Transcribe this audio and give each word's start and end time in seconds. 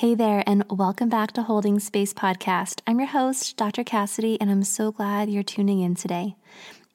Hey 0.00 0.14
there, 0.14 0.44
and 0.46 0.62
welcome 0.68 1.08
back 1.08 1.32
to 1.32 1.42
Holding 1.42 1.80
Space 1.80 2.12
Podcast. 2.12 2.82
I'm 2.86 2.98
your 2.98 3.08
host, 3.08 3.56
Dr. 3.56 3.82
Cassidy, 3.82 4.38
and 4.38 4.50
I'm 4.50 4.62
so 4.62 4.92
glad 4.92 5.30
you're 5.30 5.42
tuning 5.42 5.80
in 5.80 5.94
today. 5.94 6.36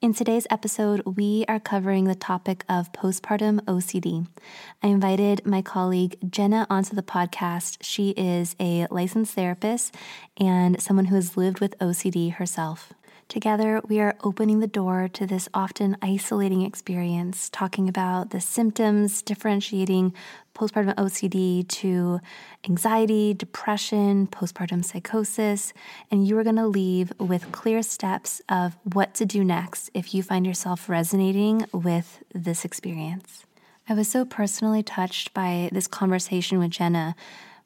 In 0.02 0.14
today's 0.14 0.46
episode, 0.52 1.02
we 1.08 1.44
are 1.48 1.60
covering 1.60 2.04
the 2.04 2.14
topic 2.14 2.64
of 2.70 2.94
postpartum 2.94 3.60
OCD. 3.62 4.28
I 4.84 4.88
invited 4.90 5.48
my 5.48 5.64
colleague 5.64 6.16
Jenna 6.30 6.68
onto 6.70 6.96
the 6.96 7.02
podcast. 7.02 7.80
She 7.82 8.12
is 8.12 8.56
a 8.60 8.86
licensed 8.92 9.34
therapist 9.34 9.96
and 10.38 10.80
someone 10.80 11.06
who 11.06 11.16
has 11.16 11.36
lived 11.36 11.60
with 11.60 11.80
OCD 11.80 12.34
herself. 12.34 12.94
Together, 13.32 13.82
we 13.88 14.02
are 14.02 14.18
opening 14.26 14.60
the 14.60 14.68
door 14.68 15.08
to 15.08 15.26
this 15.26 15.48
often 15.54 15.96
isolating 16.02 16.64
experience, 16.64 17.50
talking 17.50 17.88
about 17.88 18.32
the 18.32 18.42
symptoms, 18.42 19.22
differentiating 19.22 20.14
postpartum 20.54 20.96
OCD 20.96 21.68
to 21.68 22.20
anxiety, 22.68 23.34
depression, 23.34 24.28
postpartum 24.28 24.84
psychosis, 24.84 25.74
and 26.10 26.28
you 26.28 26.38
are 26.38 26.44
going 26.44 26.56
to 26.56 26.68
leave 26.68 27.12
with 27.20 27.52
clear 27.52 27.82
steps 27.82 28.42
of 28.50 28.78
what 28.84 29.14
to 29.16 29.26
do 29.26 29.44
next 29.44 29.90
if 29.94 30.14
you 30.14 30.24
find 30.24 30.46
yourself 30.46 30.90
resonating 30.90 31.66
with 31.72 32.24
this 32.34 32.66
experience. 32.66 33.46
I 33.90 33.94
was 33.94 34.08
so 34.08 34.26
personally 34.26 34.84
touched 34.84 35.34
by 35.34 35.70
this 35.72 35.88
conversation 35.88 36.60
with 36.60 36.72
Jenna 36.72 37.16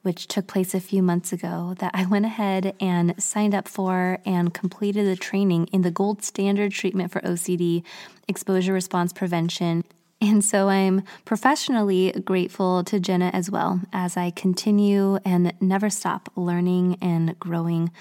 which 0.06 0.28
took 0.28 0.46
place 0.46 0.76
a 0.76 0.80
few 0.80 1.02
months 1.02 1.34
ago, 1.34 1.74
that 1.80 1.90
I 1.96 2.06
went 2.06 2.26
ahead 2.26 2.76
and 2.80 3.16
signed 3.22 3.56
up 3.56 3.68
for 3.68 4.20
and 4.24 4.54
completed 4.54 5.08
the 5.08 5.16
training 5.16 5.66
in 5.72 5.82
the 5.82 5.90
gold 5.90 6.24
standard 6.24 6.74
treatment 6.74 7.12
for 7.12 7.22
OCD, 7.22 7.84
exposure 8.28 8.72
response 8.72 9.12
prevention. 9.12 9.84
And 10.22 10.44
so 10.44 10.70
I'm 10.70 11.04
professionally 11.26 12.12
grateful 12.24 12.84
to 12.86 13.00
Jenna 13.00 13.30
as 13.34 13.52
well 13.52 13.82
as 13.92 14.16
I 14.16 14.32
continue 14.32 15.18
and 15.26 15.54
never 15.60 15.90
stop 15.90 16.30
learning 16.36 16.98
and 17.02 17.38
growing 17.40 17.92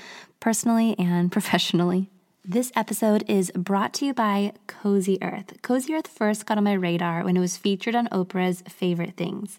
personally 0.41 0.94
and 0.98 1.30
professionally. 1.36 2.10
This 2.47 2.70
episode 2.76 3.25
is 3.26 3.50
brought 3.52 3.94
to 3.94 4.04
you 4.04 4.12
by 4.12 4.52
Cozy 4.66 5.16
Earth. 5.22 5.54
Cozy 5.62 5.94
Earth 5.94 6.06
first 6.06 6.44
got 6.44 6.58
on 6.58 6.64
my 6.64 6.75
radar 6.75 7.25
when 7.25 7.38
it 7.38 7.41
was 7.41 7.56
featured 7.56 7.94
on 7.94 8.06
Oprah's 8.08 8.62
Favorite 8.69 9.16
Things. 9.16 9.58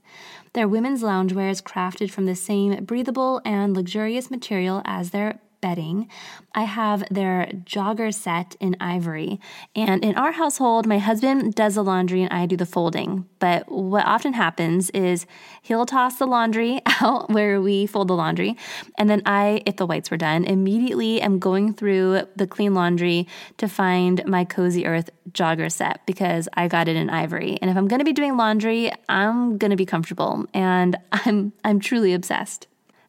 Their 0.53 0.67
women's 0.67 1.01
loungewear 1.01 1.49
is 1.49 1.63
crafted 1.63 2.11
from 2.11 2.27
the 2.27 2.35
same 2.35 2.85
breathable 2.85 3.41
and 3.43 3.75
luxurious 3.75 4.29
material 4.29 4.83
as 4.85 5.09
their 5.09 5.39
bedding. 5.61 6.07
I 6.53 6.63
have 6.63 7.03
their 7.09 7.47
jogger 7.65 8.13
set 8.13 8.55
in 8.59 8.75
ivory. 8.79 9.39
And 9.75 10.03
in 10.03 10.15
our 10.15 10.33
household, 10.33 10.87
my 10.87 10.99
husband 10.99 11.55
does 11.55 11.75
the 11.75 11.83
laundry 11.83 12.23
and 12.23 12.31
I 12.31 12.45
do 12.45 12.57
the 12.57 12.65
folding. 12.65 13.25
But 13.39 13.71
what 13.71 14.05
often 14.05 14.33
happens 14.33 14.89
is 14.91 15.25
he'll 15.61 15.85
toss 15.85 16.17
the 16.17 16.25
laundry 16.25 16.81
out 17.01 17.29
where 17.29 17.61
we 17.61 17.85
fold 17.85 18.07
the 18.07 18.13
laundry. 18.15 18.57
And 18.97 19.09
then 19.09 19.21
I, 19.25 19.61
if 19.65 19.77
the 19.77 19.85
whites 19.85 20.11
were 20.11 20.17
done, 20.17 20.45
immediately 20.45 21.21
am 21.21 21.39
going 21.39 21.73
through 21.73 22.21
the 22.35 22.47
clean 22.47 22.73
laundry 22.73 23.27
to 23.57 23.67
find 23.67 24.23
my 24.25 24.45
Cozy 24.45 24.85
Earth 24.85 25.09
jogger 25.31 25.71
set 25.71 26.05
because 26.05 26.47
I 26.53 26.67
got 26.67 26.87
it 26.87 26.95
in 26.95 27.09
ivory. 27.09 27.57
And 27.61 27.69
if 27.69 27.77
I'm 27.77 27.87
going 27.87 27.99
to 27.99 28.05
be 28.05 28.13
doing 28.13 28.37
laundry, 28.37 28.91
I'm 29.09 29.57
going 29.57 29.71
to 29.71 29.77
be 29.77 29.85
comfortable. 29.85 30.45
And 30.53 30.97
I'm, 31.11 31.53
I'm 31.63 31.79
truly 31.79 32.13
obsessed. 32.13 32.67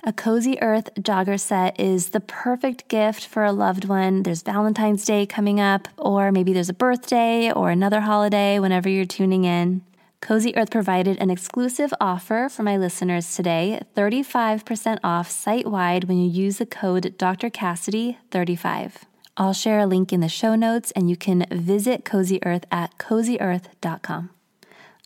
A 0.09 0.13
Cozy 0.13 0.57
Earth 0.63 0.95
jogger 0.95 1.39
set 1.39 1.81
is 1.81 2.11
the 2.11 2.21
perfect 2.21 2.87
gift 2.87 3.27
for 3.27 3.43
a 3.43 3.51
loved 3.51 3.87
one. 3.87 4.23
There's 4.23 4.43
Valentine's 4.43 5.05
Day 5.05 5.27
coming 5.27 5.59
up, 5.59 5.89
or 5.99 6.31
maybe 6.31 6.53
there's 6.53 6.69
a 6.69 6.75
birthday 6.75 7.51
or 7.51 7.71
another 7.71 8.03
holiday 8.03 8.61
whenever 8.61 8.89
you're 8.89 9.05
tuning 9.05 9.43
in. 9.43 9.83
Cozy 10.21 10.57
Earth 10.57 10.71
provided 10.71 11.19
an 11.19 11.29
exclusive 11.29 11.93
offer 12.01 12.49
for 12.49 12.63
my 12.63 12.77
listeners 12.77 13.35
today 13.35 13.81
35% 13.97 15.01
off 15.03 15.29
site 15.29 15.67
wide 15.67 16.05
when 16.05 16.19
you 16.19 16.31
use 16.31 16.59
the 16.59 16.67
code 16.67 17.19
Dr. 17.19 17.51
Cassidy35. 17.51 18.93
I'll 19.37 19.53
share 19.53 19.81
a 19.81 19.87
link 19.87 20.13
in 20.13 20.21
the 20.21 20.29
show 20.29 20.55
notes 20.55 20.93
and 20.93 21.11
you 21.11 21.17
can 21.17 21.47
visit 21.51 22.05
Cozy 22.05 22.39
Earth 22.45 22.65
at 22.71 22.97
cozyearth.com. 22.99 24.31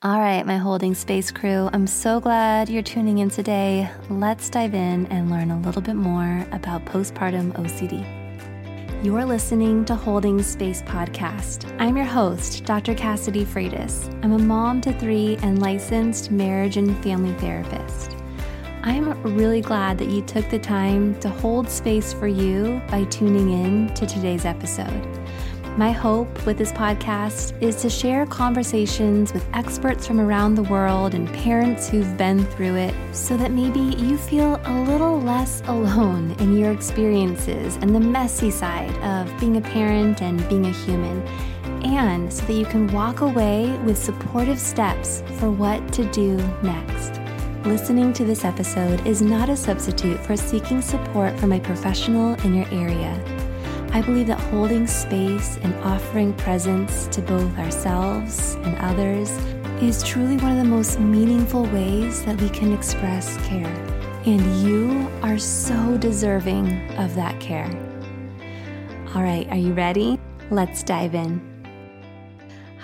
All 0.02 0.18
right, 0.18 0.46
my 0.46 0.56
holding 0.56 0.94
space 0.94 1.30
crew, 1.30 1.68
I'm 1.74 1.86
so 1.86 2.20
glad 2.20 2.70
you're 2.70 2.82
tuning 2.82 3.18
in 3.18 3.28
today. 3.28 3.90
Let's 4.08 4.48
dive 4.48 4.72
in 4.72 5.04
and 5.08 5.28
learn 5.28 5.50
a 5.50 5.60
little 5.60 5.82
bit 5.82 5.94
more 5.94 6.46
about 6.52 6.86
postpartum 6.86 7.52
OCD. 7.52 9.04
You're 9.04 9.26
listening 9.26 9.84
to 9.84 9.94
Holding 9.94 10.42
Space 10.42 10.80
Podcast. 10.80 11.70
I'm 11.78 11.98
your 11.98 12.06
host, 12.06 12.64
Dr. 12.64 12.94
Cassidy 12.94 13.44
Freitas. 13.44 14.08
I'm 14.24 14.32
a 14.32 14.38
mom 14.38 14.80
to 14.80 14.98
three 14.98 15.36
and 15.42 15.60
licensed 15.60 16.30
marriage 16.30 16.78
and 16.78 16.96
family 17.04 17.34
therapist. 17.34 18.16
I'm 18.82 19.22
really 19.36 19.60
glad 19.60 19.98
that 19.98 20.08
you 20.08 20.22
took 20.22 20.48
the 20.48 20.58
time 20.58 21.20
to 21.20 21.28
hold 21.28 21.68
space 21.68 22.14
for 22.14 22.26
you 22.26 22.80
by 22.88 23.04
tuning 23.04 23.50
in 23.50 23.92
to 23.92 24.06
today's 24.06 24.46
episode. 24.46 25.19
My 25.80 25.92
hope 25.92 26.44
with 26.44 26.58
this 26.58 26.72
podcast 26.72 27.54
is 27.62 27.76
to 27.76 27.88
share 27.88 28.26
conversations 28.26 29.32
with 29.32 29.46
experts 29.54 30.06
from 30.06 30.20
around 30.20 30.54
the 30.54 30.62
world 30.64 31.14
and 31.14 31.26
parents 31.32 31.88
who've 31.88 32.18
been 32.18 32.44
through 32.48 32.74
it 32.74 32.94
so 33.12 33.34
that 33.38 33.50
maybe 33.50 33.80
you 33.80 34.18
feel 34.18 34.60
a 34.62 34.74
little 34.82 35.18
less 35.22 35.62
alone 35.68 36.32
in 36.32 36.54
your 36.54 36.70
experiences 36.70 37.76
and 37.76 37.94
the 37.94 37.98
messy 37.98 38.50
side 38.50 38.94
of 39.02 39.40
being 39.40 39.56
a 39.56 39.62
parent 39.62 40.20
and 40.20 40.46
being 40.50 40.66
a 40.66 40.70
human, 40.70 41.26
and 41.82 42.30
so 42.30 42.44
that 42.44 42.52
you 42.52 42.66
can 42.66 42.86
walk 42.88 43.22
away 43.22 43.74
with 43.86 43.96
supportive 43.96 44.58
steps 44.58 45.22
for 45.38 45.50
what 45.50 45.94
to 45.94 46.04
do 46.12 46.36
next. 46.62 47.22
Listening 47.66 48.12
to 48.12 48.26
this 48.26 48.44
episode 48.44 49.06
is 49.06 49.22
not 49.22 49.48
a 49.48 49.56
substitute 49.56 50.20
for 50.26 50.36
seeking 50.36 50.82
support 50.82 51.40
from 51.40 51.52
a 51.52 51.60
professional 51.60 52.34
in 52.44 52.54
your 52.54 52.68
area. 52.70 53.39
I 53.92 54.02
believe 54.02 54.28
that 54.28 54.38
holding 54.38 54.86
space 54.86 55.58
and 55.62 55.74
offering 55.82 56.32
presence 56.34 57.08
to 57.08 57.20
both 57.20 57.58
ourselves 57.58 58.54
and 58.62 58.76
others 58.78 59.30
is 59.82 60.02
truly 60.04 60.36
one 60.36 60.52
of 60.52 60.58
the 60.58 60.64
most 60.64 61.00
meaningful 61.00 61.64
ways 61.66 62.24
that 62.24 62.40
we 62.40 62.48
can 62.50 62.72
express 62.72 63.36
care. 63.48 63.66
And 64.26 64.62
you 64.62 65.10
are 65.22 65.38
so 65.38 65.98
deserving 65.98 66.68
of 66.98 67.14
that 67.16 67.40
care. 67.40 67.68
All 69.14 69.22
right, 69.22 69.48
are 69.50 69.56
you 69.56 69.72
ready? 69.72 70.20
Let's 70.50 70.84
dive 70.84 71.16
in. 71.16 71.49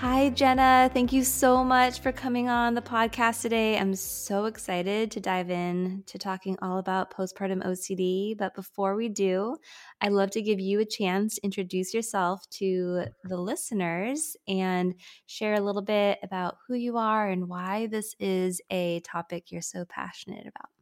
Hi, 0.01 0.29
Jenna. 0.29 0.91
Thank 0.93 1.15
you 1.15 1.25
so 1.25 1.65
much 1.65 2.01
for 2.01 2.13
coming 2.13 2.51
on 2.51 2.75
the 2.75 2.83
podcast 2.83 3.41
today. 3.41 3.79
I'm 3.79 3.95
so 3.95 4.45
excited 4.45 5.11
to 5.13 5.21
dive 5.21 5.49
in 5.49 6.03
to 6.09 6.19
talking 6.19 6.59
all 6.61 6.77
about 6.77 7.11
postpartum 7.11 7.65
OCD. 7.65 8.37
But 8.37 8.55
before 8.55 8.95
we 8.95 9.09
do, 9.09 9.57
I'd 10.03 10.13
love 10.13 10.31
to 10.33 10.43
give 10.43 10.61
you 10.61 10.81
a 10.81 10.85
chance 10.85 11.37
to 11.37 11.45
introduce 11.45 11.95
yourself 11.95 12.47
to 12.59 13.05
the 13.25 13.39
listeners 13.39 14.37
and 14.47 14.95
share 15.25 15.55
a 15.55 15.63
little 15.63 15.81
bit 15.81 16.19
about 16.23 16.59
who 16.69 16.75
you 16.75 16.99
are 16.99 17.31
and 17.31 17.49
why 17.49 17.87
this 17.87 18.15
is 18.21 18.61
a 18.71 19.01
topic 19.01 19.51
you're 19.51 19.63
so 19.63 19.87
passionate 19.87 20.47
about. 20.47 20.76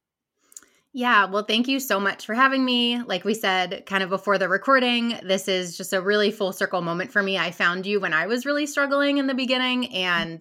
Yeah, 0.97 1.25
well, 1.25 1.43
thank 1.43 1.67
you 1.67 1.81
so 1.81 1.99
much 1.99 2.25
for 2.25 2.35
having 2.35 2.65
me. 2.65 3.03
Like 3.03 3.25
we 3.25 3.35
said, 3.35 3.85
kind 3.85 4.05
of 4.05 4.11
before 4.11 4.39
the 4.39 4.49
recording, 4.49 5.19
this 5.25 5.49
is 5.49 5.77
just 5.77 5.93
a 5.93 6.01
really 6.01 6.31
full 6.31 6.53
circle 6.53 6.83
moment 6.83 7.11
for 7.11 7.21
me. 7.21 7.37
I 7.37 7.51
found 7.51 7.85
you 7.85 7.99
when 7.99 8.13
I 8.13 8.29
was 8.29 8.47
really 8.47 8.65
struggling 8.65 9.19
in 9.19 9.27
the 9.27 9.35
beginning. 9.35 9.93
And 9.93 10.41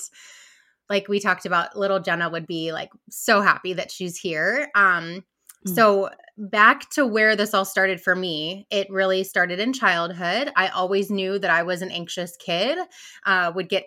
like 0.91 1.07
we 1.07 1.19
talked 1.19 1.47
about, 1.47 1.75
little 1.75 1.99
Jenna 1.99 2.29
would 2.29 2.45
be 2.45 2.71
like 2.71 2.91
so 3.09 3.41
happy 3.41 3.73
that 3.73 3.89
she's 3.89 4.15
here. 4.15 4.69
Um, 4.75 5.23
mm. 5.67 5.75
So, 5.75 6.11
back 6.37 6.87
to 6.91 7.05
where 7.05 7.35
this 7.35 7.55
all 7.55 7.65
started 7.65 7.99
for 7.99 8.15
me, 8.15 8.67
it 8.69 8.87
really 8.91 9.23
started 9.23 9.59
in 9.59 9.73
childhood. 9.73 10.51
I 10.55 10.67
always 10.67 11.09
knew 11.09 11.39
that 11.39 11.49
I 11.49 11.63
was 11.63 11.81
an 11.81 11.89
anxious 11.89 12.37
kid, 12.37 12.77
uh, 13.25 13.51
would 13.55 13.69
get 13.69 13.85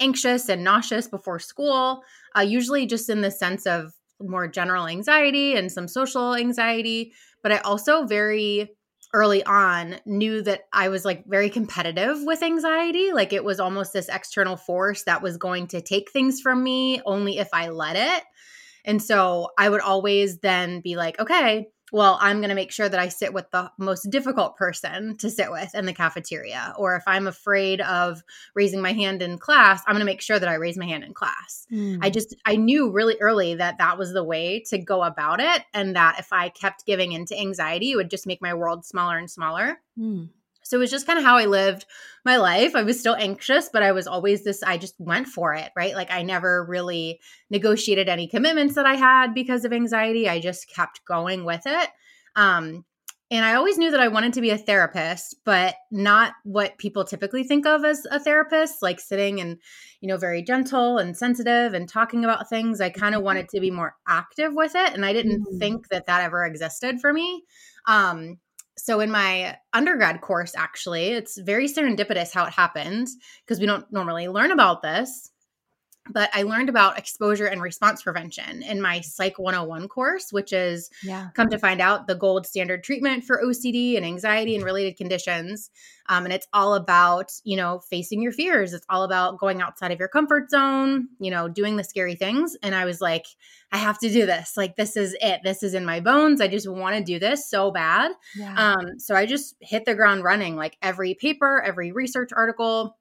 anxious 0.00 0.48
and 0.48 0.64
nauseous 0.64 1.06
before 1.06 1.38
school, 1.38 2.02
uh, 2.36 2.40
usually 2.40 2.86
just 2.86 3.08
in 3.08 3.20
the 3.20 3.30
sense 3.30 3.66
of 3.66 3.92
more 4.20 4.48
general 4.48 4.86
anxiety 4.86 5.54
and 5.54 5.70
some 5.70 5.88
social 5.88 6.34
anxiety. 6.34 7.12
But 7.42 7.52
I 7.52 7.58
also 7.58 8.04
very 8.04 8.70
early 9.14 9.42
on 9.44 9.96
knew 10.04 10.42
that 10.42 10.62
I 10.72 10.88
was 10.88 11.04
like 11.04 11.24
very 11.26 11.48
competitive 11.48 12.18
with 12.22 12.42
anxiety. 12.42 13.12
Like 13.12 13.32
it 13.32 13.44
was 13.44 13.60
almost 13.60 13.92
this 13.92 14.08
external 14.08 14.56
force 14.56 15.04
that 15.04 15.22
was 15.22 15.36
going 15.36 15.68
to 15.68 15.80
take 15.80 16.10
things 16.10 16.40
from 16.40 16.62
me 16.62 17.00
only 17.06 17.38
if 17.38 17.48
I 17.52 17.68
let 17.70 17.96
it. 17.96 18.24
And 18.84 19.02
so 19.02 19.48
I 19.58 19.68
would 19.68 19.80
always 19.80 20.38
then 20.38 20.80
be 20.80 20.96
like, 20.96 21.18
okay, 21.20 21.68
well, 21.92 22.18
I'm 22.20 22.38
going 22.38 22.48
to 22.50 22.54
make 22.54 22.72
sure 22.72 22.88
that 22.88 23.00
I 23.00 23.08
sit 23.08 23.32
with 23.32 23.50
the 23.50 23.70
most 23.78 24.10
difficult 24.10 24.56
person 24.56 25.16
to 25.18 25.30
sit 25.30 25.50
with 25.50 25.74
in 25.74 25.86
the 25.86 25.92
cafeteria. 25.92 26.74
Or 26.76 26.96
if 26.96 27.02
I'm 27.06 27.26
afraid 27.26 27.80
of 27.80 28.22
raising 28.54 28.80
my 28.80 28.92
hand 28.92 29.22
in 29.22 29.38
class, 29.38 29.82
I'm 29.86 29.94
going 29.94 30.00
to 30.00 30.06
make 30.06 30.20
sure 30.20 30.38
that 30.38 30.48
I 30.48 30.54
raise 30.54 30.76
my 30.76 30.86
hand 30.86 31.04
in 31.04 31.14
class. 31.14 31.66
Mm. 31.72 31.98
I 32.02 32.10
just, 32.10 32.34
I 32.44 32.56
knew 32.56 32.90
really 32.90 33.16
early 33.20 33.54
that 33.54 33.78
that 33.78 33.98
was 33.98 34.12
the 34.12 34.24
way 34.24 34.60
to 34.68 34.78
go 34.78 35.02
about 35.02 35.40
it. 35.40 35.62
And 35.74 35.96
that 35.96 36.16
if 36.18 36.32
I 36.32 36.48
kept 36.48 36.86
giving 36.86 37.12
into 37.12 37.38
anxiety, 37.38 37.92
it 37.92 37.96
would 37.96 38.10
just 38.10 38.26
make 38.26 38.42
my 38.42 38.54
world 38.54 38.84
smaller 38.84 39.18
and 39.18 39.30
smaller. 39.30 39.80
Mm. 39.98 40.28
So 40.68 40.76
it 40.76 40.80
was 40.80 40.90
just 40.90 41.06
kind 41.06 41.18
of 41.18 41.24
how 41.24 41.36
I 41.36 41.46
lived 41.46 41.86
my 42.24 42.36
life. 42.36 42.76
I 42.76 42.82
was 42.82 43.00
still 43.00 43.16
anxious, 43.16 43.70
but 43.72 43.82
I 43.82 43.92
was 43.92 44.06
always 44.06 44.44
this, 44.44 44.62
I 44.62 44.76
just 44.76 44.94
went 44.98 45.28
for 45.28 45.54
it, 45.54 45.70
right? 45.74 45.94
Like 45.94 46.10
I 46.10 46.22
never 46.22 46.64
really 46.64 47.20
negotiated 47.50 48.08
any 48.08 48.28
commitments 48.28 48.74
that 48.74 48.86
I 48.86 48.94
had 48.94 49.34
because 49.34 49.64
of 49.64 49.72
anxiety. 49.72 50.28
I 50.28 50.40
just 50.40 50.68
kept 50.68 51.04
going 51.04 51.44
with 51.44 51.62
it. 51.64 51.88
Um, 52.36 52.84
and 53.30 53.44
I 53.44 53.54
always 53.54 53.76
knew 53.76 53.90
that 53.90 54.00
I 54.00 54.08
wanted 54.08 54.32
to 54.34 54.40
be 54.40 54.50
a 54.50 54.56
therapist, 54.56 55.36
but 55.44 55.74
not 55.90 56.32
what 56.44 56.78
people 56.78 57.04
typically 57.04 57.44
think 57.44 57.66
of 57.66 57.84
as 57.84 58.06
a 58.10 58.18
therapist, 58.18 58.80
like 58.80 59.00
sitting 59.00 59.40
and, 59.40 59.58
you 60.00 60.08
know, 60.08 60.16
very 60.16 60.42
gentle 60.42 60.96
and 60.96 61.14
sensitive 61.14 61.74
and 61.74 61.86
talking 61.86 62.24
about 62.24 62.48
things. 62.48 62.80
I 62.80 62.88
kind 62.88 63.14
of 63.14 63.22
wanted 63.22 63.50
to 63.50 63.60
be 63.60 63.70
more 63.70 63.96
active 64.06 64.54
with 64.54 64.74
it. 64.74 64.94
And 64.94 65.04
I 65.04 65.12
didn't 65.12 65.44
mm. 65.44 65.58
think 65.58 65.88
that 65.88 66.06
that 66.06 66.22
ever 66.22 66.44
existed 66.44 67.00
for 67.00 67.12
me. 67.12 67.44
Um, 67.86 68.38
so 68.78 69.00
in 69.00 69.10
my 69.10 69.56
undergrad 69.72 70.20
course 70.20 70.54
actually 70.56 71.08
it's 71.08 71.38
very 71.38 71.68
serendipitous 71.68 72.32
how 72.32 72.44
it 72.44 72.52
happened 72.52 73.08
because 73.44 73.60
we 73.60 73.66
don't 73.66 73.90
normally 73.92 74.28
learn 74.28 74.50
about 74.50 74.82
this 74.82 75.30
but 76.10 76.30
I 76.32 76.42
learned 76.42 76.68
about 76.68 76.98
exposure 76.98 77.46
and 77.46 77.60
response 77.60 78.02
prevention 78.02 78.62
in 78.62 78.80
my 78.80 79.00
Psych 79.00 79.38
101 79.38 79.88
course, 79.88 80.32
which 80.32 80.52
is 80.52 80.90
yeah. 81.02 81.28
come 81.34 81.48
to 81.50 81.58
find 81.58 81.80
out 81.80 82.06
the 82.06 82.14
gold 82.14 82.46
standard 82.46 82.84
treatment 82.84 83.24
for 83.24 83.42
OCD 83.44 83.96
and 83.96 84.04
anxiety 84.04 84.54
and 84.54 84.64
related 84.64 84.96
conditions. 84.96 85.70
Um, 86.08 86.24
and 86.24 86.32
it's 86.32 86.46
all 86.52 86.74
about, 86.74 87.32
you 87.44 87.56
know, 87.56 87.80
facing 87.90 88.22
your 88.22 88.32
fears. 88.32 88.72
It's 88.72 88.86
all 88.88 89.04
about 89.04 89.38
going 89.38 89.60
outside 89.60 89.92
of 89.92 89.98
your 89.98 90.08
comfort 90.08 90.50
zone, 90.50 91.08
you 91.20 91.30
know, 91.30 91.48
doing 91.48 91.76
the 91.76 91.84
scary 91.84 92.14
things. 92.14 92.56
And 92.62 92.74
I 92.74 92.86
was 92.86 93.00
like, 93.00 93.26
I 93.70 93.76
have 93.76 93.98
to 93.98 94.08
do 94.08 94.24
this. 94.24 94.56
Like, 94.56 94.76
this 94.76 94.96
is 94.96 95.14
it. 95.20 95.40
This 95.44 95.62
is 95.62 95.74
in 95.74 95.84
my 95.84 96.00
bones. 96.00 96.40
I 96.40 96.48
just 96.48 96.68
want 96.68 96.96
to 96.96 97.04
do 97.04 97.18
this 97.18 97.48
so 97.48 97.70
bad. 97.70 98.12
Yeah. 98.34 98.54
Um, 98.54 98.98
so 98.98 99.14
I 99.14 99.26
just 99.26 99.54
hit 99.60 99.84
the 99.84 99.94
ground 99.94 100.24
running, 100.24 100.56
like 100.56 100.78
every 100.80 101.14
paper, 101.14 101.60
every 101.60 101.92
research 101.92 102.30
article. 102.34 102.96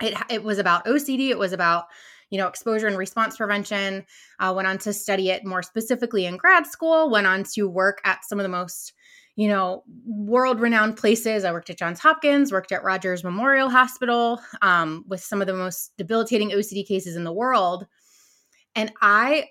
It, 0.00 0.16
it 0.30 0.42
was 0.42 0.58
about 0.58 0.86
OCD. 0.86 1.28
It 1.28 1.38
was 1.38 1.52
about 1.52 1.84
you 2.30 2.38
know, 2.38 2.46
exposure 2.46 2.86
and 2.86 2.98
response 2.98 3.36
prevention. 3.36 4.04
Uh, 4.38 4.52
went 4.54 4.68
on 4.68 4.78
to 4.78 4.92
study 4.92 5.30
it 5.30 5.44
more 5.44 5.62
specifically 5.62 6.26
in 6.26 6.36
grad 6.36 6.66
school. 6.66 7.10
Went 7.10 7.26
on 7.26 7.44
to 7.54 7.68
work 7.68 8.00
at 8.04 8.24
some 8.24 8.38
of 8.38 8.44
the 8.44 8.48
most 8.48 8.92
you 9.38 9.46
know, 9.46 9.84
world 10.04 10.58
renowned 10.58 10.96
places. 10.96 11.44
I 11.44 11.52
worked 11.52 11.70
at 11.70 11.78
Johns 11.78 12.00
Hopkins, 12.00 12.50
worked 12.50 12.72
at 12.72 12.82
Rogers 12.82 13.22
Memorial 13.22 13.70
Hospital 13.70 14.40
um, 14.62 15.04
with 15.06 15.22
some 15.22 15.40
of 15.40 15.46
the 15.46 15.54
most 15.54 15.96
debilitating 15.96 16.50
OCD 16.50 16.84
cases 16.84 17.14
in 17.14 17.22
the 17.22 17.32
world. 17.32 17.86
And 18.74 18.92
I 19.00 19.46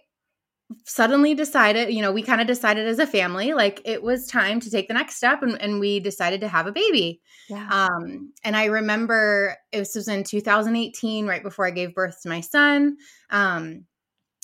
suddenly 0.83 1.33
decided, 1.33 1.93
you 1.93 2.01
know, 2.01 2.11
we 2.11 2.21
kind 2.21 2.41
of 2.41 2.47
decided 2.47 2.87
as 2.87 2.99
a 2.99 3.07
family, 3.07 3.53
like 3.53 3.81
it 3.85 4.03
was 4.03 4.27
time 4.27 4.59
to 4.59 4.69
take 4.69 4.87
the 4.87 4.93
next 4.93 5.15
step 5.15 5.41
and, 5.41 5.59
and 5.61 5.79
we 5.79 5.99
decided 5.99 6.41
to 6.41 6.47
have 6.47 6.67
a 6.67 6.71
baby. 6.71 7.21
Yeah. 7.49 7.67
Um, 7.69 8.33
and 8.43 8.55
I 8.55 8.65
remember 8.65 9.55
it 9.71 9.79
was, 9.79 9.95
was 9.95 10.07
in 10.07 10.23
2018, 10.23 11.25
right 11.25 11.43
before 11.43 11.65
I 11.65 11.71
gave 11.71 11.95
birth 11.95 12.21
to 12.23 12.29
my 12.29 12.41
son. 12.41 12.97
Um, 13.29 13.85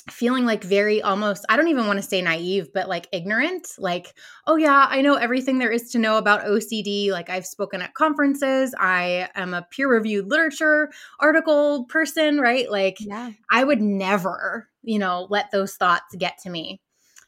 feeling 0.10 0.46
like 0.46 0.66
very 0.66 1.02
almost 1.02 1.46
i 1.48 1.56
don't 1.56 1.70
even 1.70 1.88
want 1.88 1.98
to 1.98 2.04
say 2.04 2.22
naive 2.22 2.68
but 2.74 2.90
like 2.90 3.08
ignorant 3.14 3.66
like 3.78 4.14
oh 4.48 4.58
yeah 4.58 4.86
i 4.90 5.02
know 5.02 5.16
everything 5.16 5.60
there 5.60 5.72
is 5.72 5.92
to 5.92 5.98
know 5.98 6.18
about 6.18 6.44
ocd 6.44 7.10
like 7.10 7.30
i've 7.30 7.46
spoken 7.46 7.82
at 7.82 7.94
conferences 7.94 8.76
i 8.78 9.30
am 9.34 9.54
a 9.54 9.66
peer 9.72 9.90
reviewed 9.90 10.30
literature 10.30 10.92
article 11.22 11.86
person 11.86 12.38
right 12.38 12.70
like 12.70 12.98
yeah. 13.00 13.32
i 13.50 13.64
would 13.64 13.82
never 13.82 14.68
you 14.84 15.00
know 15.00 15.28
let 15.30 15.52
those 15.52 15.76
thoughts 15.76 16.16
get 16.16 16.38
to 16.38 16.50
me 16.50 16.82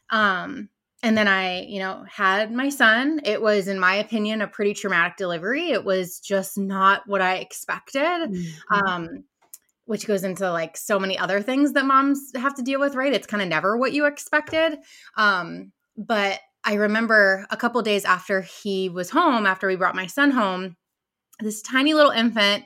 um 0.10 0.69
and 1.04 1.18
then 1.18 1.28
i 1.28 1.62
you 1.62 1.80
know 1.80 2.06
had 2.10 2.52
my 2.52 2.69
son 2.69 3.19
it 3.24 3.42
was 3.42 3.68
in 3.68 3.80
my 3.80 3.96
opinion 3.96 4.42
a 4.42 4.48
pretty 4.48 4.74
traumatic 4.74 5.18
delivery 5.18 5.72
it 5.72 5.84
was 5.84 6.19
just 6.19 6.57
not 6.57 7.02
what 7.07 7.22
i 7.22 7.36
expected 7.36 8.30
mm-hmm. 8.30 8.74
um 8.74 9.24
which 9.86 10.07
goes 10.07 10.24
into 10.24 10.52
like 10.52 10.75
so 10.75 11.00
many 11.00 11.18
other 11.18 11.42
things 11.42 11.74
that 11.74 11.86
moms 11.86 12.31
have 12.36 12.56
to 12.56 12.63
deal 12.63 12.80
with, 12.80 12.95
right? 12.95 13.14
It's 13.14 13.28
kind 13.28 13.42
of 13.42 13.50
never 13.50 13.78
what 13.78 13.94
you 13.94 14.06
expected. 14.06 14.80
Um, 15.16 15.71
but 15.95 16.40
I 16.64 16.74
remember 16.74 17.45
a 17.52 17.57
couple 17.57 17.81
days 17.83 18.06
after 18.06 18.42
he 18.42 18.90
was 18.90 19.12
home, 19.12 19.45
after 19.45 19.68
we 19.68 19.76
brought 19.76 19.95
my 19.95 20.07
son 20.07 20.31
home, 20.31 20.76
this 21.40 21.62
tiny 21.62 21.94
little 21.94 22.12
infant 22.12 22.66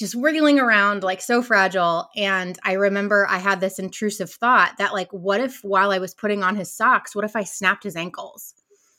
just 0.00 0.16
wriggling 0.16 0.58
around 0.58 1.04
like 1.04 1.20
so 1.20 1.42
fragile 1.42 2.08
and 2.16 2.58
i 2.64 2.72
remember 2.72 3.26
i 3.28 3.38
had 3.38 3.60
this 3.60 3.78
intrusive 3.78 4.30
thought 4.30 4.72
that 4.78 4.92
like 4.92 5.12
what 5.12 5.40
if 5.40 5.60
while 5.62 5.92
i 5.92 5.98
was 5.98 6.14
putting 6.14 6.42
on 6.42 6.56
his 6.56 6.74
socks 6.74 7.14
what 7.14 7.24
if 7.24 7.36
i 7.36 7.44
snapped 7.44 7.84
his 7.84 7.94
ankles 7.94 8.54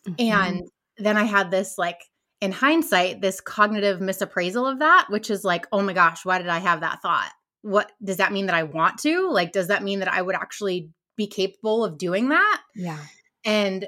mm-hmm. 0.08 0.16
and 0.20 0.62
then 0.98 1.18
i 1.18 1.24
had 1.24 1.52
this 1.52 1.78
like 1.78 2.00
in 2.42 2.52
hindsight, 2.52 3.22
this 3.22 3.40
cognitive 3.40 4.00
misappraisal 4.00 4.70
of 4.70 4.80
that, 4.80 5.06
which 5.10 5.30
is 5.30 5.44
like, 5.44 5.68
oh 5.72 5.82
my 5.82 5.94
gosh, 5.94 6.26
why 6.26 6.40
did 6.40 6.50
I 6.50 6.58
have 6.58 6.82
that 6.82 7.02
thought? 7.02 7.32
What 7.62 7.92
does 8.04 8.18
that 8.18 8.34
mean 8.34 8.48
that 8.48 8.56
I 8.56 8.64
want 8.64 8.98
to? 9.02 9.30
Like, 9.30 9.52
does 9.52 9.68
that 9.68 9.84
mean 9.84 10.00
that 10.00 10.12
I 10.12 10.22
would 10.22 10.36
actually 10.36 10.90
be 11.16 11.28
capable 11.28 11.86
of 11.86 12.00
doing 12.00 12.30
that? 12.30 12.62
Yeah. 12.76 12.98
And 13.46 13.88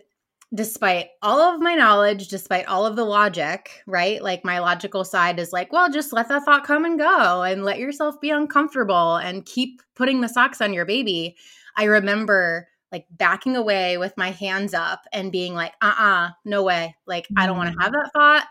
despite 0.53 1.07
all 1.21 1.39
of 1.39 1.61
my 1.61 1.75
knowledge, 1.75 2.27
despite 2.27 2.67
all 2.67 2.85
of 2.85 2.95
the 2.95 3.05
logic, 3.05 3.81
right? 3.87 4.21
Like, 4.21 4.45
my 4.45 4.59
logical 4.59 5.03
side 5.03 5.39
is 5.39 5.51
like, 5.51 5.73
well, 5.73 5.89
just 5.91 6.13
let 6.13 6.29
that 6.29 6.43
thought 6.43 6.65
come 6.65 6.85
and 6.85 6.99
go 6.99 7.43
and 7.43 7.63
let 7.63 7.79
yourself 7.79 8.21
be 8.21 8.29
uncomfortable 8.29 9.15
and 9.15 9.45
keep 9.45 9.81
putting 9.95 10.21
the 10.21 10.29
socks 10.29 10.61
on 10.61 10.73
your 10.73 10.85
baby. 10.85 11.35
I 11.75 11.85
remember 11.85 12.67
like 12.91 13.07
backing 13.09 13.55
away 13.55 13.97
with 13.97 14.13
my 14.17 14.29
hands 14.29 14.75
up 14.75 15.01
and 15.11 15.31
being 15.31 15.55
like, 15.55 15.73
uh 15.81 15.95
uh-uh, 15.97 16.27
uh 16.27 16.29
no 16.45 16.61
way. 16.61 16.95
Like. 17.07 17.27
I 17.35 17.47
don't 17.47 17.57
want 17.57 17.71
to 17.71 17.77
mm. 17.77 17.81
have 17.81 17.91
that 17.91 18.11
thought. 18.13 18.47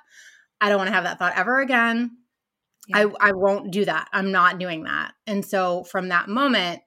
I 0.60 0.68
don't 0.68 0.78
want 0.78 0.88
to 0.88 0.94
have 0.94 1.04
that 1.04 1.18
thought 1.18 1.34
ever 1.36 1.60
again. 1.60 2.16
Yeah. 2.88 3.06
I, 3.20 3.28
I 3.28 3.32
won't 3.32 3.70
do 3.70 3.84
that. 3.84 4.08
I'm 4.12 4.32
not 4.32 4.58
doing 4.58 4.82
that. 4.84 5.12
And 5.28 5.44
so 5.44 5.84
from 5.84 6.08
that 6.08 6.28
moment, 6.28 6.82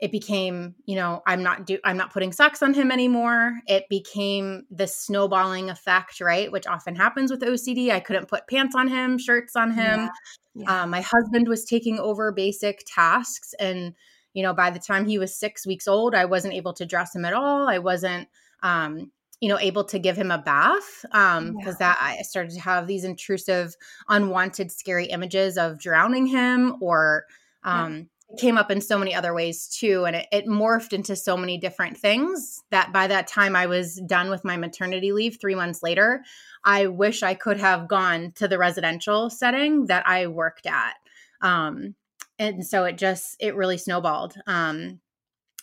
it 0.00 0.10
became, 0.10 0.74
you 0.86 0.96
know, 0.96 1.22
I'm 1.26 1.42
not 1.42 1.66
do 1.66 1.78
I'm 1.84 1.96
not 1.96 2.12
putting 2.12 2.32
socks 2.32 2.62
on 2.62 2.72
him 2.72 2.90
anymore. 2.90 3.60
It 3.66 3.84
became 3.90 4.64
the 4.70 4.86
snowballing 4.86 5.68
effect, 5.68 6.20
right? 6.20 6.50
Which 6.50 6.66
often 6.66 6.94
happens 6.94 7.30
with 7.30 7.42
OCD. 7.42 7.90
I 7.90 8.00
couldn't 8.00 8.28
put 8.28 8.48
pants 8.48 8.74
on 8.74 8.88
him, 8.88 9.18
shirts 9.18 9.56
on 9.56 9.72
him. 9.72 10.00
Yeah. 10.00 10.08
Yeah. 10.54 10.82
Um, 10.82 10.90
my 10.90 11.00
husband 11.00 11.48
was 11.48 11.64
taking 11.64 12.00
over 12.00 12.32
basic 12.32 12.84
tasks 12.86 13.54
and 13.60 13.94
you 14.32 14.44
know, 14.44 14.54
by 14.54 14.70
the 14.70 14.78
time 14.78 15.06
he 15.06 15.18
was 15.18 15.34
six 15.34 15.66
weeks 15.66 15.88
old, 15.88 16.14
I 16.14 16.24
wasn't 16.24 16.54
able 16.54 16.72
to 16.74 16.86
dress 16.86 17.14
him 17.14 17.24
at 17.24 17.32
all. 17.32 17.68
I 17.68 17.78
wasn't, 17.78 18.28
um, 18.62 19.10
you 19.40 19.48
know 19.48 19.58
able 19.58 19.84
to 19.84 19.98
give 19.98 20.18
him 20.18 20.30
a 20.30 20.36
bath 20.36 21.04
um 21.12 21.56
because 21.56 21.76
yeah. 21.80 21.94
that 21.94 21.98
i 21.98 22.22
started 22.22 22.52
to 22.52 22.60
have 22.60 22.86
these 22.86 23.04
intrusive 23.04 23.74
unwanted 24.10 24.70
scary 24.70 25.06
images 25.06 25.56
of 25.56 25.78
drowning 25.78 26.26
him 26.26 26.76
or 26.82 27.24
um 27.64 28.09
came 28.38 28.56
up 28.56 28.70
in 28.70 28.80
so 28.80 28.98
many 28.98 29.14
other 29.14 29.34
ways 29.34 29.66
too 29.66 30.04
and 30.04 30.16
it, 30.16 30.26
it 30.30 30.46
morphed 30.46 30.92
into 30.92 31.16
so 31.16 31.36
many 31.36 31.58
different 31.58 31.96
things 31.96 32.62
that 32.70 32.92
by 32.92 33.06
that 33.06 33.26
time 33.26 33.56
i 33.56 33.66
was 33.66 33.96
done 34.06 34.30
with 34.30 34.44
my 34.44 34.56
maternity 34.56 35.12
leave 35.12 35.38
three 35.40 35.54
months 35.54 35.82
later 35.82 36.22
i 36.64 36.86
wish 36.86 37.22
i 37.22 37.34
could 37.34 37.58
have 37.58 37.88
gone 37.88 38.32
to 38.32 38.46
the 38.46 38.58
residential 38.58 39.30
setting 39.30 39.86
that 39.86 40.06
i 40.06 40.26
worked 40.26 40.66
at 40.66 40.94
um 41.40 41.94
and 42.38 42.64
so 42.64 42.84
it 42.84 42.96
just 42.96 43.36
it 43.40 43.56
really 43.56 43.76
snowballed 43.76 44.36
um 44.46 45.00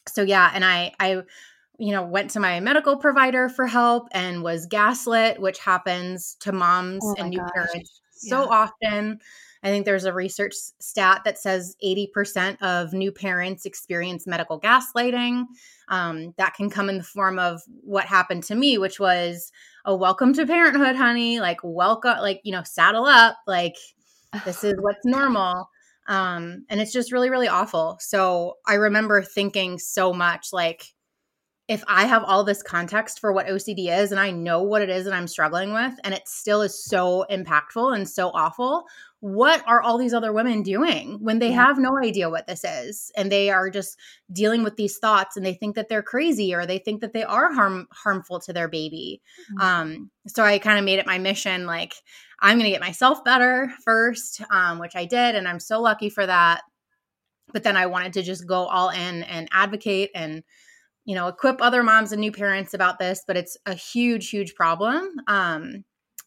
so 0.08 0.22
yeah 0.22 0.52
and 0.54 0.66
i 0.66 0.92
i 1.00 1.22
you 1.80 1.92
know, 1.92 2.04
went 2.04 2.32
to 2.32 2.40
my 2.40 2.60
medical 2.60 2.98
provider 2.98 3.50
for 3.50 3.68
help 3.68 4.08
and 4.12 4.42
was 4.42 4.66
gaslit, 4.66 5.40
which 5.40 5.60
happens 5.60 6.36
to 6.40 6.52
moms 6.52 7.04
oh 7.04 7.16
and 7.18 7.30
new 7.30 7.38
gosh. 7.38 7.52
parents 7.54 8.02
so 8.12 8.44
yeah. 8.44 8.50
often. 8.50 9.20
I 9.68 9.70
think 9.70 9.84
there's 9.84 10.06
a 10.06 10.14
research 10.14 10.54
stat 10.80 11.24
that 11.26 11.38
says 11.38 11.76
80% 11.84 12.62
of 12.62 12.94
new 12.94 13.12
parents 13.12 13.66
experience 13.66 14.26
medical 14.26 14.62
gaslighting. 14.62 15.44
Um, 15.90 16.34
that 16.38 16.54
can 16.54 16.70
come 16.70 16.90
in 16.90 17.00
the 17.00 17.04
form 17.04 17.38
of 17.38 17.62
what 17.82 18.06
happened 18.06 18.44
to 18.46 18.56
me, 18.56 18.78
which 18.78 18.98
was 18.98 19.52
a 19.84 19.94
welcome 19.94 20.34
to 20.36 20.48
parenthood, 20.48 20.96
honey. 20.96 21.42
Like, 21.42 21.58
welcome, 21.64 22.18
like, 22.22 22.40
you 22.44 22.54
know, 22.54 22.64
saddle 22.64 23.06
up. 23.06 23.36
Like, 23.46 23.76
this 24.46 24.64
is 24.64 24.76
what's 24.80 25.02
normal. 25.06 25.70
Um, 26.08 26.64
and 26.70 26.80
it's 26.80 26.94
just 26.94 27.12
really, 27.12 27.30
really 27.30 27.50
awful. 27.50 27.98
So 28.00 28.56
I 28.66 28.76
remember 28.76 29.22
thinking 29.22 29.80
so 29.80 30.14
much 30.14 30.54
like, 30.54 30.94
if 31.68 31.84
I 31.88 32.06
have 32.06 32.24
all 32.24 32.46
this 32.46 32.64
context 32.64 33.20
for 33.20 33.34
what 33.34 33.48
OCD 33.48 33.90
is 33.90 34.12
and 34.12 34.22
I 34.22 34.32
know 34.32 34.64
what 34.64 34.82
it 34.82 34.90
is 34.90 35.04
that 35.04 35.14
I'm 35.14 35.28
struggling 35.28 35.74
with 35.74 35.94
and 36.04 36.14
it 36.14 36.28
still 36.28 36.62
is 36.62 36.82
so 36.82 37.26
impactful 37.30 37.94
and 37.94 38.08
so 38.08 38.30
awful, 38.30 38.86
what 39.20 39.64
are 39.68 39.82
all 39.82 39.98
these 39.98 40.14
other 40.14 40.32
women 40.32 40.64
doing 40.64 41.18
when 41.20 41.40
they 41.40 41.50
yeah. 41.50 41.66
have 41.66 41.78
no 41.78 41.98
idea 41.98 42.30
what 42.30 42.48
this 42.48 42.64
is 42.64 43.12
and 43.18 43.30
they 43.30 43.50
are 43.50 43.70
just 43.70 43.98
dealing 44.32 44.64
with 44.64 44.78
these 44.78 44.98
thoughts 44.98 45.36
and 45.36 45.46
they 45.46 45.56
think 45.56 45.76
that 45.76 45.90
they're 45.90 46.04
crazy 46.04 46.54
or 46.54 46.66
they 46.66 46.78
think 46.78 47.02
that 47.02 47.12
they 47.12 47.24
are 47.24 47.52
harm 47.52 47.88
harmful 47.92 48.40
to 48.40 48.54
their 48.54 48.70
baby. 48.70 49.22
Mm-hmm. 49.52 49.62
Um 49.62 50.12
so 50.28 50.44
I 50.44 50.60
kind 50.60 50.80
of 50.80 50.86
made 50.86 51.00
it 51.00 51.08
my 51.08 51.18
mission 51.18 51.66
like 51.66 51.96
I'm 52.40 52.58
going 52.58 52.66
to 52.66 52.72
get 52.72 52.82
myself 52.82 53.24
better 53.26 53.74
first, 53.84 54.42
um 54.52 54.80
which 54.80 54.96
I 54.96 55.06
did 55.06 55.36
and 55.36 55.48
I'm 55.48 55.60
so 55.60 55.82
lucky 55.82 56.10
for 56.10 56.26
that. 56.26 56.62
But 57.52 57.64
then 57.64 57.76
I 57.76 57.88
wanted 57.88 58.14
to 58.14 58.24
just 58.24 58.48
go 58.48 58.68
all 58.68 58.90
in 58.90 59.24
and 59.24 59.50
advocate 59.52 60.12
and 60.16 60.44
you 61.08 61.16
know 61.16 61.28
equip 61.28 61.60
other 61.62 61.82
moms 61.82 62.12
and 62.12 62.22
new 62.22 62.32
parents 62.32 62.76
about 62.76 63.00
this 63.00 63.24
but 63.26 63.36
it's 63.36 63.58
a 63.66 63.74
huge 63.74 64.30
huge 64.30 64.54
problem 64.54 65.10
um, 65.28 65.84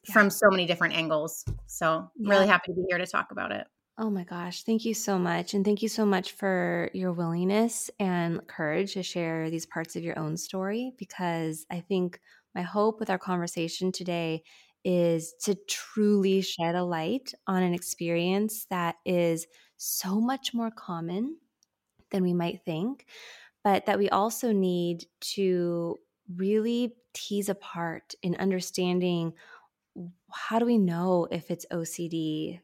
yeah. 0.08 0.12
from 0.12 0.30
so 0.30 0.50
many 0.50 0.66
different 0.66 0.94
angles 0.94 1.44
so 1.66 2.10
yeah. 2.16 2.30
really 2.30 2.48
happy 2.48 2.72
to 2.72 2.74
be 2.74 2.84
here 2.88 2.98
to 2.98 3.06
talk 3.06 3.30
about 3.30 3.52
it 3.52 3.66
oh 3.98 4.10
my 4.10 4.24
gosh 4.24 4.64
thank 4.64 4.84
you 4.84 4.94
so 4.94 5.18
much 5.18 5.54
and 5.54 5.64
thank 5.64 5.82
you 5.82 5.88
so 5.88 6.04
much 6.04 6.32
for 6.32 6.90
your 6.94 7.12
willingness 7.12 7.90
and 8.00 8.44
courage 8.48 8.94
to 8.94 9.02
share 9.02 9.50
these 9.50 9.66
parts 9.66 9.94
of 9.94 10.02
your 10.02 10.18
own 10.18 10.36
story 10.36 10.92
because 10.98 11.66
i 11.70 11.78
think 11.78 12.18
my 12.54 12.62
hope 12.62 12.98
with 12.98 13.10
our 13.10 13.18
conversation 13.18 13.92
today 13.92 14.42
is 14.82 15.34
to 15.42 15.54
truly 15.68 16.40
shed 16.40 16.74
a 16.74 16.82
light 16.82 17.34
on 17.46 17.62
an 17.62 17.74
experience 17.74 18.66
that 18.70 18.96
is 19.04 19.46
so 19.76 20.18
much 20.18 20.54
more 20.54 20.70
common 20.70 21.36
than 22.10 22.22
we 22.22 22.32
might 22.32 22.64
think 22.64 23.06
but 23.64 23.86
that 23.86 23.98
we 23.98 24.08
also 24.08 24.52
need 24.52 25.04
to 25.20 25.96
really 26.36 26.94
tease 27.12 27.48
apart 27.48 28.14
in 28.22 28.36
understanding 28.36 29.32
how 30.32 30.58
do 30.58 30.64
we 30.64 30.78
know 30.78 31.26
if 31.30 31.50
it's 31.50 31.66
OCD 31.72 32.60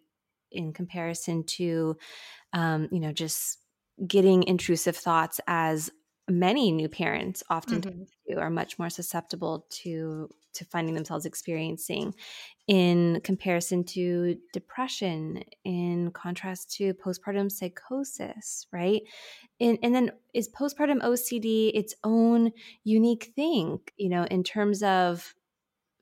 in 0.53 0.73
comparison 0.73 1.45
to, 1.45 1.97
um, 2.53 2.89
you 2.93 3.01
know, 3.01 3.13
just 3.13 3.59
getting 4.07 4.45
intrusive 4.45 4.97
thoughts 4.97 5.41
as 5.47 5.91
many 6.29 6.71
new 6.71 6.89
parents 6.89 7.43
often 7.51 7.81
mm-hmm. 7.81 8.39
are 8.39 8.51
much 8.51 8.79
more 8.79 8.91
susceptible 8.91 9.67
to 9.71 10.29
to 10.57 10.65
finding 10.65 10.95
themselves 10.95 11.27
experiencing 11.27 12.15
in 12.67 13.21
comparison 13.23 13.85
to 13.85 14.37
depression 14.53 15.43
in 15.65 16.11
contrast 16.11 16.73
to 16.73 16.93
postpartum 16.95 17.51
psychosis 17.51 18.67
right 18.73 19.03
and, 19.61 19.79
and 19.83 19.95
then 19.95 20.11
is 20.35 20.49
postpartum 20.49 21.01
ocd 21.03 21.71
its 21.75 21.95
own 22.03 22.51
unique 22.85 23.33
thing 23.37 23.79
you 23.97 24.09
know 24.09 24.25
in 24.25 24.43
terms 24.43 24.83
of 24.83 25.35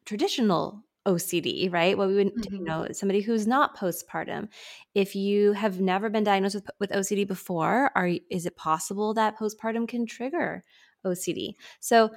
traditional 0.04 0.84
OCD, 1.06 1.70
right? 1.70 1.96
What 1.96 2.08
we 2.08 2.14
would, 2.14 2.34
mm-hmm. 2.34 2.54
you 2.54 2.64
know, 2.64 2.88
somebody 2.92 3.20
who's 3.20 3.46
not 3.46 3.76
postpartum. 3.76 4.48
If 4.94 5.14
you 5.14 5.52
have 5.52 5.80
never 5.80 6.08
been 6.08 6.24
diagnosed 6.24 6.54
with, 6.54 6.70
with 6.80 6.90
OCD 6.90 7.26
before, 7.26 7.90
are 7.94 8.10
is 8.30 8.46
it 8.46 8.56
possible 8.56 9.12
that 9.14 9.38
postpartum 9.38 9.86
can 9.86 10.06
trigger 10.06 10.64
OCD? 11.04 11.54
So 11.80 12.10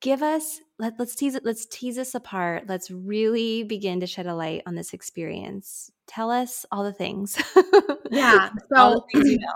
give 0.00 0.22
us 0.22 0.60
let, 0.78 0.94
let's 0.98 1.14
tease 1.14 1.34
it 1.34 1.44
let's 1.44 1.66
tease 1.66 1.96
this 1.96 2.14
apart. 2.14 2.64
Let's 2.68 2.90
really 2.90 3.62
begin 3.62 4.00
to 4.00 4.06
shed 4.06 4.26
a 4.26 4.34
light 4.34 4.62
on 4.66 4.74
this 4.74 4.92
experience. 4.92 5.90
Tell 6.06 6.30
us 6.30 6.66
all 6.70 6.84
the 6.84 6.92
things. 6.92 7.40
Yeah 8.08 8.50
so 8.72 9.04
things 9.12 9.28
you 9.28 9.38
know 9.38 9.52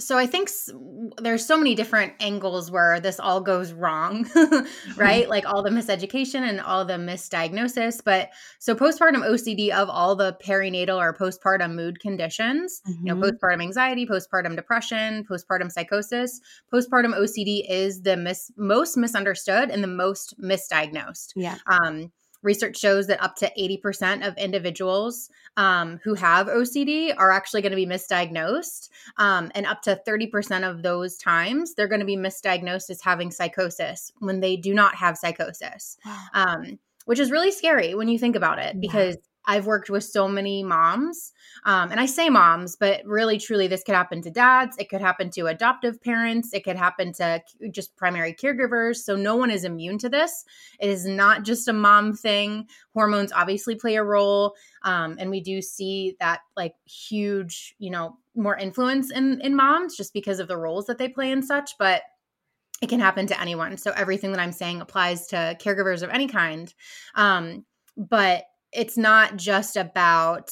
so 0.00 0.18
I 0.18 0.26
think 0.26 0.50
there's 1.18 1.46
so 1.46 1.56
many 1.56 1.74
different 1.74 2.14
angles 2.20 2.70
where 2.70 3.00
this 3.00 3.20
all 3.20 3.40
goes 3.40 3.72
wrong, 3.72 4.28
right? 4.96 5.28
like 5.28 5.46
all 5.46 5.62
the 5.62 5.70
miseducation 5.70 6.40
and 6.40 6.60
all 6.60 6.84
the 6.84 6.94
misdiagnosis. 6.94 8.02
But 8.04 8.30
so 8.58 8.74
postpartum 8.74 9.26
OCD 9.28 9.70
of 9.70 9.88
all 9.88 10.16
the 10.16 10.36
perinatal 10.44 10.98
or 10.98 11.14
postpartum 11.14 11.74
mood 11.74 12.00
conditions, 12.00 12.80
mm-hmm. 12.88 13.06
you 13.06 13.14
know, 13.14 13.20
mm-hmm. 13.20 13.36
postpartum 13.36 13.62
anxiety, 13.62 14.06
postpartum 14.06 14.56
depression, 14.56 15.24
postpartum 15.30 15.70
psychosis, 15.70 16.40
postpartum 16.72 17.14
OCD 17.16 17.64
is 17.68 18.02
the 18.02 18.16
mis- 18.16 18.50
most 18.56 18.96
misunderstood 18.96 19.70
and 19.70 19.82
the 19.82 19.88
most 19.88 20.34
misdiagnosed. 20.40 21.32
Yeah. 21.36 21.58
Um, 21.66 22.10
research 22.42 22.78
shows 22.78 23.06
that 23.06 23.22
up 23.22 23.36
to 23.36 23.52
80% 23.58 24.26
of 24.26 24.36
individuals 24.36 25.30
um, 25.56 26.00
who 26.04 26.14
have 26.14 26.46
OCD 26.46 27.14
are 27.16 27.30
actually 27.30 27.62
going 27.62 27.72
to 27.72 27.76
be 27.76 27.86
misdiagnosed. 27.86 28.88
Um, 29.16 29.50
and 29.54 29.66
up 29.66 29.82
to 29.82 30.00
30% 30.06 30.68
of 30.68 30.82
those 30.82 31.16
times, 31.16 31.74
they're 31.74 31.88
going 31.88 32.00
to 32.00 32.06
be 32.06 32.16
misdiagnosed 32.16 32.90
as 32.90 33.02
having 33.02 33.30
psychosis 33.30 34.12
when 34.18 34.40
they 34.40 34.56
do 34.56 34.74
not 34.74 34.94
have 34.94 35.18
psychosis, 35.18 35.96
um, 36.34 36.78
which 37.04 37.18
is 37.18 37.30
really 37.30 37.52
scary 37.52 37.94
when 37.94 38.08
you 38.08 38.18
think 38.18 38.36
about 38.36 38.58
it 38.58 38.80
because 38.80 39.16
I've 39.46 39.66
worked 39.66 39.90
with 39.90 40.04
so 40.04 40.28
many 40.28 40.62
moms, 40.62 41.32
um, 41.64 41.90
and 41.90 41.98
I 41.98 42.06
say 42.06 42.28
moms, 42.28 42.76
but 42.76 43.00
really, 43.04 43.38
truly, 43.38 43.66
this 43.66 43.82
could 43.82 43.94
happen 43.94 44.20
to 44.22 44.30
dads. 44.30 44.76
It 44.78 44.88
could 44.88 45.00
happen 45.00 45.30
to 45.30 45.46
adoptive 45.46 46.00
parents. 46.02 46.52
It 46.52 46.64
could 46.64 46.76
happen 46.76 47.12
to 47.14 47.42
just 47.70 47.96
primary 47.96 48.34
caregivers. 48.34 48.96
So, 48.96 49.16
no 49.16 49.36
one 49.36 49.50
is 49.50 49.64
immune 49.64 49.98
to 49.98 50.08
this. 50.08 50.44
It 50.78 50.90
is 50.90 51.06
not 51.06 51.44
just 51.44 51.68
a 51.68 51.72
mom 51.72 52.14
thing. 52.14 52.66
Hormones 52.94 53.32
obviously 53.32 53.74
play 53.74 53.96
a 53.96 54.04
role. 54.04 54.54
Um, 54.82 55.16
and 55.18 55.30
we 55.30 55.40
do 55.40 55.62
see 55.62 56.16
that 56.20 56.40
like 56.56 56.74
huge, 56.84 57.74
you 57.78 57.90
know, 57.90 58.18
more 58.34 58.56
influence 58.56 59.10
in, 59.10 59.40
in 59.40 59.56
moms 59.56 59.96
just 59.96 60.12
because 60.12 60.38
of 60.38 60.48
the 60.48 60.56
roles 60.56 60.86
that 60.86 60.98
they 60.98 61.08
play 61.08 61.32
and 61.32 61.44
such. 61.44 61.72
But 61.78 62.02
it 62.82 62.88
can 62.88 63.00
happen 63.00 63.26
to 63.26 63.40
anyone. 63.40 63.76
So, 63.78 63.92
everything 63.92 64.32
that 64.32 64.40
I'm 64.40 64.52
saying 64.52 64.80
applies 64.80 65.26
to 65.28 65.56
caregivers 65.60 66.02
of 66.02 66.10
any 66.10 66.28
kind. 66.28 66.72
Um, 67.14 67.64
but 67.96 68.44
it's 68.72 68.96
not 68.96 69.36
just 69.36 69.76
about 69.76 70.50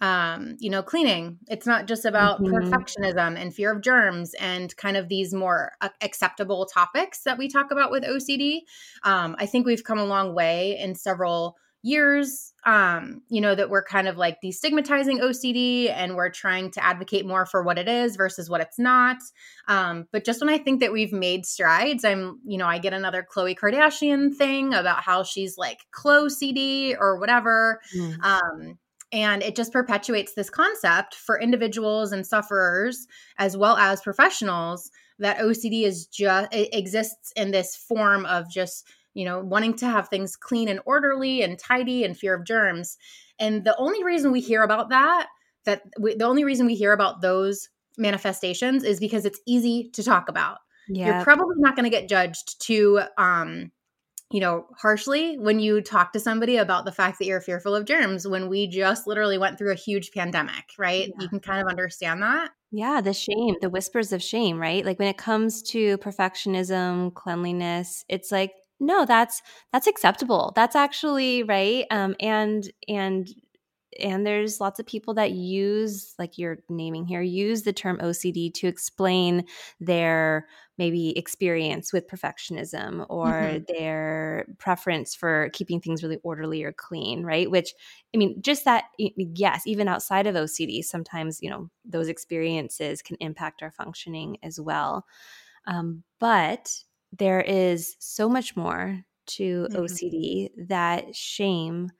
um, 0.00 0.56
you 0.60 0.70
know, 0.70 0.82
cleaning. 0.82 1.38
It's 1.48 1.66
not 1.66 1.86
just 1.86 2.04
about 2.04 2.40
mm-hmm. 2.40 2.54
perfectionism 2.54 3.36
and 3.36 3.52
fear 3.54 3.72
of 3.72 3.82
germs 3.82 4.34
and 4.34 4.74
kind 4.76 4.96
of 4.96 5.08
these 5.08 5.34
more 5.34 5.72
uh, 5.80 5.88
acceptable 6.00 6.66
topics 6.66 7.22
that 7.24 7.38
we 7.38 7.48
talk 7.48 7.70
about 7.70 7.90
with 7.90 8.04
OCD. 8.04 8.60
Um, 9.02 9.34
I 9.38 9.46
think 9.46 9.66
we've 9.66 9.84
come 9.84 9.98
a 9.98 10.04
long 10.04 10.34
way 10.34 10.78
in 10.78 10.94
several 10.94 11.56
years 11.82 12.52
um 12.66 13.22
you 13.28 13.40
know 13.40 13.54
that 13.54 13.70
we're 13.70 13.84
kind 13.84 14.08
of 14.08 14.16
like 14.16 14.38
destigmatizing 14.44 15.20
OCD 15.20 15.90
and 15.90 16.16
we're 16.16 16.28
trying 16.28 16.70
to 16.72 16.84
advocate 16.84 17.24
more 17.24 17.46
for 17.46 17.62
what 17.62 17.78
it 17.78 17.88
is 17.88 18.16
versus 18.16 18.50
what 18.50 18.60
it's 18.60 18.78
not 18.80 19.18
um 19.68 20.06
but 20.12 20.24
just 20.24 20.40
when 20.40 20.48
I 20.48 20.58
think 20.58 20.80
that 20.80 20.92
we've 20.92 21.12
made 21.12 21.46
strides 21.46 22.04
I'm 22.04 22.40
you 22.44 22.58
know 22.58 22.66
I 22.66 22.78
get 22.78 22.92
another 22.92 23.24
Khloe 23.32 23.56
Kardashian 23.56 24.34
thing 24.34 24.74
about 24.74 25.02
how 25.02 25.22
she's 25.22 25.56
like 25.56 25.78
Khloe 25.96 26.30
CD 26.30 26.96
or 26.98 27.18
whatever 27.18 27.80
mm. 27.96 28.16
um 28.24 28.78
and 29.12 29.42
it 29.42 29.56
just 29.56 29.72
perpetuates 29.72 30.34
this 30.34 30.50
concept 30.50 31.14
for 31.14 31.40
individuals 31.40 32.12
and 32.12 32.26
sufferers 32.26 33.06
as 33.38 33.56
well 33.56 33.76
as 33.76 34.02
professionals 34.02 34.90
that 35.18 35.38
OCD 35.38 35.84
is 35.84 36.06
just 36.06 36.48
exists 36.52 37.32
in 37.36 37.50
this 37.50 37.76
form 37.76 38.24
of 38.26 38.50
just 38.50 38.86
you 39.18 39.24
know, 39.24 39.40
wanting 39.40 39.74
to 39.74 39.84
have 39.84 40.08
things 40.08 40.36
clean 40.36 40.68
and 40.68 40.78
orderly 40.86 41.42
and 41.42 41.58
tidy 41.58 42.04
and 42.04 42.16
fear 42.16 42.34
of 42.34 42.44
germs. 42.44 42.96
And 43.40 43.64
the 43.64 43.76
only 43.76 44.04
reason 44.04 44.30
we 44.30 44.40
hear 44.40 44.62
about 44.62 44.90
that, 44.90 45.26
that 45.64 45.82
we, 45.98 46.14
the 46.14 46.24
only 46.24 46.44
reason 46.44 46.66
we 46.66 46.76
hear 46.76 46.92
about 46.92 47.20
those 47.20 47.68
manifestations 47.96 48.84
is 48.84 49.00
because 49.00 49.24
it's 49.24 49.40
easy 49.44 49.90
to 49.94 50.04
talk 50.04 50.28
about. 50.28 50.58
Yep. 50.88 51.06
You're 51.06 51.24
probably 51.24 51.56
not 51.58 51.74
going 51.74 51.82
to 51.82 51.90
get 51.90 52.08
judged 52.08 52.62
too 52.62 53.00
um 53.18 53.72
you 54.30 54.40
know, 54.40 54.66
harshly 54.76 55.38
when 55.38 55.58
you 55.58 55.80
talk 55.80 56.12
to 56.12 56.20
somebody 56.20 56.58
about 56.58 56.84
the 56.84 56.92
fact 56.92 57.18
that 57.18 57.24
you're 57.24 57.40
fearful 57.40 57.74
of 57.74 57.86
germs 57.86 58.28
when 58.28 58.50
we 58.50 58.66
just 58.66 59.06
literally 59.06 59.38
went 59.38 59.56
through 59.56 59.72
a 59.72 59.74
huge 59.74 60.10
pandemic, 60.12 60.66
right? 60.78 61.08
Yeah. 61.08 61.22
You 61.22 61.28
can 61.30 61.40
kind 61.40 61.62
of 61.62 61.66
understand 61.66 62.22
that. 62.22 62.50
Yeah, 62.70 63.00
the 63.00 63.14
shame, 63.14 63.54
the 63.62 63.70
whispers 63.70 64.12
of 64.12 64.22
shame, 64.22 64.58
right? 64.60 64.84
Like 64.84 64.98
when 64.98 65.08
it 65.08 65.16
comes 65.16 65.62
to 65.70 65.96
perfectionism, 65.96 67.14
cleanliness, 67.14 68.04
it's 68.06 68.30
like 68.30 68.52
no, 68.80 69.04
that's 69.04 69.42
that's 69.72 69.86
acceptable. 69.86 70.52
That's 70.54 70.76
actually 70.76 71.42
right. 71.42 71.84
Um 71.90 72.14
and 72.20 72.70
and 72.88 73.28
and 73.98 74.26
there's 74.26 74.60
lots 74.60 74.78
of 74.78 74.86
people 74.86 75.14
that 75.14 75.32
use 75.32 76.14
like 76.18 76.38
you're 76.38 76.58
naming 76.68 77.06
here 77.06 77.22
use 77.22 77.62
the 77.62 77.72
term 77.72 77.98
ocd 77.98 78.52
to 78.54 78.66
explain 78.66 79.44
their 79.80 80.46
maybe 80.76 81.16
experience 81.18 81.92
with 81.92 82.06
perfectionism 82.06 83.04
or 83.08 83.28
mm-hmm. 83.28 83.64
their 83.66 84.46
preference 84.58 85.14
for 85.14 85.48
keeping 85.52 85.80
things 85.80 86.02
really 86.02 86.18
orderly 86.22 86.62
or 86.62 86.72
clean 86.72 87.24
right 87.24 87.50
which 87.50 87.74
i 88.14 88.18
mean 88.18 88.40
just 88.42 88.64
that 88.64 88.84
yes 88.98 89.66
even 89.66 89.88
outside 89.88 90.26
of 90.26 90.34
ocd 90.34 90.84
sometimes 90.84 91.40
you 91.40 91.50
know 91.50 91.70
those 91.84 92.08
experiences 92.08 93.02
can 93.02 93.16
impact 93.20 93.62
our 93.62 93.70
functioning 93.70 94.36
as 94.42 94.60
well 94.60 95.04
um, 95.66 96.02
but 96.18 96.82
there 97.12 97.40
is 97.40 97.96
so 97.98 98.28
much 98.28 98.56
more 98.56 99.04
to 99.26 99.66
mm-hmm. 99.70 99.82
ocd 99.82 100.50
that 100.68 101.14
shame 101.14 101.90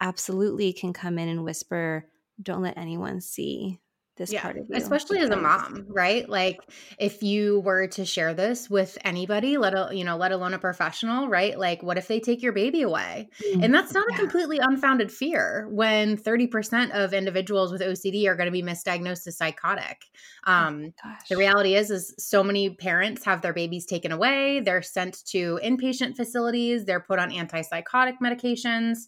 absolutely 0.00 0.72
can 0.72 0.92
come 0.92 1.18
in 1.18 1.28
and 1.28 1.44
whisper, 1.44 2.06
don't 2.42 2.62
let 2.62 2.78
anyone 2.78 3.20
see 3.20 3.80
this 4.20 4.32
yeah, 4.32 4.42
part 4.42 4.58
of 4.58 4.66
you. 4.68 4.76
Especially 4.76 5.16
because. 5.16 5.30
as 5.30 5.36
a 5.36 5.40
mom, 5.40 5.86
right? 5.88 6.28
Like 6.28 6.60
if 6.98 7.22
you 7.22 7.60
were 7.60 7.86
to 7.88 8.04
share 8.04 8.34
this 8.34 8.68
with 8.68 8.98
anybody, 9.02 9.56
let 9.56 9.74
a, 9.74 9.88
you 9.92 10.04
know, 10.04 10.16
let 10.16 10.30
alone 10.30 10.52
a 10.52 10.58
professional, 10.58 11.28
right? 11.28 11.58
Like 11.58 11.82
what 11.82 11.96
if 11.96 12.06
they 12.06 12.20
take 12.20 12.42
your 12.42 12.52
baby 12.52 12.82
away? 12.82 13.30
Mm-hmm. 13.42 13.64
And 13.64 13.74
that's 13.74 13.94
not 13.94 14.06
yeah. 14.10 14.16
a 14.16 14.18
completely 14.18 14.58
unfounded 14.60 15.10
fear 15.10 15.66
when 15.70 16.18
30% 16.18 16.90
of 16.90 17.14
individuals 17.14 17.72
with 17.72 17.80
OCD 17.80 18.26
are 18.26 18.36
going 18.36 18.46
to 18.46 18.52
be 18.52 18.62
misdiagnosed 18.62 19.26
as 19.26 19.38
psychotic. 19.38 20.04
Oh 20.46 20.52
um, 20.52 20.92
oh 21.04 21.14
the 21.30 21.36
reality 21.38 21.74
is 21.74 21.90
is 21.90 22.14
so 22.18 22.44
many 22.44 22.70
parents 22.70 23.24
have 23.24 23.40
their 23.40 23.54
babies 23.54 23.86
taken 23.86 24.12
away, 24.12 24.60
they're 24.60 24.82
sent 24.82 25.24
to 25.28 25.58
inpatient 25.64 26.14
facilities, 26.14 26.84
they're 26.84 27.00
put 27.00 27.18
on 27.18 27.30
antipsychotic 27.30 28.18
medications 28.22 29.06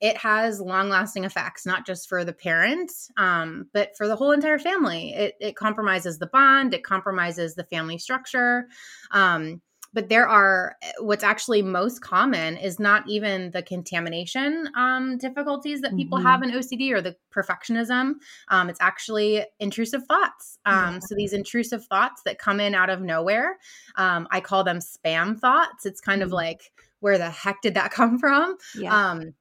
it 0.00 0.16
has 0.18 0.60
long 0.60 0.88
lasting 0.88 1.24
effects, 1.24 1.64
not 1.64 1.86
just 1.86 2.08
for 2.08 2.24
the 2.24 2.32
parents, 2.32 3.10
um, 3.16 3.68
but 3.72 3.96
for 3.96 4.06
the 4.06 4.16
whole 4.16 4.32
entire 4.32 4.58
family. 4.58 5.14
It, 5.14 5.34
it, 5.40 5.56
compromises 5.56 6.18
the 6.18 6.26
bond, 6.26 6.74
it 6.74 6.84
compromises 6.84 7.54
the 7.54 7.64
family 7.64 7.96
structure. 7.96 8.68
Um, 9.10 9.62
but 9.96 10.10
there 10.10 10.28
are 10.28 10.76
what's 10.98 11.24
actually 11.24 11.62
most 11.62 12.02
common 12.02 12.58
is 12.58 12.78
not 12.78 13.08
even 13.08 13.50
the 13.52 13.62
contamination 13.62 14.68
um, 14.76 15.16
difficulties 15.16 15.80
that 15.80 15.96
people 15.96 16.18
mm-hmm. 16.18 16.26
have 16.26 16.42
in 16.42 16.50
OCD 16.50 16.92
or 16.92 17.00
the 17.00 17.16
perfectionism. 17.34 18.16
Um, 18.48 18.68
it's 18.68 18.80
actually 18.82 19.46
intrusive 19.58 20.04
thoughts. 20.04 20.58
Um, 20.66 20.94
yeah. 20.94 20.98
So 21.02 21.14
these 21.16 21.32
intrusive 21.32 21.86
thoughts 21.86 22.20
that 22.26 22.38
come 22.38 22.60
in 22.60 22.74
out 22.74 22.90
of 22.90 23.00
nowhere, 23.00 23.56
um, 23.96 24.28
I 24.30 24.40
call 24.40 24.64
them 24.64 24.80
spam 24.80 25.38
thoughts. 25.38 25.86
It's 25.86 26.02
kind 26.02 26.20
mm-hmm. 26.20 26.26
of 26.26 26.32
like, 26.32 26.72
where 27.00 27.16
the 27.16 27.30
heck 27.30 27.62
did 27.62 27.74
that 27.74 27.90
come 27.92 28.18
from? 28.18 28.58
Yeah. 28.78 29.10
Um, 29.12 29.32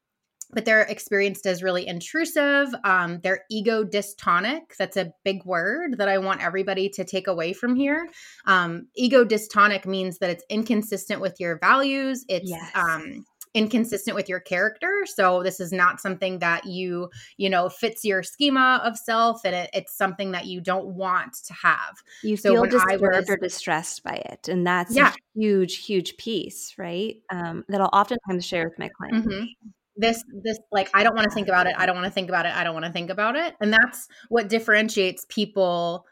but 0.54 0.66
they're 0.66 0.82
experienced 0.82 1.46
as 1.46 1.64
really 1.64 1.88
intrusive. 1.88 2.74
Um, 2.84 3.20
they're 3.24 3.44
ego 3.50 3.84
dystonic. 3.84 4.76
That's 4.78 4.98
a 4.98 5.12
big 5.24 5.46
word 5.46 5.98
that 5.98 6.08
I 6.08 6.18
want 6.18 6.42
everybody 6.42 6.90
to 6.90 7.04
take 7.04 7.28
away 7.28 7.54
from 7.54 7.76
here. 7.76 8.10
Um, 8.46 8.88
ego 8.96 9.26
dystonic 9.26 9.86
means 9.86 10.20
that 10.20 10.30
it's 10.30 10.44
inconsistent 10.50 11.22
with 11.22 11.40
your 11.40 11.60
values. 11.60 12.26
It's 12.28 12.50
yes. 12.50 12.72
um, 12.76 13.26
inconsistent 13.56 14.16
with 14.16 14.28
your 14.28 14.42
character. 14.42 15.06
So 15.06 15.42
this 15.42 15.60
is 15.60 15.72
not 15.72 16.02
something 16.02 16.40
that 16.40 16.66
you, 16.66 17.10
you 17.38 17.50
know, 17.50 17.70
fits 17.70 18.04
your 18.04 18.22
schema 18.22 18.82
of 18.84 18.98
self, 18.98 19.42
and 19.46 19.56
it, 19.56 19.70
it's 19.74 19.98
something 19.98 20.32
that 20.34 20.46
you 20.46 20.62
don't 20.62 20.88
want 20.88 21.34
to 21.46 21.54
have. 21.54 21.96
You 22.22 22.38
so 22.38 22.52
feel 22.52 22.66
disturbed 22.66 23.02
was, 23.02 23.30
or 23.30 23.38
distressed 23.38 24.04
by 24.04 24.22
it, 24.26 24.48
and 24.50 24.68
that's 24.68 24.96
yeah. 24.96 25.14
a 25.14 25.40
huge, 25.40 25.78
huge 25.78 26.18
piece, 26.18 26.76
right? 26.78 27.16
Um, 27.32 27.64
that 27.70 27.82
I'll 27.82 27.90
oftentimes 27.94 28.46
share 28.46 28.68
with 28.68 28.78
my 28.78 28.90
clients. 28.90 29.26
Mm-hmm 29.26 29.70
this 29.98 30.24
this 30.44 30.60
like 30.72 30.90
i 30.94 31.04
don't 31.04 31.16
want 31.16 31.26
to 31.26 31.34
think 31.34 31.48
about 31.48 31.68
it 31.68 31.76
i 31.78 31.86
don't 31.86 31.96
want 31.96 32.06
to 32.06 32.12
think 32.12 32.30
about 32.30 32.46
it 32.46 32.54
i 32.56 32.64
don't 32.64 32.74
want 32.74 32.86
to 32.86 32.92
think 32.92 33.10
about 33.10 33.36
it. 33.36 33.56
And 33.62 33.72
that's 33.72 34.08
what 34.30 34.50
differentiates 34.50 35.26
people 35.30 36.06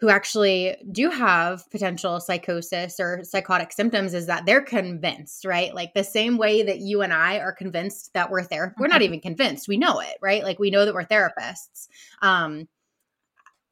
who 0.00 0.08
actually 0.08 0.76
do 0.90 1.10
have 1.10 1.70
potential 1.70 2.18
psychosis 2.18 2.98
or 2.98 3.22
psychotic 3.22 3.72
symptoms 3.72 4.14
is 4.14 4.26
that 4.26 4.44
they're 4.46 4.60
convinced 4.60 5.44
right? 5.44 5.72
Like 5.72 5.94
the 5.94 6.02
same 6.02 6.38
way 6.38 6.62
that 6.64 6.80
you 6.80 7.02
and 7.02 7.12
i 7.12 7.38
are 7.38 7.52
convinced 7.52 8.12
that 8.14 8.30
we're 8.30 8.44
there 8.46 8.74
we're 8.78 8.88
not 8.88 8.96
mm-hmm. 8.96 9.04
even 9.04 9.20
convinced 9.20 9.68
we 9.68 9.76
know 9.76 10.00
it 10.00 10.16
right? 10.20 10.42
Like 10.42 10.58
we 10.58 10.70
know 10.70 10.84
that 10.84 10.94
we're 10.94 11.04
therapists. 11.04 11.88
Um 12.20 12.68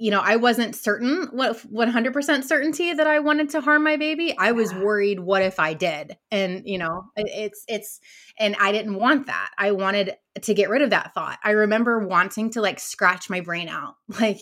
you 0.00 0.10
know, 0.10 0.20
I 0.20 0.36
wasn't 0.36 0.74
certain 0.74 1.28
what 1.30 1.58
100% 1.70 2.44
certainty 2.44 2.94
that 2.94 3.06
I 3.06 3.18
wanted 3.18 3.50
to 3.50 3.60
harm 3.60 3.84
my 3.84 3.98
baby. 3.98 4.34
I 4.38 4.52
was 4.52 4.72
worried 4.72 5.20
what 5.20 5.42
if 5.42 5.60
I 5.60 5.74
did? 5.74 6.16
And, 6.30 6.62
you 6.64 6.78
know, 6.78 7.04
it's 7.16 7.64
it's 7.68 8.00
and 8.38 8.56
I 8.58 8.72
didn't 8.72 8.94
want 8.94 9.26
that. 9.26 9.50
I 9.58 9.72
wanted 9.72 10.14
to 10.40 10.54
get 10.54 10.70
rid 10.70 10.80
of 10.80 10.90
that 10.90 11.12
thought. 11.12 11.38
I 11.44 11.50
remember 11.50 11.98
wanting 11.98 12.48
to 12.52 12.62
like 12.62 12.80
scratch 12.80 13.28
my 13.28 13.42
brain 13.42 13.68
out. 13.68 13.96
Like 14.20 14.40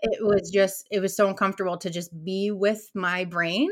it 0.00 0.18
was 0.20 0.50
just 0.50 0.86
it 0.90 1.00
was 1.00 1.16
so 1.16 1.28
uncomfortable 1.28 1.78
to 1.78 1.90
just 1.90 2.10
be 2.24 2.52
with 2.52 2.88
my 2.94 3.24
brain. 3.24 3.70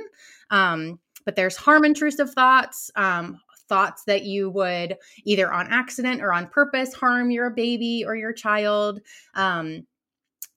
Um 0.50 0.98
but 1.24 1.36
there's 1.36 1.56
harm 1.56 1.84
intrusive 1.84 2.30
thoughts, 2.30 2.90
um 2.96 3.38
thoughts 3.70 4.02
that 4.04 4.24
you 4.24 4.50
would 4.50 4.96
either 5.24 5.50
on 5.50 5.68
accident 5.68 6.20
or 6.20 6.32
on 6.32 6.48
purpose 6.48 6.92
harm 6.92 7.30
your 7.30 7.50
baby 7.50 8.04
or 8.04 8.16
your 8.16 8.32
child. 8.32 9.00
Um, 9.34 9.86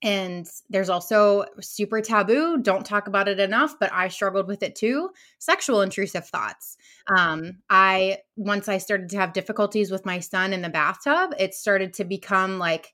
and 0.04 0.46
there's 0.70 0.90
also 0.90 1.46
super 1.62 2.02
taboo, 2.02 2.58
don't 2.58 2.86
talk 2.86 3.08
about 3.08 3.30
it 3.30 3.40
enough, 3.40 3.76
but 3.80 3.92
I 3.94 4.10
struggled 4.10 4.48
with 4.48 4.62
it 4.62 4.76
too 4.76 5.10
sexual 5.40 5.82
intrusive 5.82 6.28
thoughts. 6.28 6.76
Um, 7.08 7.60
I, 7.70 8.18
once 8.36 8.68
I 8.68 8.80
started 8.80 9.10
to 9.12 9.18
have 9.18 9.32
difficulties 9.32 9.92
with 9.92 10.06
my 10.06 10.20
son 10.20 10.52
in 10.52 10.62
the 10.62 10.70
bathtub, 10.70 11.34
it 11.40 11.54
started 11.54 11.94
to 11.94 12.04
become 12.04 12.60
like, 12.60 12.94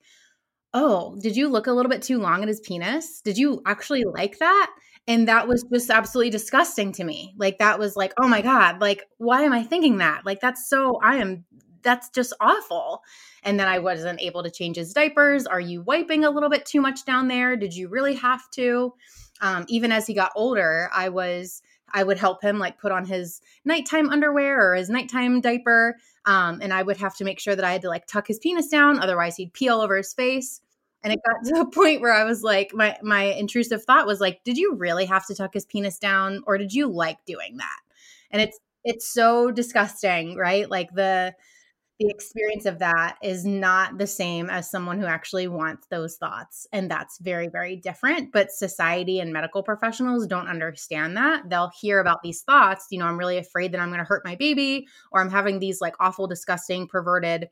oh, 0.74 1.17
did 1.19 1.36
you 1.36 1.50
look 1.50 1.65
a 1.65 1.72
little 1.72 1.89
bit 1.89 2.04
too 2.04 2.19
long 2.19 2.43
at 2.43 2.48
his 2.48 2.60
penis? 2.60 3.22
Did 3.22 3.39
you 3.39 3.63
actually 3.65 4.04
like 4.04 4.38
that? 4.38 4.72
And 5.08 5.28
that 5.28 5.48
was 5.48 5.65
just 5.74 5.89
absolutely 5.89 6.30
disgusting 6.30 6.91
to 6.91 7.04
me. 7.04 7.34
Like, 7.38 7.58
that 7.58 7.80
was 7.80 7.95
like, 7.95 8.13
oh 8.22 8.28
my 8.28 8.43
God, 8.43 8.80
like, 8.80 9.02
why 9.17 9.41
am 9.41 9.54
I 9.54 9.63
thinking 9.63 9.98
that? 9.98 10.28
Like, 10.28 10.41
that's 10.41 10.69
so, 10.69 11.00
I 11.04 11.15
am 11.15 11.45
that's 11.83 12.09
just 12.09 12.33
awful. 12.39 13.03
And 13.43 13.59
then 13.59 13.67
I 13.67 13.79
wasn't 13.79 14.21
able 14.21 14.43
to 14.43 14.51
change 14.51 14.77
his 14.77 14.93
diapers. 14.93 15.45
Are 15.45 15.59
you 15.59 15.81
wiping 15.81 16.25
a 16.25 16.29
little 16.29 16.49
bit 16.49 16.65
too 16.65 16.81
much 16.81 17.05
down 17.05 17.27
there? 17.27 17.55
Did 17.55 17.75
you 17.75 17.87
really 17.87 18.15
have 18.15 18.49
to? 18.51 18.93
Um, 19.41 19.65
even 19.69 19.91
as 19.91 20.05
he 20.07 20.13
got 20.13 20.31
older, 20.35 20.89
I 20.93 21.09
was 21.09 21.61
I 21.91 22.03
would 22.03 22.17
help 22.17 22.43
him 22.43 22.59
like 22.59 22.79
put 22.79 22.91
on 22.91 23.05
his 23.05 23.41
nighttime 23.65 24.09
underwear 24.09 24.71
or 24.71 24.75
his 24.75 24.89
nighttime 24.89 25.41
diaper. 25.41 25.97
Um, 26.25 26.59
and 26.61 26.73
I 26.73 26.83
would 26.83 26.97
have 26.97 27.15
to 27.17 27.23
make 27.23 27.39
sure 27.39 27.55
that 27.55 27.65
I 27.65 27.71
had 27.71 27.81
to 27.81 27.89
like 27.89 28.05
tuck 28.05 28.27
his 28.27 28.39
penis 28.39 28.67
down, 28.67 28.99
otherwise 28.99 29.35
he'd 29.35 29.53
pee 29.53 29.69
all 29.69 29.81
over 29.81 29.97
his 29.97 30.13
face. 30.13 30.61
And 31.01 31.13
it 31.13 31.19
got 31.25 31.45
to 31.55 31.61
a 31.61 31.71
point 31.71 32.01
where 32.01 32.13
I 32.13 32.23
was 32.23 32.43
like, 32.43 32.71
my 32.73 32.97
my 33.01 33.23
intrusive 33.23 33.83
thought 33.83 34.07
was 34.07 34.19
like, 34.19 34.43
did 34.43 34.57
you 34.57 34.75
really 34.75 35.05
have 35.05 35.25
to 35.27 35.35
tuck 35.35 35.53
his 35.53 35.65
penis 35.65 35.97
down, 35.97 36.43
or 36.45 36.57
did 36.57 36.73
you 36.73 36.87
like 36.87 37.23
doing 37.25 37.57
that? 37.57 37.79
And 38.31 38.41
it's 38.41 38.59
it's 38.83 39.07
so 39.07 39.51
disgusting, 39.51 40.35
right? 40.35 40.69
Like 40.69 40.93
the 40.93 41.33
the 41.99 42.09
experience 42.09 42.65
of 42.65 42.79
that 42.79 43.17
is 43.21 43.45
not 43.45 43.97
the 43.97 44.07
same 44.07 44.49
as 44.49 44.71
someone 44.71 44.99
who 44.99 45.05
actually 45.05 45.49
wants 45.49 45.85
those 45.88 46.15
thoughts. 46.15 46.65
And 46.71 46.89
that's 46.89 47.19
very, 47.19 47.49
very 47.49 47.75
different. 47.75 48.31
But 48.31 48.51
society 48.51 49.19
and 49.19 49.33
medical 49.33 49.63
professionals 49.63 50.25
don't 50.25 50.47
understand 50.47 51.17
that. 51.17 51.49
They'll 51.49 51.71
hear 51.77 51.99
about 51.99 52.23
these 52.23 52.41
thoughts, 52.41 52.88
you 52.89 52.99
know, 52.99 53.05
I'm 53.05 53.17
really 53.17 53.38
afraid 53.38 53.73
that 53.73 53.81
I'm 53.81 53.89
going 53.89 53.99
to 53.99 54.05
hurt 54.05 54.23
my 54.23 54.35
baby, 54.35 54.88
or 55.12 55.19
I'm 55.19 55.29
having 55.29 55.59
these 55.59 55.81
like 55.81 55.95
awful, 55.99 56.25
disgusting, 56.25 56.88
perverted 56.88 57.49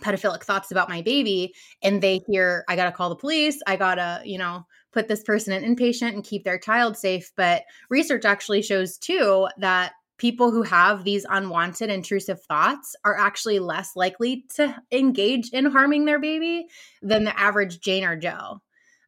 pedophilic 0.00 0.42
thoughts 0.42 0.70
about 0.70 0.90
my 0.90 1.00
baby 1.00 1.54
and 1.82 2.02
they 2.02 2.20
hear 2.28 2.64
i 2.68 2.76
got 2.76 2.84
to 2.84 2.92
call 2.92 3.08
the 3.08 3.16
police 3.16 3.62
i 3.66 3.76
got 3.76 3.94
to 3.94 4.20
you 4.26 4.36
know 4.36 4.62
put 4.92 5.08
this 5.08 5.22
person 5.22 5.54
in 5.54 5.74
inpatient 5.74 6.12
and 6.12 6.22
keep 6.22 6.44
their 6.44 6.58
child 6.58 6.98
safe 6.98 7.32
but 7.34 7.62
research 7.88 8.26
actually 8.26 8.60
shows 8.60 8.98
too 8.98 9.48
that 9.56 9.92
people 10.18 10.50
who 10.50 10.62
have 10.62 11.04
these 11.04 11.26
unwanted 11.28 11.90
intrusive 11.90 12.40
thoughts 12.42 12.96
are 13.04 13.18
actually 13.18 13.58
less 13.58 13.96
likely 13.96 14.44
to 14.56 14.74
engage 14.90 15.50
in 15.50 15.66
harming 15.66 16.04
their 16.04 16.18
baby 16.18 16.66
than 17.02 17.24
the 17.24 17.38
average 17.38 17.80
Jane 17.80 18.04
or 18.04 18.16
Joe. 18.16 18.60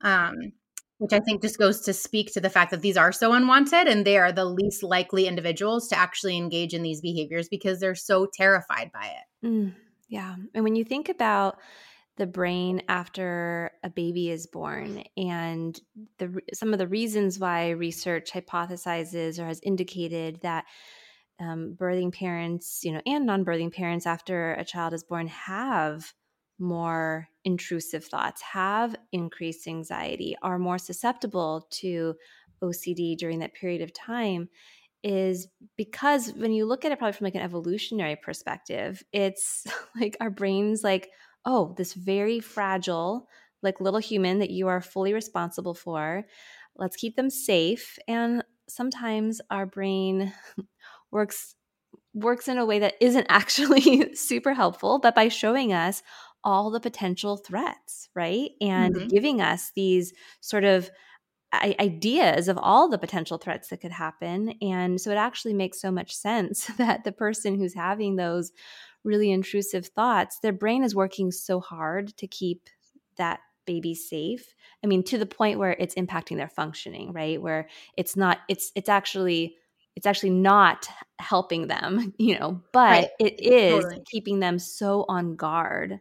Um, 0.03 0.35
which 0.99 1.12
I 1.12 1.21
think 1.21 1.42
just 1.42 1.59
goes 1.59 1.81
to 1.83 1.92
speak 1.92 2.33
to 2.33 2.40
the 2.40 2.51
fact 2.51 2.73
that 2.73 2.83
these 2.83 2.97
are 2.97 3.12
so 3.12 3.33
unwanted 3.33 3.87
and 3.87 4.05
they 4.05 4.18
are 4.18 4.33
the 4.33 4.44
least 4.44 4.83
likely 4.83 5.27
individuals 5.27 5.88
to 5.88 5.99
actually 5.99 6.37
engage 6.37 6.75
in 6.75 6.83
these 6.83 7.01
behaviors 7.01 7.49
because 7.49 7.79
they're 7.79 7.94
so 7.94 8.27
terrified 8.33 8.90
by 8.92 9.07
it. 9.07 9.47
Mm, 9.47 9.75
yeah. 10.09 10.35
And 10.55 10.64
when 10.64 10.75
you 10.75 10.85
think 10.85 11.09
about 11.09 11.59
the 12.16 12.27
brain 12.27 12.83
after 12.88 13.71
a 13.85 13.90
baby 13.90 14.29
is 14.29 14.49
born 14.49 15.05
and 15.16 15.81
the 16.18 16.40
some 16.53 16.73
of 16.73 16.81
the 16.81 16.88
reasons 16.88 17.38
why 17.38 17.71
research 17.71 18.33
hypothesizes 18.33 19.38
or 19.38 19.47
has 19.47 19.61
indicated 19.62 20.40
that 20.42 20.64
um, 21.40 21.77
birthing 21.79 22.12
parents, 22.12 22.81
you 22.83 22.92
know, 22.92 23.03
and 23.07 23.27
non-birthing 23.27 23.72
parents 23.72 24.07
after 24.07 24.55
a 24.55 24.64
child 24.64 24.92
is 24.92 25.05
born 25.05 25.27
have 25.29 26.12
more 26.59 27.29
intrusive 27.44 28.05
thoughts, 28.05 28.42
have 28.42 28.96
increased 29.12 29.68
anxiety, 29.68 30.37
are 30.42 30.59
more 30.59 30.79
susceptible 30.79 31.66
to 31.70 32.14
OCD 32.62 33.16
during 33.16 33.38
that 33.38 33.55
period 33.55 33.83
of 33.83 33.92
time 33.92 34.48
is 35.05 35.46
because 35.77 36.33
when 36.35 36.53
you 36.53 36.66
look 36.66 36.85
at 36.85 36.90
it 36.90 36.98
probably 36.98 37.12
from 37.12 37.27
like 37.27 37.37
an 37.37 37.42
evolutionary 37.42 38.16
perspective, 38.16 39.03
it's 39.12 39.66
like 40.01 40.16
our 40.20 40.31
brains 40.31 40.83
like, 40.83 41.09
oh, 41.44 41.74
this 41.77 41.94
very 41.94 42.40
fragile 42.40 43.29
like 43.62 43.81
little 43.81 44.01
human 44.01 44.38
that 44.38 44.51
you 44.51 44.68
are 44.68 44.81
fully 44.81 45.12
responsible 45.12 45.74
for. 45.74 46.24
Let's 46.77 46.96
keep 46.96 47.16
them 47.16 47.31
safe 47.31 47.98
and 48.07 48.44
sometimes 48.68 49.40
our 49.51 49.66
brain 49.66 50.33
works 51.11 51.55
works 52.14 52.49
in 52.49 52.59
a 52.59 52.66
way 52.66 52.79
that 52.81 52.94
isn't 53.01 53.27
actually 53.31 54.14
super 54.14 54.55
helpful, 54.55 54.99
but 54.99 55.14
by 55.14 55.29
showing 55.29 55.73
us 55.73 56.03
all 56.44 56.71
the 56.71 56.81
potential 56.81 57.37
threats, 57.37 58.09
right? 58.14 58.51
And 58.61 58.94
mm-hmm. 58.94 59.09
giving 59.09 59.40
us 59.40 59.73
these 59.75 60.12
sort 60.40 60.64
of 60.64 60.90
ideas 61.53 62.49
of 62.49 62.59
all 62.59 62.88
the 62.88 62.99
potential 62.99 63.38
threats 63.38 63.68
that 63.68 63.81
could 63.81 63.92
happen. 63.92 64.55
And 64.61 65.01
so 65.01 65.11
it 65.11 65.16
actually 65.16 65.55
makes 65.55 65.81
so 65.81 65.90
much 65.90 66.14
sense 66.14 66.66
that 66.79 67.05
the 67.05 67.12
person 67.12 67.57
who's 67.57 67.75
having 67.75 68.16
those 68.16 68.53
really 69.05 69.31
intrusive 69.31 69.87
thoughts, 69.87 70.38
their 70.40 70.53
brain 70.53 70.85
is 70.85 70.94
working 70.94 71.31
so 71.31 71.61
hard 71.61 72.16
to 72.18 72.27
keep 72.27 72.68
that 73.16 73.40
baby 73.66 73.94
safe. 73.94 74.55
I 74.85 74.87
mean, 74.87 75.03
to 75.05 75.18
the 75.18 75.27
point 75.27 75.59
where 75.59 75.73
it's 75.79 75.94
impacting 75.94 76.37
their 76.37 76.49
functioning, 76.49 77.12
right? 77.12 77.40
Where 77.40 77.68
it's 77.97 78.16
not, 78.16 78.38
it's, 78.49 78.71
it's 78.75 78.88
actually, 78.88 79.57
it's 79.99 80.07
actually 80.07 80.31
not 80.31 80.89
helping 81.19 81.67
them, 81.67 82.15
you 82.19 82.39
know, 82.39 82.63
but 82.73 82.91
right. 82.91 83.09
it 83.19 83.41
is 83.41 83.83
totally. 83.83 84.03
keeping 84.09 84.39
them 84.39 84.57
so 84.57 85.05
on 85.09 85.35
guard 85.35 85.99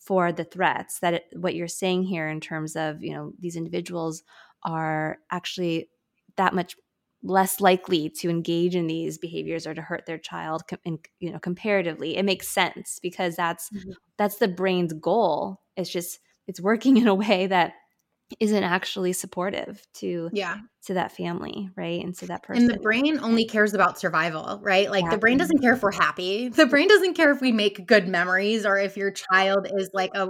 for 0.00 0.32
the 0.32 0.42
threats 0.42 0.98
that 0.98 1.14
it, 1.14 1.24
what 1.34 1.54
you're 1.54 1.68
saying 1.68 2.02
here 2.02 2.26
in 2.26 2.40
terms 2.40 2.74
of, 2.74 3.00
you 3.00 3.14
know, 3.14 3.32
these 3.38 3.54
individuals 3.54 4.24
are 4.64 5.18
actually 5.30 5.88
that 6.36 6.52
much 6.52 6.74
less 7.22 7.60
likely 7.60 8.10
to 8.10 8.28
engage 8.28 8.74
in 8.74 8.88
these 8.88 9.18
behaviors 9.18 9.68
or 9.68 9.74
to 9.74 9.82
hurt 9.82 10.04
their 10.04 10.18
child 10.18 10.62
in, 10.84 10.98
you 11.18 11.32
know 11.32 11.38
comparatively 11.40 12.16
it 12.16 12.24
makes 12.24 12.46
sense 12.46 13.00
because 13.02 13.34
that's 13.34 13.68
mm-hmm. 13.70 13.90
that's 14.16 14.36
the 14.36 14.46
brain's 14.46 14.92
goal 14.92 15.60
it's 15.76 15.90
just 15.90 16.20
it's 16.46 16.60
working 16.60 16.96
in 16.96 17.08
a 17.08 17.14
way 17.14 17.48
that 17.48 17.72
isn't 18.40 18.64
actually 18.64 19.12
supportive 19.12 19.86
to 19.94 20.28
yeah 20.32 20.58
to 20.84 20.94
that 20.94 21.12
family 21.12 21.70
right 21.76 22.04
and 22.04 22.14
to 22.14 22.26
that 22.26 22.42
person 22.42 22.62
and 22.62 22.70
the 22.70 22.78
brain 22.80 23.18
only 23.20 23.44
cares 23.44 23.74
about 23.74 23.98
survival 23.98 24.60
right 24.62 24.90
like 24.90 25.04
yeah. 25.04 25.10
the 25.10 25.18
brain 25.18 25.38
doesn't 25.38 25.60
care 25.60 25.72
if 25.72 25.82
we're 25.82 25.90
happy 25.90 26.48
the 26.48 26.66
brain 26.66 26.88
doesn't 26.88 27.14
care 27.14 27.30
if 27.30 27.40
we 27.40 27.52
make 27.52 27.86
good 27.86 28.06
memories 28.06 28.66
or 28.66 28.76
if 28.78 28.96
your 28.96 29.10
child 29.10 29.66
is 29.76 29.90
like 29.94 30.10
a 30.14 30.28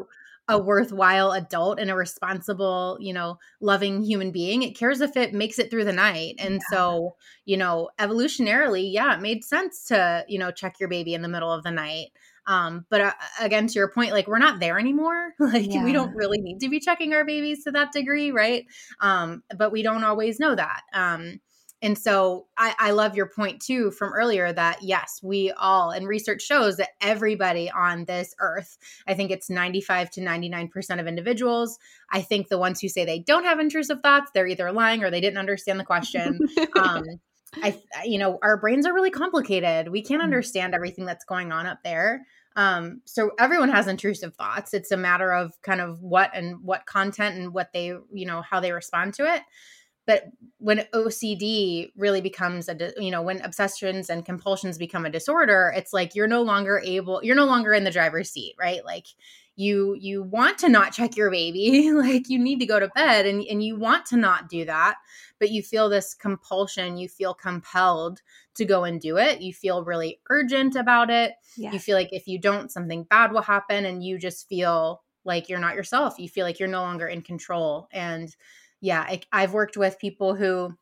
a 0.49 0.59
worthwhile 0.59 1.33
adult 1.33 1.79
and 1.79 1.91
a 1.91 1.95
responsible, 1.95 2.97
you 3.01 3.13
know, 3.13 3.39
loving 3.61 4.03
human 4.03 4.33
being. 4.33 4.63
It 4.63 4.77
cares 4.77 5.03
if 5.03 5.15
it 5.15 5.35
makes 5.35 5.59
it 5.59 5.71
through 5.71 5.85
the 5.85 5.93
night. 5.93 6.37
And 6.39 6.55
yeah. 6.55 6.61
so, 6.71 7.17
you 7.45 7.59
know, 7.59 7.91
evolutionarily, 7.99 8.91
yeah, 8.91 9.15
it 9.15 9.21
made 9.21 9.45
sense 9.45 9.85
to, 9.89 10.25
you 10.27 10.39
know, 10.39 10.51
check 10.51 10.81
your 10.81 10.89
baby 10.89 11.13
in 11.13 11.21
the 11.21 11.29
middle 11.29 11.53
of 11.53 11.65
the 11.65 11.71
night. 11.71 12.09
Um, 12.49 12.87
but 12.89 13.01
uh, 13.03 13.13
again, 13.41 13.67
to 13.67 13.75
your 13.75 13.91
point, 13.91 14.13
like 14.13 14.27
we're 14.27 14.39
not 14.39 14.59
there 14.59 14.79
anymore. 14.79 15.35
like 15.39 15.71
yeah. 15.71 15.85
we 15.85 15.93
don't 15.93 16.15
really 16.17 16.41
need 16.41 16.61
to 16.61 16.71
be 16.71 16.81
checking 16.81 17.13
our 17.13 17.25
babies 17.25 17.63
to 17.65 17.71
that 17.73 17.93
degree, 17.93 18.33
right? 18.33 18.65
Um, 19.01 19.43
but 19.57 19.71
we 19.71 19.83
don't 19.83 20.03
always 20.03 20.41
know 20.41 20.55
that. 20.55 20.81
Um, 20.95 21.41
and 21.81 21.97
so 21.97 22.47
I, 22.57 22.75
I, 22.77 22.91
love 22.91 23.15
your 23.15 23.29
point 23.29 23.63
too 23.63 23.93
from 23.93 24.13
earlier 24.13 24.53
that 24.53 24.83
yes, 24.83 25.21
we 25.23 25.53
all, 25.53 25.91
and 25.91 26.09
research 26.09 26.43
shows 26.43 26.79
that 26.79 26.89
everybody 27.01 27.71
on 27.71 28.05
this 28.05 28.35
earth, 28.41 28.77
I 29.07 29.15
think 29.15 29.31
it's 29.31 29.49
95 29.49 30.11
to 30.13 30.21
99% 30.21 30.99
of 30.99 31.07
individuals. 31.07 31.79
I 32.11 32.23
think 32.23 32.49
the 32.49 32.59
ones 32.59 32.81
who 32.81 32.89
say 32.89 33.05
they 33.05 33.21
don't 33.21 33.45
have 33.45 33.61
intrusive 33.61 34.01
thoughts, 34.03 34.33
they're 34.35 34.49
either 34.49 34.73
lying 34.73 35.05
or 35.05 35.11
they 35.13 35.21
didn't 35.21 35.39
understand 35.39 35.79
the 35.79 35.85
question. 35.85 36.41
um, 36.83 37.05
I, 37.63 37.81
you 38.05 38.19
know, 38.19 38.39
our 38.43 38.57
brains 38.57 38.87
are 38.87 38.93
really 38.93 39.11
complicated. 39.11 39.89
We 39.89 40.03
can't 40.03 40.21
mm. 40.21 40.25
understand 40.25 40.75
everything 40.75 41.07
that's 41.07 41.25
going 41.25 41.53
on 41.53 41.67
up 41.67 41.79
there. 41.85 42.27
Um, 42.59 43.03
so 43.05 43.31
everyone 43.39 43.71
has 43.71 43.87
intrusive 43.87 44.35
thoughts. 44.35 44.75
It's 44.75 44.91
a 44.91 44.97
matter 44.97 45.33
of 45.33 45.53
kind 45.63 45.81
of 45.81 46.03
what 46.03 46.31
and 46.35 46.61
what 46.63 46.87
content 46.87 47.37
and 47.37 47.55
what 47.55 47.73
they, 47.73 47.87
you 48.13 48.27
know, 48.27 48.43
how 48.43 48.59
they 48.61 48.73
respond 48.73 49.15
to 49.15 49.33
it 49.33 49.43
but 50.09 50.25
when 50.57 50.79
ocd 50.95 51.93
really 51.95 52.21
becomes 52.21 52.69
a 52.69 52.93
you 52.97 53.13
know 53.13 53.23
when 53.23 53.41
obsessions 53.43 54.11
and 54.11 54.25
compulsions 54.25 54.77
become 54.79 55.05
a 55.05 55.11
disorder 55.11 55.73
it's 55.77 55.93
like 55.93 56.17
you're 56.17 56.27
no 56.27 56.43
longer 56.43 56.83
able 56.85 57.23
you're 57.23 57.37
no 57.37 57.45
longer 57.45 57.73
in 57.73 57.85
the 57.85 57.91
driver's 57.93 58.31
seat 58.31 58.55
right 58.59 58.85
like 58.85 59.07
you 59.59 59.97
you 59.99 60.23
want 60.23 60.57
to 60.57 60.69
not 60.69 60.93
check 60.93 61.17
your 61.17 61.31
baby 61.31 61.91
like 61.93 62.29
you 62.29 62.39
need 62.39 62.61
to 62.61 62.67
go 62.67 62.79
to 62.79 62.89
bed 62.95 63.27
and, 63.27 63.45
and 63.45 63.63
you 63.63 63.77
want 63.77 64.07
to 64.07 64.17
not 64.17 64.49
do 64.49 64.65
that 64.65 64.97
but 65.39 65.51
you 65.51 65.63
feel 65.63 65.89
this 65.89 66.15
compulsion 66.15 66.97
you 66.97 67.09
feel 67.09 67.35
compelled 67.35 68.23
to 68.55 68.65
go 68.65 68.85
and 68.85 69.01
do 69.01 69.17
it 69.17 69.41
you 69.41 69.53
feel 69.53 69.85
really 69.85 70.21
urgent 70.31 70.77
about 70.77 71.11
it 71.11 71.33
yeah. 71.57 71.73
you 71.73 71.79
feel 71.79 71.97
like 71.97 72.13
if 72.13 72.27
you 72.29 72.39
don't 72.39 72.71
something 72.71 73.05
bad 73.05 73.33
will 73.33 73.43
happen 73.43 73.85
and 73.85 74.05
you 74.05 74.19
just 74.19 74.49
feel 74.49 75.03
like 75.25 75.49
you're 75.49 75.59
not 75.59 75.75
yourself 75.75 76.19
you 76.19 76.29
feel 76.29 76.47
like 76.47 76.59
you're 76.59 76.69
no 76.69 76.83
longer 76.83 77.09
in 77.09 77.21
control 77.21 77.89
and 77.93 78.35
yeah, 78.81 79.01
I, 79.01 79.21
I've 79.33 79.53
worked 79.53 79.77
with 79.77 79.99
people 79.99 80.35
who 80.35 80.77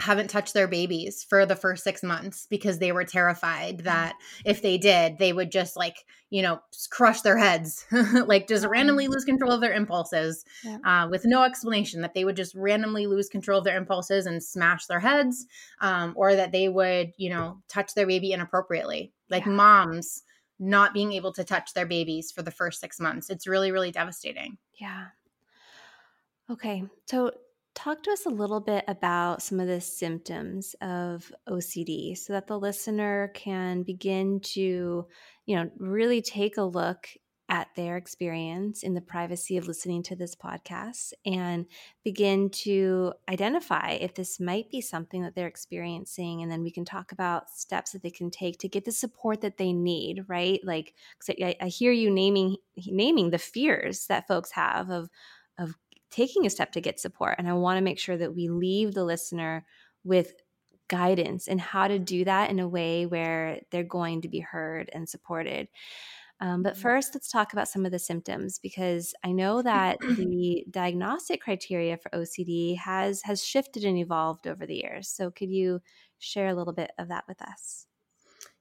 haven't 0.00 0.30
touched 0.30 0.54
their 0.54 0.68
babies 0.68 1.24
for 1.28 1.44
the 1.44 1.56
first 1.56 1.82
six 1.82 2.02
months 2.02 2.46
because 2.48 2.78
they 2.78 2.92
were 2.92 3.04
terrified 3.04 3.78
mm. 3.78 3.84
that 3.84 4.14
if 4.44 4.62
they 4.62 4.78
did, 4.78 5.18
they 5.18 5.32
would 5.32 5.50
just 5.50 5.76
like, 5.76 6.04
you 6.30 6.40
know, 6.40 6.60
crush 6.90 7.22
their 7.22 7.36
heads, 7.36 7.84
like 8.26 8.46
just 8.46 8.64
randomly 8.66 9.08
lose 9.08 9.24
control 9.24 9.50
of 9.50 9.60
their 9.60 9.72
impulses 9.72 10.44
yeah. 10.64 10.78
uh, 10.84 11.08
with 11.08 11.24
no 11.24 11.42
explanation, 11.42 12.00
that 12.02 12.14
they 12.14 12.24
would 12.24 12.36
just 12.36 12.54
randomly 12.54 13.06
lose 13.06 13.28
control 13.28 13.58
of 13.58 13.64
their 13.64 13.76
impulses 13.76 14.26
and 14.26 14.42
smash 14.42 14.86
their 14.86 15.00
heads, 15.00 15.46
um, 15.80 16.12
or 16.16 16.36
that 16.36 16.52
they 16.52 16.68
would, 16.68 17.12
you 17.16 17.30
know, 17.30 17.60
touch 17.68 17.94
their 17.94 18.06
baby 18.06 18.32
inappropriately. 18.32 19.12
Like 19.28 19.46
yeah. 19.46 19.52
moms 19.52 20.22
not 20.60 20.94
being 20.94 21.12
able 21.12 21.32
to 21.32 21.44
touch 21.44 21.74
their 21.74 21.86
babies 21.86 22.30
for 22.30 22.42
the 22.42 22.50
first 22.50 22.80
six 22.80 23.00
months. 23.00 23.30
It's 23.30 23.46
really, 23.46 23.72
really 23.72 23.90
devastating. 23.90 24.58
Yeah. 24.74 25.06
Okay. 26.50 26.84
So, 27.06 27.32
talk 27.78 28.02
to 28.02 28.10
us 28.10 28.26
a 28.26 28.30
little 28.30 28.58
bit 28.58 28.84
about 28.88 29.40
some 29.40 29.60
of 29.60 29.68
the 29.68 29.80
symptoms 29.80 30.74
of 30.80 31.32
OCD 31.48 32.18
so 32.18 32.32
that 32.32 32.48
the 32.48 32.58
listener 32.58 33.30
can 33.34 33.84
begin 33.84 34.40
to, 34.40 35.06
you 35.46 35.56
know, 35.56 35.70
really 35.78 36.20
take 36.20 36.56
a 36.56 36.62
look 36.62 37.06
at 37.48 37.68
their 37.76 37.96
experience 37.96 38.82
in 38.82 38.94
the 38.94 39.00
privacy 39.00 39.56
of 39.56 39.68
listening 39.68 40.02
to 40.02 40.16
this 40.16 40.34
podcast 40.34 41.12
and 41.24 41.66
begin 42.04 42.50
to 42.50 43.12
identify 43.30 43.92
if 43.92 44.12
this 44.12 44.40
might 44.40 44.68
be 44.70 44.80
something 44.80 45.22
that 45.22 45.34
they're 45.36 45.46
experiencing 45.46 46.42
and 46.42 46.50
then 46.50 46.62
we 46.62 46.70
can 46.72 46.84
talk 46.84 47.12
about 47.12 47.48
steps 47.48 47.92
that 47.92 48.02
they 48.02 48.10
can 48.10 48.30
take 48.30 48.58
to 48.58 48.68
get 48.68 48.84
the 48.84 48.92
support 48.92 49.40
that 49.40 49.56
they 49.56 49.72
need 49.72 50.24
right? 50.28 50.60
Like 50.62 50.94
I, 51.30 51.54
I 51.60 51.68
hear 51.68 51.92
you 51.92 52.10
naming 52.10 52.56
naming 52.86 53.30
the 53.30 53.38
fears 53.38 54.06
that 54.08 54.28
folks 54.28 54.50
have 54.50 54.90
of 54.90 55.04
of 55.04 55.10
taking 56.10 56.46
a 56.46 56.50
step 56.50 56.72
to 56.72 56.80
get 56.80 57.00
support. 57.00 57.36
And 57.38 57.48
I 57.48 57.52
want 57.54 57.78
to 57.78 57.84
make 57.84 57.98
sure 57.98 58.16
that 58.16 58.34
we 58.34 58.48
leave 58.48 58.94
the 58.94 59.04
listener 59.04 59.64
with 60.04 60.32
guidance 60.88 61.48
and 61.48 61.60
how 61.60 61.86
to 61.86 61.98
do 61.98 62.24
that 62.24 62.50
in 62.50 62.58
a 62.58 62.68
way 62.68 63.06
where 63.06 63.60
they're 63.70 63.84
going 63.84 64.22
to 64.22 64.28
be 64.28 64.40
heard 64.40 64.90
and 64.92 65.08
supported. 65.08 65.68
Um, 66.40 66.62
but 66.62 66.74
mm-hmm. 66.74 66.82
first, 66.82 67.14
let's 67.14 67.30
talk 67.30 67.52
about 67.52 67.68
some 67.68 67.84
of 67.84 67.90
the 67.90 67.98
symptoms 67.98 68.58
because 68.58 69.12
I 69.24 69.32
know 69.32 69.60
that 69.60 69.98
the 70.00 70.64
diagnostic 70.70 71.40
criteria 71.40 71.96
for 71.96 72.10
OCD 72.10 72.78
has 72.78 73.22
has 73.22 73.44
shifted 73.44 73.84
and 73.84 73.98
evolved 73.98 74.46
over 74.46 74.64
the 74.64 74.76
years. 74.76 75.08
So, 75.08 75.32
could 75.32 75.50
you 75.50 75.80
share 76.18 76.48
a 76.48 76.54
little 76.54 76.72
bit 76.72 76.92
of 76.96 77.08
that 77.08 77.24
with 77.26 77.42
us? 77.42 77.87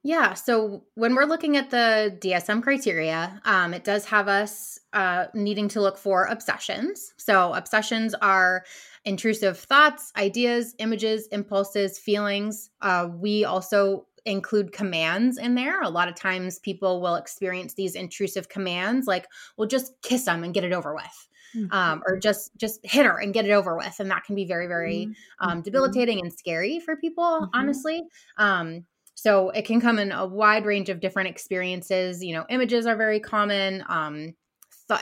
Yeah. 0.07 0.35
So 0.35 0.85
when 0.95 1.15
we're 1.15 1.25
looking 1.25 1.57
at 1.57 1.69
the 1.69 2.17
DSM 2.21 2.63
criteria, 2.63 3.41
um, 3.43 3.73
it 3.73 3.83
does 3.83 4.05
have 4.05 4.29
us 4.29 4.79
uh, 4.93 5.25
needing 5.33 5.67
to 5.67 5.81
look 5.81 5.97
for 5.97 6.23
obsessions. 6.27 7.13
So 7.17 7.51
obsessions 7.51 8.15
are 8.21 8.63
intrusive 9.03 9.59
thoughts, 9.59 10.13
ideas, 10.15 10.75
images, 10.79 11.27
impulses, 11.33 11.99
feelings. 11.99 12.69
Uh, 12.81 13.09
we 13.13 13.43
also 13.43 14.07
include 14.23 14.71
commands 14.71 15.37
in 15.37 15.55
there. 15.55 15.81
A 15.81 15.89
lot 15.89 16.07
of 16.07 16.15
times 16.15 16.59
people 16.59 17.01
will 17.01 17.15
experience 17.15 17.73
these 17.73 17.93
intrusive 17.93 18.47
commands 18.47 19.07
like, 19.07 19.27
well, 19.57 19.67
just 19.67 19.91
kiss 20.03 20.23
them 20.23 20.41
and 20.45 20.53
get 20.53 20.63
it 20.63 20.71
over 20.71 20.95
with. 20.95 21.27
Mm-hmm. 21.53 21.73
Um, 21.73 22.03
or 22.07 22.17
just 22.17 22.55
just 22.57 22.79
hit 22.83 23.05
her 23.05 23.17
and 23.17 23.33
get 23.33 23.45
it 23.45 23.51
over 23.51 23.77
with 23.77 24.01
and 24.01 24.11
that 24.11 24.25
can 24.25 24.35
be 24.35 24.43
very 24.43 24.67
very 24.67 25.07
mm-hmm. 25.07 25.49
um, 25.49 25.61
debilitating 25.61 26.19
and 26.19 26.31
scary 26.31 26.81
for 26.81 26.97
people 26.97 27.23
mm-hmm. 27.23 27.45
honestly 27.53 28.03
um, 28.37 28.83
so 29.17 29.49
it 29.49 29.65
can 29.65 29.81
come 29.81 29.97
in 29.97 30.11
a 30.11 30.27
wide 30.27 30.65
range 30.65 30.89
of 30.89 30.99
different 30.99 31.29
experiences. 31.29 32.23
You 32.23 32.35
know, 32.35 32.45
images 32.49 32.85
are 32.85 32.95
very 32.95 33.19
common. 33.19 33.83
Um, 33.89 34.35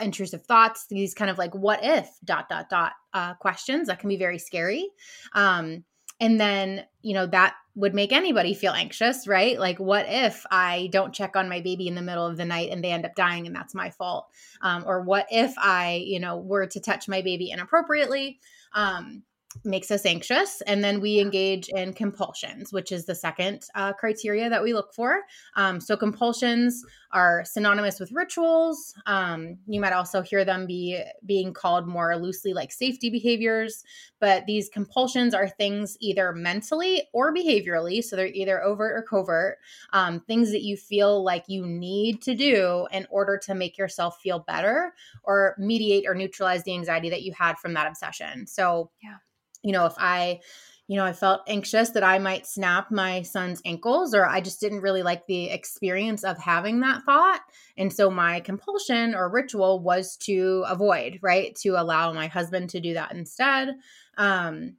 intrusive 0.01 0.43
thoughts, 0.45 0.87
these 0.89 1.13
kind 1.13 1.29
of 1.29 1.37
like 1.37 1.53
what 1.53 1.81
if 1.83 2.09
dot 2.23 2.49
dot 2.49 2.69
dot 2.69 2.93
uh, 3.13 3.35
questions 3.35 3.87
that 3.87 3.99
can 3.99 4.09
be 4.09 4.17
very 4.17 4.39
scary. 4.39 4.89
Um, 5.33 5.83
and 6.19 6.39
then, 6.39 6.85
you 7.01 7.13
know, 7.13 7.27
that 7.27 7.55
would 7.75 7.93
make 7.93 8.13
anybody 8.13 8.53
feel 8.53 8.71
anxious, 8.71 9.27
right? 9.27 9.59
Like, 9.59 9.79
what 9.79 10.05
if 10.07 10.45
I 10.49 10.89
don't 10.93 11.13
check 11.13 11.35
on 11.35 11.49
my 11.49 11.59
baby 11.59 11.87
in 11.87 11.95
the 11.95 12.01
middle 12.01 12.25
of 12.25 12.37
the 12.37 12.45
night 12.45 12.69
and 12.71 12.81
they 12.81 12.91
end 12.91 13.05
up 13.05 13.15
dying 13.15 13.45
and 13.45 13.55
that's 13.55 13.75
my 13.75 13.89
fault? 13.89 14.27
Um, 14.61 14.85
or 14.87 15.01
what 15.01 15.27
if 15.29 15.53
I, 15.57 16.03
you 16.05 16.21
know, 16.21 16.37
were 16.37 16.65
to 16.67 16.79
touch 16.79 17.09
my 17.09 17.21
baby 17.21 17.51
inappropriately? 17.51 18.39
Um, 18.73 19.23
makes 19.63 19.91
us 19.91 20.05
anxious. 20.05 20.61
And 20.61 20.83
then 20.83 20.99
we 20.99 21.19
engage 21.19 21.69
in 21.69 21.93
compulsions, 21.93 22.73
which 22.73 22.91
is 22.91 23.05
the 23.05 23.15
second 23.15 23.65
uh, 23.75 23.93
criteria 23.93 24.49
that 24.49 24.63
we 24.63 24.73
look 24.73 24.93
for. 24.93 25.21
Um, 25.55 25.79
so, 25.79 25.95
compulsions 25.95 26.83
are 27.11 27.45
synonymous 27.45 27.99
with 27.99 28.11
rituals. 28.11 28.93
Um, 29.05 29.57
you 29.67 29.79
might 29.79 29.93
also 29.93 30.21
hear 30.21 30.43
them 30.43 30.67
be 30.67 31.01
being 31.25 31.53
called 31.53 31.87
more 31.87 32.17
loosely 32.17 32.53
like 32.53 32.71
safety 32.71 33.09
behaviors. 33.09 33.83
But 34.19 34.45
these 34.45 34.69
compulsions 34.69 35.33
are 35.33 35.47
things 35.47 35.97
either 35.99 36.33
mentally 36.33 37.03
or 37.13 37.33
behaviorally. 37.33 38.03
So, 38.03 38.15
they're 38.15 38.27
either 38.27 38.63
overt 38.63 38.97
or 38.97 39.03
covert, 39.03 39.57
um, 39.93 40.19
things 40.21 40.51
that 40.51 40.63
you 40.63 40.77
feel 40.77 41.23
like 41.23 41.45
you 41.47 41.65
need 41.65 42.21
to 42.23 42.35
do 42.35 42.87
in 42.91 43.07
order 43.09 43.37
to 43.45 43.55
make 43.55 43.77
yourself 43.77 44.19
feel 44.21 44.39
better 44.39 44.93
or 45.23 45.55
mediate 45.57 46.05
or 46.07 46.13
neutralize 46.15 46.63
the 46.63 46.73
anxiety 46.73 47.09
that 47.09 47.23
you 47.23 47.33
had 47.33 47.57
from 47.57 47.73
that 47.73 47.87
obsession. 47.87 48.47
So, 48.47 48.91
yeah 49.01 49.17
you 49.65 49.71
know, 49.71 49.87
if 49.87 49.95
I, 49.97 50.39
you 50.87 50.95
know, 50.95 51.03
I 51.03 51.13
felt 51.13 51.41
anxious 51.47 51.89
that 51.89 52.03
I 52.03 52.19
might 52.19 52.45
snap 52.45 52.91
my 52.91 53.23
son's 53.23 53.61
ankles, 53.65 54.13
or 54.13 54.27
I 54.27 54.39
just 54.39 54.61
didn't 54.61 54.81
really 54.81 55.01
like 55.01 55.25
the 55.25 55.49
experience 55.49 56.23
of 56.23 56.37
having 56.37 56.81
that 56.81 57.01
thought. 57.03 57.41
And 57.75 57.91
so 57.91 58.11
my 58.11 58.39
compulsion 58.41 59.15
or 59.15 59.31
ritual 59.31 59.79
was 59.79 60.15
to 60.17 60.63
avoid, 60.67 61.17
right? 61.23 61.55
To 61.63 61.69
allow 61.69 62.13
my 62.13 62.27
husband 62.27 62.69
to 62.69 62.79
do 62.79 62.93
that 62.93 63.13
instead. 63.13 63.69
Um, 64.17 64.75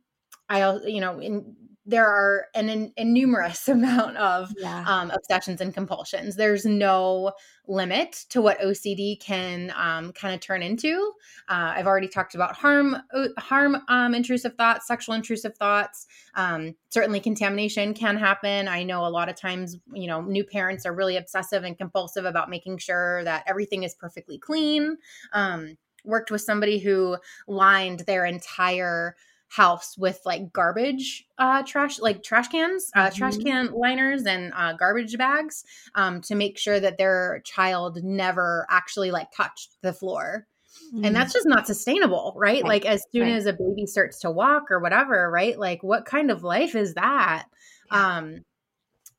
I, 0.48 0.76
you 0.84 1.00
know, 1.00 1.18
in 1.18 1.56
there 1.86 2.06
are 2.06 2.46
an, 2.54 2.92
numerous 2.98 3.68
amount 3.68 4.16
of 4.16 4.52
yeah. 4.58 4.84
um, 4.86 5.10
obsessions 5.10 5.60
and 5.60 5.72
compulsions. 5.72 6.34
There's 6.34 6.64
no 6.64 7.32
limit 7.68 8.24
to 8.30 8.42
what 8.42 8.60
OCD 8.60 9.20
can 9.20 9.72
um, 9.76 10.12
kind 10.12 10.34
of 10.34 10.40
turn 10.40 10.62
into. 10.62 11.12
Uh, 11.48 11.74
I've 11.76 11.86
already 11.86 12.08
talked 12.08 12.34
about 12.34 12.56
harm, 12.56 12.96
harm, 13.38 13.76
um, 13.88 14.14
intrusive 14.14 14.54
thoughts, 14.56 14.86
sexual 14.86 15.14
intrusive 15.14 15.56
thoughts. 15.56 16.06
Um, 16.34 16.74
certainly, 16.90 17.20
contamination 17.20 17.94
can 17.94 18.16
happen. 18.16 18.66
I 18.68 18.82
know 18.82 19.06
a 19.06 19.08
lot 19.08 19.28
of 19.28 19.36
times, 19.36 19.76
you 19.92 20.08
know, 20.08 20.20
new 20.20 20.44
parents 20.44 20.84
are 20.86 20.94
really 20.94 21.16
obsessive 21.16 21.62
and 21.62 21.78
compulsive 21.78 22.24
about 22.24 22.50
making 22.50 22.78
sure 22.78 23.22
that 23.24 23.44
everything 23.46 23.84
is 23.84 23.94
perfectly 23.94 24.38
clean. 24.38 24.96
Um, 25.32 25.76
worked 26.04 26.30
with 26.30 26.40
somebody 26.40 26.78
who 26.78 27.16
lined 27.48 28.00
their 28.00 28.24
entire 28.24 29.16
house 29.48 29.96
with 29.96 30.20
like 30.24 30.52
garbage 30.52 31.24
uh 31.38 31.62
trash 31.62 32.00
like 32.00 32.22
trash 32.22 32.48
cans 32.48 32.90
uh 32.94 33.06
mm-hmm. 33.06 33.16
trash 33.16 33.36
can 33.36 33.70
liners 33.72 34.24
and 34.24 34.52
uh 34.56 34.72
garbage 34.72 35.16
bags 35.16 35.64
um 35.94 36.20
to 36.20 36.34
make 36.34 36.58
sure 36.58 36.80
that 36.80 36.98
their 36.98 37.40
child 37.44 38.02
never 38.02 38.66
actually 38.70 39.10
like 39.10 39.28
touched 39.30 39.76
the 39.82 39.92
floor 39.92 40.46
mm-hmm. 40.92 41.04
and 41.04 41.14
that's 41.14 41.32
just 41.32 41.46
not 41.46 41.66
sustainable 41.66 42.34
right, 42.36 42.62
right. 42.62 42.68
like 42.68 42.84
as 42.84 43.04
soon 43.12 43.22
right. 43.22 43.36
as 43.36 43.46
a 43.46 43.52
baby 43.52 43.86
starts 43.86 44.18
to 44.20 44.30
walk 44.30 44.70
or 44.70 44.80
whatever 44.80 45.30
right 45.30 45.58
like 45.58 45.82
what 45.82 46.04
kind 46.04 46.30
of 46.30 46.42
life 46.42 46.74
is 46.74 46.94
that 46.94 47.44
yeah. 47.92 48.16
um 48.18 48.44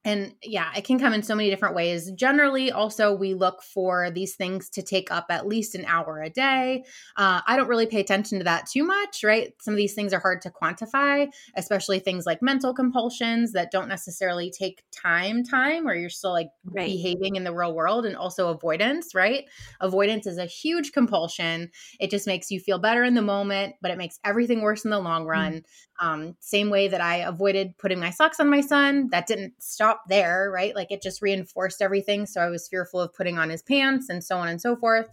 and 0.08 0.34
yeah, 0.42 0.72
it 0.74 0.86
can 0.86 1.00
come 1.00 1.12
in 1.12 1.22
so 1.22 1.36
many 1.36 1.50
different 1.50 1.76
ways. 1.76 2.10
Generally, 2.12 2.72
also, 2.72 3.14
we 3.14 3.34
look 3.34 3.62
for 3.62 4.10
these 4.10 4.36
things 4.36 4.70
to 4.70 4.82
take 4.82 5.12
up 5.12 5.26
at 5.30 5.46
least 5.46 5.76
an 5.76 5.84
hour 5.84 6.22
a 6.22 6.30
day. 6.30 6.86
Uh, 7.18 7.42
I 7.46 7.58
don't 7.58 7.68
really 7.68 7.88
pay 7.88 8.00
attention 8.00 8.38
to 8.38 8.46
that 8.46 8.68
too 8.68 8.86
much, 8.86 9.22
right? 9.26 9.54
Some 9.60 9.74
of 9.74 9.78
these 9.78 9.96
things 9.96 10.14
are 10.14 10.22
hard 10.22 10.42
to 10.44 10.50
quantify, 10.50 11.28
especially 11.58 12.00
things 12.00 12.26
like 12.26 12.42
mental 12.42 12.74
compulsions 12.74 13.52
that 13.52 13.70
don't 13.70 13.90
necessarily 13.90 14.50
take 14.50 14.82
time, 14.94 15.44
time, 15.44 15.84
where 15.84 15.96
you're 15.96 16.10
still 16.10 16.32
like 16.32 16.52
right. 16.64 16.88
behaving 16.88 17.36
in 17.36 17.44
the 17.44 17.54
real 17.54 17.76
world, 17.76 18.06
and 18.06 18.16
also 18.16 18.48
avoidance, 18.48 19.14
right? 19.14 19.44
Avoidance 19.82 20.26
is 20.26 20.38
a 20.38 20.46
huge 20.46 20.94
compulsion. 20.94 21.70
It 22.00 22.12
just 22.12 22.28
makes 22.28 22.50
you 22.50 22.62
feel 22.62 22.80
better 22.80 23.04
in 23.04 23.14
the 23.14 23.22
moment, 23.22 23.76
but 23.82 23.92
it 23.92 23.98
makes 23.98 24.22
everything 24.24 24.62
worse 24.62 24.86
in 24.86 24.92
the 24.92 25.00
long 25.00 25.26
mm. 25.26 25.32
run. 25.32 25.52
Mm-hmm. 25.52 25.87
Um, 26.00 26.36
same 26.40 26.70
way 26.70 26.88
that 26.88 27.02
I 27.02 27.18
avoided 27.18 27.78
putting 27.78 28.00
my 28.00 28.12
socks 28.12 28.40
on 28.40 28.50
my 28.50 28.62
son, 28.62 29.10
that 29.12 29.26
didn't 29.26 29.54
stop 29.60 30.04
there, 30.08 30.52
right? 30.54 30.76
Like 30.76 30.92
it 30.92 31.02
just 31.02 31.22
reinforced 31.22 31.82
everything. 31.82 32.26
So 32.26 32.40
I 32.40 32.50
was 32.50 32.68
fearful 32.68 33.00
of 33.00 33.14
putting 33.14 33.40
on 33.40 33.50
his 33.50 33.64
pants 33.64 34.10
and 34.10 34.24
so 34.24 34.38
on 34.38 34.48
and 34.48 34.62
so 34.62 34.76
forth. 34.76 35.08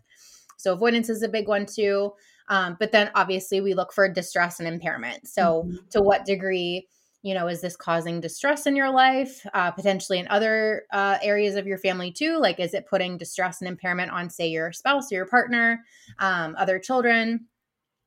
So 0.59 0.73
avoidance 0.73 1.09
is 1.09 1.23
a 1.23 1.29
big 1.29 1.49
one 1.49 1.67
too. 1.67 2.13
Um, 2.49 2.77
but 2.79 2.93
then 2.93 3.11
obviously 3.15 3.61
we 3.61 3.73
look 3.73 3.93
for 3.93 4.09
distress 4.09 4.59
and 4.59 4.69
impairment. 4.69 5.27
So 5.27 5.63
mm-hmm. 5.63 5.77
to 5.91 6.03
what 6.03 6.27
degree, 6.27 6.87
you 7.23 7.33
know, 7.33 7.49
is 7.49 7.63
this 7.63 7.77
causing 7.77 8.21
distress 8.21 8.67
in 8.67 8.77
your 8.77 8.91
life, 8.91 9.47
uh, 9.55 9.71
potentially 9.71 10.19
in 10.19 10.29
other 10.29 10.83
uh, 10.93 11.17
areas 11.23 11.57
of 11.57 11.67
your 11.67 11.79
family 11.79 12.13
too? 12.13 12.39
Like, 12.39 12.61
is 12.61 12.75
it 12.75 12.87
putting 12.87 13.17
distress 13.17 13.63
and 13.63 13.69
impairment 13.69 14.11
on, 14.11 14.29
say, 14.29 14.49
your 14.49 14.73
spouse 14.73 15.11
or 15.11 15.15
your 15.15 15.27
partner, 15.27 15.83
um, 16.19 16.55
other 16.59 16.79
children? 16.79 17.47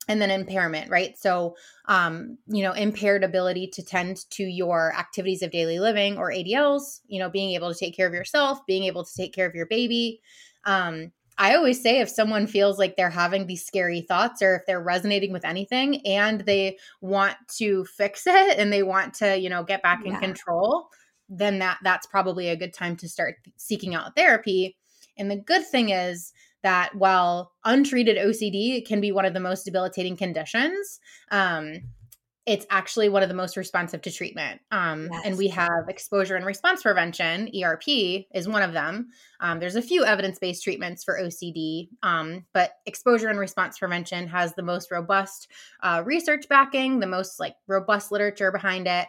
And 0.07 0.21
then 0.21 0.31
impairment 0.31 0.89
right? 0.89 1.17
So 1.17 1.55
um, 1.85 2.37
you 2.47 2.63
know 2.63 2.73
impaired 2.73 3.23
ability 3.23 3.67
to 3.73 3.83
tend 3.83 4.29
to 4.31 4.43
your 4.43 4.93
activities 4.97 5.41
of 5.41 5.51
daily 5.51 5.79
living 5.79 6.17
or 6.17 6.31
adls 6.31 7.01
you 7.07 7.19
know 7.19 7.29
being 7.29 7.51
able 7.51 7.73
to 7.73 7.79
take 7.79 7.95
care 7.95 8.07
of 8.07 8.13
yourself 8.13 8.65
being 8.65 8.83
able 8.83 9.03
to 9.03 9.15
take 9.15 9.33
care 9.33 9.47
of 9.47 9.55
your 9.55 9.67
baby. 9.67 10.21
Um, 10.65 11.11
i 11.37 11.55
always 11.55 11.81
say 11.81 11.99
if 11.99 12.09
someone 12.09 12.47
feels 12.47 12.79
like 12.79 12.97
they're 12.97 13.11
having 13.11 13.45
these 13.45 13.65
scary 13.65 14.01
thoughts 14.01 14.41
or 14.41 14.55
if 14.55 14.63
they're 14.65 14.81
resonating 14.81 15.31
with 15.31 15.45
anything 15.45 16.05
and 16.05 16.41
they 16.41 16.77
want 16.99 17.37
to 17.47 17.85
fix 17.85 18.23
it 18.27 18.57
and 18.57 18.73
they 18.73 18.83
want 18.83 19.13
to 19.13 19.37
you 19.37 19.49
know 19.49 19.63
get 19.63 19.83
back 19.83 20.03
in 20.03 20.13
yeah. 20.13 20.19
control 20.19 20.89
then 21.29 21.59
that 21.59 21.79
that's 21.83 22.07
probably 22.07 22.49
a 22.49 22.55
good 22.55 22.73
time 22.73 22.95
to 22.97 23.09
start 23.09 23.35
seeking 23.57 23.95
out 23.95 24.15
therapy. 24.15 24.77
And 25.17 25.29
the 25.29 25.35
good 25.35 25.65
thing 25.65 25.89
is 25.89 26.31
that 26.63 26.95
while 26.95 27.51
untreated 27.65 28.17
OCD 28.17 28.85
can 28.85 29.01
be 29.01 29.11
one 29.11 29.25
of 29.25 29.33
the 29.33 29.39
most 29.39 29.63
debilitating 29.63 30.17
conditions, 30.17 30.99
um, 31.31 31.81
it's 32.47 32.65
actually 32.69 33.09
one 33.09 33.23
of 33.23 33.27
the 33.27 33.35
most 33.35 33.57
responsive 33.57 34.01
to 34.01 34.09
treatment. 34.09 34.61
Um, 34.71 35.09
yes. 35.11 35.21
And 35.25 35.37
we 35.37 35.49
have 35.49 35.89
exposure 35.89 36.37
and 36.37 36.45
response 36.45 36.81
prevention, 36.81 37.51
ERP 37.61 37.83
is 38.33 38.47
one 38.47 38.61
of 38.61 38.71
them. 38.71 39.09
Um, 39.41 39.59
there's 39.59 39.75
a 39.75 39.81
few 39.81 40.05
evidence 40.05 40.39
based 40.39 40.63
treatments 40.63 41.03
for 41.03 41.19
OCD, 41.19 41.89
um, 42.03 42.45
but 42.53 42.71
exposure 42.85 43.27
and 43.27 43.37
response 43.37 43.77
prevention 43.77 44.27
has 44.27 44.55
the 44.55 44.63
most 44.63 44.91
robust 44.91 45.51
uh, 45.83 46.03
research 46.05 46.47
backing, 46.47 47.01
the 47.01 47.05
most 47.05 47.37
like 47.37 47.55
robust 47.67 48.13
literature 48.13 48.51
behind 48.51 48.87
it. 48.87 49.07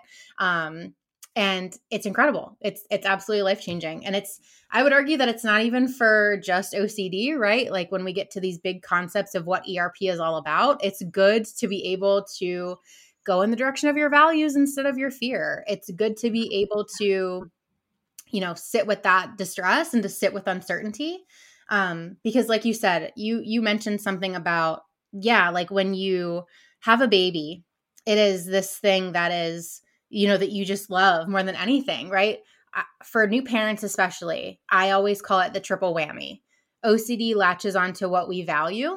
And 1.36 1.76
it's 1.90 2.06
incredible. 2.06 2.56
It's 2.60 2.84
it's 2.90 3.06
absolutely 3.06 3.42
life 3.42 3.60
changing 3.60 4.04
and 4.04 4.16
it's 4.16 4.40
i 4.72 4.82
would 4.82 4.92
argue 4.92 5.16
that 5.16 5.28
it's 5.28 5.44
not 5.44 5.62
even 5.62 5.86
for 5.86 6.40
just 6.42 6.74
ocd 6.74 7.36
right? 7.38 7.70
Like 7.70 7.92
when 7.92 8.04
we 8.04 8.12
get 8.12 8.30
to 8.32 8.40
these 8.40 8.58
big 8.58 8.82
concepts 8.82 9.34
of 9.34 9.46
what 9.46 9.64
erp 9.68 9.94
is 10.00 10.18
all 10.20 10.36
about 10.36 10.84
it's 10.84 11.02
good 11.10 11.44
to 11.58 11.68
be 11.68 11.92
able 11.92 12.26
to 12.38 12.76
go 13.24 13.42
in 13.42 13.50
the 13.50 13.56
direction 13.56 13.88
of 13.88 13.96
your 13.96 14.10
values 14.10 14.56
instead 14.56 14.86
of 14.86 14.96
your 14.96 15.10
fear. 15.10 15.64
It's 15.68 15.90
good 15.90 16.16
to 16.18 16.30
be 16.30 16.62
able 16.62 16.86
to 16.98 17.50
you 18.30 18.40
know 18.40 18.54
sit 18.54 18.86
with 18.86 19.02
that 19.04 19.36
distress 19.36 19.94
and 19.94 20.02
to 20.02 20.08
sit 20.08 20.34
with 20.34 20.48
uncertainty. 20.48 21.20
Um 21.70 22.16
because 22.24 22.48
like 22.48 22.64
you 22.64 22.74
said 22.74 23.12
you 23.16 23.42
you 23.44 23.62
mentioned 23.62 24.00
something 24.00 24.34
about 24.34 24.82
yeah 25.12 25.50
like 25.50 25.70
when 25.70 25.94
you 25.94 26.44
have 26.80 27.00
a 27.00 27.08
baby 27.08 27.64
it 28.06 28.18
is 28.18 28.46
this 28.46 28.76
thing 28.76 29.12
that 29.12 29.32
is 29.32 29.82
you 30.10 30.28
know, 30.28 30.36
that 30.36 30.52
you 30.52 30.64
just 30.64 30.90
love 30.90 31.28
more 31.28 31.42
than 31.42 31.56
anything, 31.56 32.08
right? 32.08 32.38
For 33.04 33.26
new 33.26 33.42
parents, 33.42 33.82
especially, 33.82 34.60
I 34.70 34.90
always 34.90 35.22
call 35.22 35.40
it 35.40 35.52
the 35.52 35.60
triple 35.60 35.94
whammy. 35.94 36.42
OCD 36.84 37.34
latches 37.34 37.74
onto 37.74 38.08
what 38.08 38.28
we 38.28 38.42
value, 38.42 38.96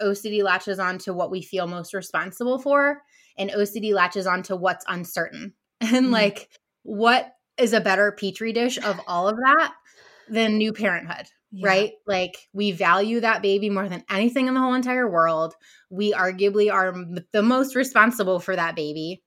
OCD 0.00 0.42
latches 0.42 0.78
onto 0.78 1.12
what 1.12 1.30
we 1.30 1.42
feel 1.42 1.66
most 1.66 1.94
responsible 1.94 2.58
for, 2.58 3.02
and 3.36 3.50
OCD 3.50 3.92
latches 3.92 4.26
onto 4.26 4.56
what's 4.56 4.84
uncertain. 4.88 5.54
And 5.80 6.06
mm-hmm. 6.06 6.12
like, 6.12 6.48
what 6.82 7.32
is 7.56 7.72
a 7.72 7.80
better 7.80 8.10
petri 8.10 8.52
dish 8.52 8.78
of 8.82 9.00
all 9.06 9.28
of 9.28 9.36
that 9.36 9.74
than 10.28 10.58
new 10.58 10.72
parenthood? 10.72 11.26
Yeah. 11.50 11.66
right? 11.66 11.92
Like 12.06 12.36
we 12.52 12.72
value 12.72 13.20
that 13.20 13.40
baby 13.40 13.70
more 13.70 13.88
than 13.88 14.04
anything 14.10 14.48
in 14.48 14.54
the 14.54 14.60
whole 14.60 14.74
entire 14.74 15.08
world. 15.08 15.54
We 15.88 16.12
arguably 16.12 16.70
are 16.70 16.94
the 17.32 17.42
most 17.42 17.74
responsible 17.74 18.38
for 18.38 18.54
that 18.54 18.76
baby 18.76 19.22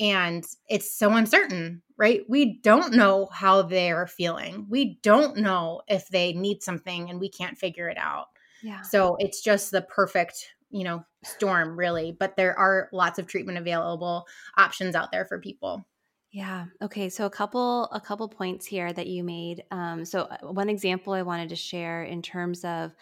and 0.00 0.44
it's 0.68 0.96
so 0.96 1.12
uncertain 1.12 1.82
right? 1.96 2.22
We 2.28 2.58
don't 2.60 2.94
know 2.94 3.28
how 3.32 3.62
they're 3.62 4.06
feeling. 4.06 4.66
We 4.68 4.98
don't 5.02 5.38
know 5.38 5.82
if 5.88 6.08
they 6.08 6.32
need 6.32 6.62
something 6.62 7.10
and 7.10 7.18
we 7.18 7.28
can't 7.28 7.58
figure 7.58 7.88
it 7.88 7.98
out. 7.98 8.26
Yeah. 8.62 8.82
So 8.82 9.16
it's 9.18 9.42
just 9.42 9.70
the 9.70 9.82
perfect 9.82 10.52
you 10.70 10.82
know 10.82 11.04
storm 11.22 11.78
really 11.78 12.10
but 12.10 12.34
there 12.34 12.58
are 12.58 12.88
lots 12.92 13.20
of 13.20 13.28
treatment 13.28 13.56
available 13.56 14.26
options 14.56 14.94
out 14.94 15.12
there 15.12 15.24
for 15.24 15.38
people. 15.38 15.86
Yeah. 16.32 16.66
Okay 16.82 17.08
so 17.08 17.24
a 17.24 17.30
couple 17.30 17.84
a 17.92 18.00
couple 18.00 18.28
points 18.28 18.66
here 18.66 18.92
that 18.92 19.06
you 19.06 19.22
made. 19.22 19.62
Um, 19.70 20.04
so 20.04 20.22
uh, 20.22 20.38
one 20.52 20.68
example 20.68 21.12
i 21.12 21.22
wanted 21.22 21.50
to 21.50 21.56
share 21.56 22.02
in 22.02 22.20
terms 22.20 22.64
of 22.64 22.94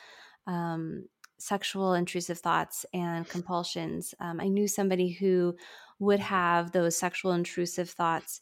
um, 0.47 1.07
sexual 1.39 1.95
intrusive 1.95 2.39
thoughts 2.39 2.85
and 2.93 3.27
compulsions. 3.29 4.15
Um, 4.21 4.41
i 4.41 4.49
knew 4.49 4.69
somebody 4.69 5.11
who 5.11 5.57
would 6.05 6.21
have 6.21 6.73
those 6.73 6.97
sexual 6.97 7.33
intrusive 7.33 7.91
thoughts 7.91 8.41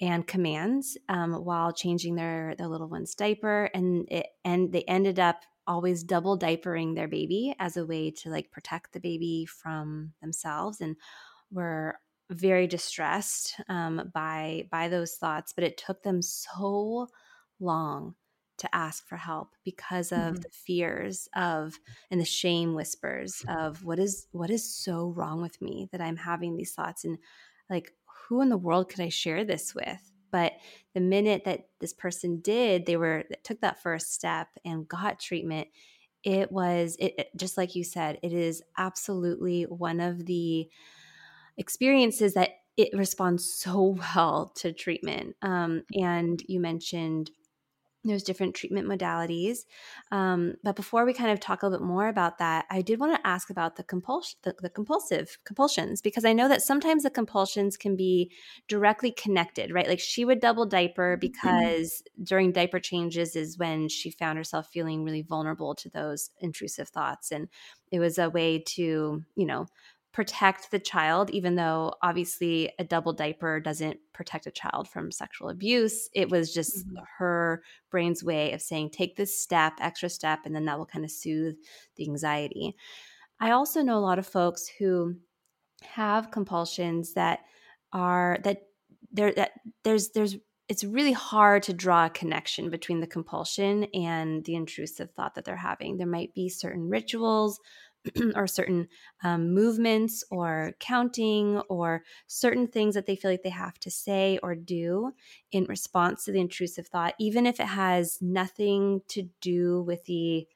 and 0.00 0.26
commands 0.26 0.98
um, 1.08 1.32
while 1.44 1.72
changing 1.72 2.16
their 2.16 2.54
their 2.56 2.68
little 2.68 2.88
one's 2.88 3.14
diaper, 3.14 3.70
and 3.74 4.06
it 4.10 4.26
and 4.44 4.72
they 4.72 4.82
ended 4.84 5.18
up 5.18 5.42
always 5.66 6.02
double 6.02 6.38
diapering 6.38 6.94
their 6.94 7.08
baby 7.08 7.54
as 7.58 7.76
a 7.76 7.86
way 7.86 8.10
to 8.10 8.28
like 8.30 8.50
protect 8.50 8.92
the 8.92 9.00
baby 9.00 9.46
from 9.46 10.12
themselves, 10.20 10.80
and 10.80 10.96
were 11.50 11.98
very 12.30 12.66
distressed 12.66 13.54
um, 13.68 14.10
by 14.12 14.66
by 14.70 14.88
those 14.88 15.14
thoughts. 15.14 15.52
But 15.52 15.64
it 15.64 15.76
took 15.78 16.02
them 16.02 16.22
so 16.22 17.08
long 17.60 18.14
to 18.64 18.74
ask 18.74 19.06
for 19.06 19.16
help 19.16 19.54
because 19.64 20.12
of 20.12 20.18
mm-hmm. 20.18 20.34
the 20.36 20.48
fears 20.50 21.28
of 21.34 21.78
and 22.10 22.20
the 22.20 22.24
shame 22.24 22.74
whispers 22.74 23.44
of 23.48 23.84
what 23.84 23.98
is 23.98 24.26
what 24.32 24.50
is 24.50 24.68
so 24.68 25.12
wrong 25.16 25.40
with 25.40 25.60
me 25.62 25.88
that 25.92 26.00
I'm 26.00 26.16
having 26.16 26.56
these 26.56 26.72
thoughts 26.72 27.04
and 27.04 27.18
like 27.70 27.92
who 28.28 28.40
in 28.40 28.48
the 28.48 28.56
world 28.56 28.88
could 28.88 29.00
I 29.00 29.08
share 29.08 29.44
this 29.44 29.74
with? 29.74 30.12
But 30.30 30.54
the 30.94 31.00
minute 31.00 31.44
that 31.44 31.68
this 31.80 31.92
person 31.92 32.40
did, 32.40 32.86
they 32.86 32.96
were 32.96 33.24
took 33.44 33.60
that 33.60 33.82
first 33.82 34.12
step 34.12 34.48
and 34.64 34.88
got 34.88 35.20
treatment. 35.20 35.68
It 36.24 36.50
was 36.50 36.96
it, 36.98 37.14
it 37.18 37.28
just 37.36 37.56
like 37.56 37.76
you 37.76 37.84
said, 37.84 38.18
it 38.22 38.32
is 38.32 38.62
absolutely 38.76 39.64
one 39.64 40.00
of 40.00 40.26
the 40.26 40.68
experiences 41.56 42.34
that 42.34 42.50
it 42.76 42.90
responds 42.92 43.52
so 43.52 43.96
well 44.14 44.50
to 44.56 44.72
treatment. 44.72 45.36
Um, 45.42 45.84
and 45.92 46.42
you 46.48 46.58
mentioned 46.58 47.30
there's 48.04 48.22
different 48.22 48.54
treatment 48.54 48.86
modalities 48.86 49.64
um, 50.10 50.54
but 50.62 50.76
before 50.76 51.04
we 51.04 51.12
kind 51.12 51.30
of 51.30 51.40
talk 51.40 51.62
a 51.62 51.66
little 51.66 51.78
bit 51.78 51.86
more 51.86 52.08
about 52.08 52.38
that 52.38 52.66
i 52.70 52.82
did 52.82 53.00
want 53.00 53.14
to 53.14 53.26
ask 53.26 53.50
about 53.50 53.76
the 53.76 53.82
compulsion 53.82 54.38
the, 54.42 54.54
the, 54.60 54.68
compulsive 54.68 55.38
compulsions 55.44 56.00
because 56.00 56.24
i 56.24 56.32
know 56.32 56.48
that 56.48 56.62
sometimes 56.62 57.02
the 57.02 57.10
compulsions 57.10 57.76
can 57.76 57.96
be 57.96 58.30
directly 58.68 59.10
connected 59.10 59.72
right 59.72 59.88
like 59.88 60.00
she 60.00 60.24
would 60.24 60.40
double 60.40 60.66
diaper 60.66 61.16
mm-hmm. 61.16 61.20
because 61.20 62.02
mm-hmm. 62.02 62.24
during 62.24 62.52
diaper 62.52 62.80
changes 62.80 63.36
is 63.36 63.58
when 63.58 63.88
she 63.88 64.10
found 64.10 64.38
herself 64.38 64.68
feeling 64.68 65.04
really 65.04 65.22
vulnerable 65.22 65.74
to 65.74 65.88
those 65.90 66.30
intrusive 66.40 66.88
thoughts 66.88 67.30
and 67.30 67.48
it 67.90 68.00
was 68.00 68.18
a 68.18 68.30
way 68.30 68.58
to 68.58 69.24
you 69.36 69.46
know 69.46 69.66
protect 70.14 70.70
the 70.70 70.78
child, 70.78 71.28
even 71.30 71.56
though 71.56 71.92
obviously 72.00 72.70
a 72.78 72.84
double 72.84 73.12
diaper 73.12 73.58
doesn't 73.58 73.98
protect 74.12 74.46
a 74.46 74.50
child 74.50 74.88
from 74.88 75.10
sexual 75.10 75.48
abuse. 75.48 76.08
It 76.14 76.30
was 76.30 76.54
just 76.54 76.86
mm-hmm. 76.86 77.02
her 77.18 77.64
brain's 77.90 78.22
way 78.22 78.52
of 78.52 78.62
saying, 78.62 78.90
take 78.90 79.16
this 79.16 79.36
step, 79.36 79.74
extra 79.80 80.08
step, 80.08 80.40
and 80.44 80.54
then 80.54 80.66
that 80.66 80.78
will 80.78 80.86
kind 80.86 81.04
of 81.04 81.10
soothe 81.10 81.56
the 81.96 82.08
anxiety. 82.08 82.76
I 83.40 83.50
also 83.50 83.82
know 83.82 83.98
a 83.98 84.06
lot 84.06 84.20
of 84.20 84.26
folks 84.26 84.70
who 84.78 85.16
have 85.82 86.30
compulsions 86.30 87.14
that 87.14 87.40
are 87.92 88.38
that 88.44 88.62
there 89.12 89.32
that 89.32 89.50
there's 89.82 90.10
there's 90.10 90.36
it's 90.68 90.84
really 90.84 91.12
hard 91.12 91.62
to 91.64 91.74
draw 91.74 92.06
a 92.06 92.10
connection 92.10 92.70
between 92.70 93.00
the 93.00 93.06
compulsion 93.06 93.84
and 93.92 94.44
the 94.44 94.54
intrusive 94.54 95.10
thought 95.10 95.34
that 95.34 95.44
they're 95.44 95.56
having. 95.56 95.96
There 95.96 96.06
might 96.06 96.32
be 96.34 96.48
certain 96.48 96.88
rituals 96.88 97.60
or 98.34 98.46
certain 98.46 98.88
um, 99.22 99.52
movements 99.52 100.24
or 100.30 100.72
counting 100.80 101.58
or 101.68 102.02
certain 102.26 102.66
things 102.66 102.94
that 102.94 103.06
they 103.06 103.16
feel 103.16 103.30
like 103.30 103.42
they 103.42 103.50
have 103.50 103.78
to 103.80 103.90
say 103.90 104.38
or 104.42 104.54
do 104.54 105.12
in 105.52 105.64
response 105.64 106.24
to 106.24 106.32
the 106.32 106.40
intrusive 106.40 106.86
thought, 106.86 107.14
even 107.18 107.46
if 107.46 107.60
it 107.60 107.66
has 107.66 108.18
nothing 108.20 109.00
to 109.08 109.28
do 109.40 109.82
with 109.82 110.04
the 110.04 110.46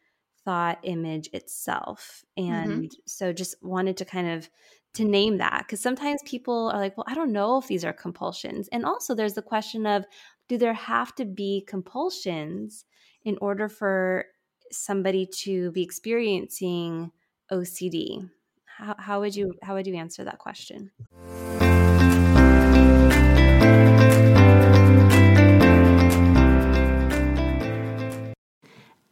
thought 0.45 0.79
image 0.83 1.29
itself. 1.33 2.25
Mm-hmm. 2.39 2.53
And 2.53 2.73
mm-hmm. 2.85 3.01
so 3.07 3.33
just 3.33 3.55
wanted 3.63 3.97
to 3.99 4.05
kind 4.05 4.29
of 4.29 4.49
to 4.95 5.05
name 5.05 5.39
that 5.39 5.65
because 5.67 5.81
sometimes 5.81 6.23
people 6.25 6.71
are 6.73 6.81
like, 6.81 6.97
well, 6.97 7.07
I 7.07 7.15
don't 7.15 7.33
know 7.33 7.59
if 7.59 7.67
these 7.67 7.85
are 7.85 7.93
compulsions. 7.93 8.69
And 8.69 8.85
also 8.85 9.15
there's 9.15 9.35
the 9.35 9.43
question 9.43 9.87
of 9.87 10.07
do 10.49 10.57
there 10.57 10.75
have 10.75 11.15
to 11.17 11.25
be 11.25 11.65
compulsions 11.67 12.87
in 13.25 13.37
order 13.41 13.69
for 13.69 14.25
somebody 14.73 15.27
to 15.27 15.71
be 15.73 15.83
experiencing 15.83 17.13
OCD? 17.51 18.29
How, 18.65 18.95
how 18.99 19.21
would 19.21 19.35
you 19.35 19.55
how 19.63 19.75
would 19.75 19.87
you 19.87 19.95
answer 19.97 20.25
that 20.25 20.39
question? 20.39 20.91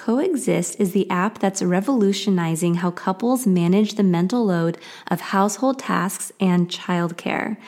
Coexist 0.00 0.80
is 0.80 0.92
the 0.92 1.08
app 1.10 1.40
that's 1.40 1.60
revolutionizing 1.60 2.76
how 2.76 2.90
couples 2.90 3.46
manage 3.46 3.96
the 3.96 4.02
mental 4.02 4.46
load 4.46 4.78
of 5.08 5.20
household 5.20 5.78
tasks 5.78 6.32
and 6.40 6.70
childcare. 6.70 7.58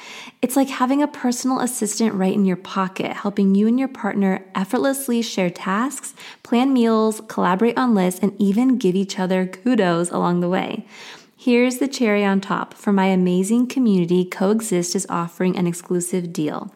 It's 0.40 0.56
like 0.56 0.70
having 0.70 1.02
a 1.02 1.06
personal 1.06 1.60
assistant 1.60 2.14
right 2.14 2.32
in 2.32 2.46
your 2.46 2.56
pocket, 2.56 3.12
helping 3.12 3.54
you 3.54 3.68
and 3.68 3.78
your 3.78 3.88
partner 3.88 4.46
effortlessly 4.54 5.20
share 5.20 5.50
tasks, 5.50 6.14
plan 6.42 6.72
meals, 6.72 7.20
collaborate 7.28 7.76
on 7.76 7.94
lists, 7.94 8.20
and 8.22 8.32
even 8.40 8.78
give 8.78 8.94
each 8.94 9.18
other 9.18 9.44
kudos 9.44 10.10
along 10.10 10.40
the 10.40 10.48
way. 10.48 10.86
Here's 11.36 11.78
the 11.78 11.88
cherry 11.88 12.24
on 12.24 12.40
top. 12.40 12.72
For 12.72 12.92
my 12.92 13.06
amazing 13.06 13.66
community, 13.66 14.24
Coexist 14.24 14.96
is 14.96 15.06
offering 15.10 15.58
an 15.58 15.66
exclusive 15.66 16.32
deal. 16.32 16.72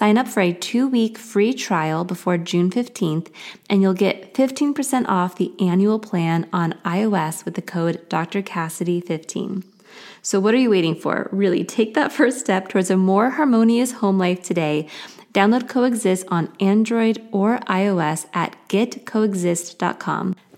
Sign 0.00 0.16
up 0.16 0.28
for 0.28 0.40
a 0.40 0.54
two 0.54 0.88
week 0.88 1.18
free 1.18 1.52
trial 1.52 2.04
before 2.06 2.38
June 2.38 2.70
15th, 2.70 3.28
and 3.68 3.82
you'll 3.82 3.92
get 3.92 4.32
15% 4.32 5.06
off 5.06 5.36
the 5.36 5.52
annual 5.60 5.98
plan 5.98 6.48
on 6.54 6.72
iOS 6.86 7.44
with 7.44 7.52
the 7.52 7.60
code 7.60 8.08
Dr. 8.08 8.40
Cassidy 8.40 9.02
15 9.02 9.62
So, 10.22 10.40
what 10.40 10.54
are 10.54 10.56
you 10.56 10.70
waiting 10.70 10.94
for? 10.94 11.28
Really, 11.30 11.64
take 11.64 11.92
that 11.92 12.12
first 12.12 12.40
step 12.40 12.68
towards 12.68 12.88
a 12.88 12.96
more 12.96 13.28
harmonious 13.28 13.92
home 13.92 14.16
life 14.16 14.42
today. 14.42 14.88
Download 15.34 15.68
Coexist 15.68 16.24
on 16.28 16.50
Android 16.60 17.22
or 17.30 17.58
iOS 17.68 18.26
at 18.32 18.56
getcoexist.com. 18.70 20.34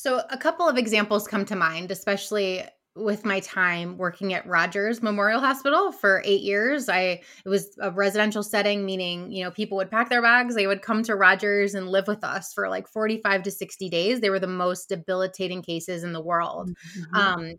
So, 0.00 0.22
a 0.30 0.38
couple 0.38 0.66
of 0.66 0.78
examples 0.78 1.28
come 1.28 1.44
to 1.44 1.54
mind, 1.54 1.90
especially 1.90 2.64
with 2.96 3.26
my 3.26 3.40
time 3.40 3.98
working 3.98 4.32
at 4.32 4.46
Rogers 4.46 5.02
Memorial 5.02 5.40
Hospital 5.40 5.92
for 5.92 6.22
eight 6.24 6.40
years. 6.40 6.88
I 6.88 7.20
it 7.44 7.48
was 7.48 7.76
a 7.82 7.90
residential 7.90 8.42
setting, 8.42 8.86
meaning 8.86 9.30
you 9.30 9.44
know 9.44 9.50
people 9.50 9.76
would 9.76 9.90
pack 9.90 10.08
their 10.08 10.22
bags, 10.22 10.54
they 10.54 10.66
would 10.66 10.80
come 10.80 11.02
to 11.02 11.16
Rogers 11.16 11.74
and 11.74 11.90
live 11.90 12.06
with 12.06 12.24
us 12.24 12.54
for 12.54 12.70
like 12.70 12.88
forty 12.88 13.18
five 13.18 13.42
to 13.42 13.50
sixty 13.50 13.90
days. 13.90 14.20
They 14.20 14.30
were 14.30 14.38
the 14.38 14.46
most 14.46 14.88
debilitating 14.88 15.60
cases 15.60 16.02
in 16.02 16.14
the 16.14 16.22
world. 16.22 16.70
Mm-hmm. 16.98 17.14
Um, 17.14 17.54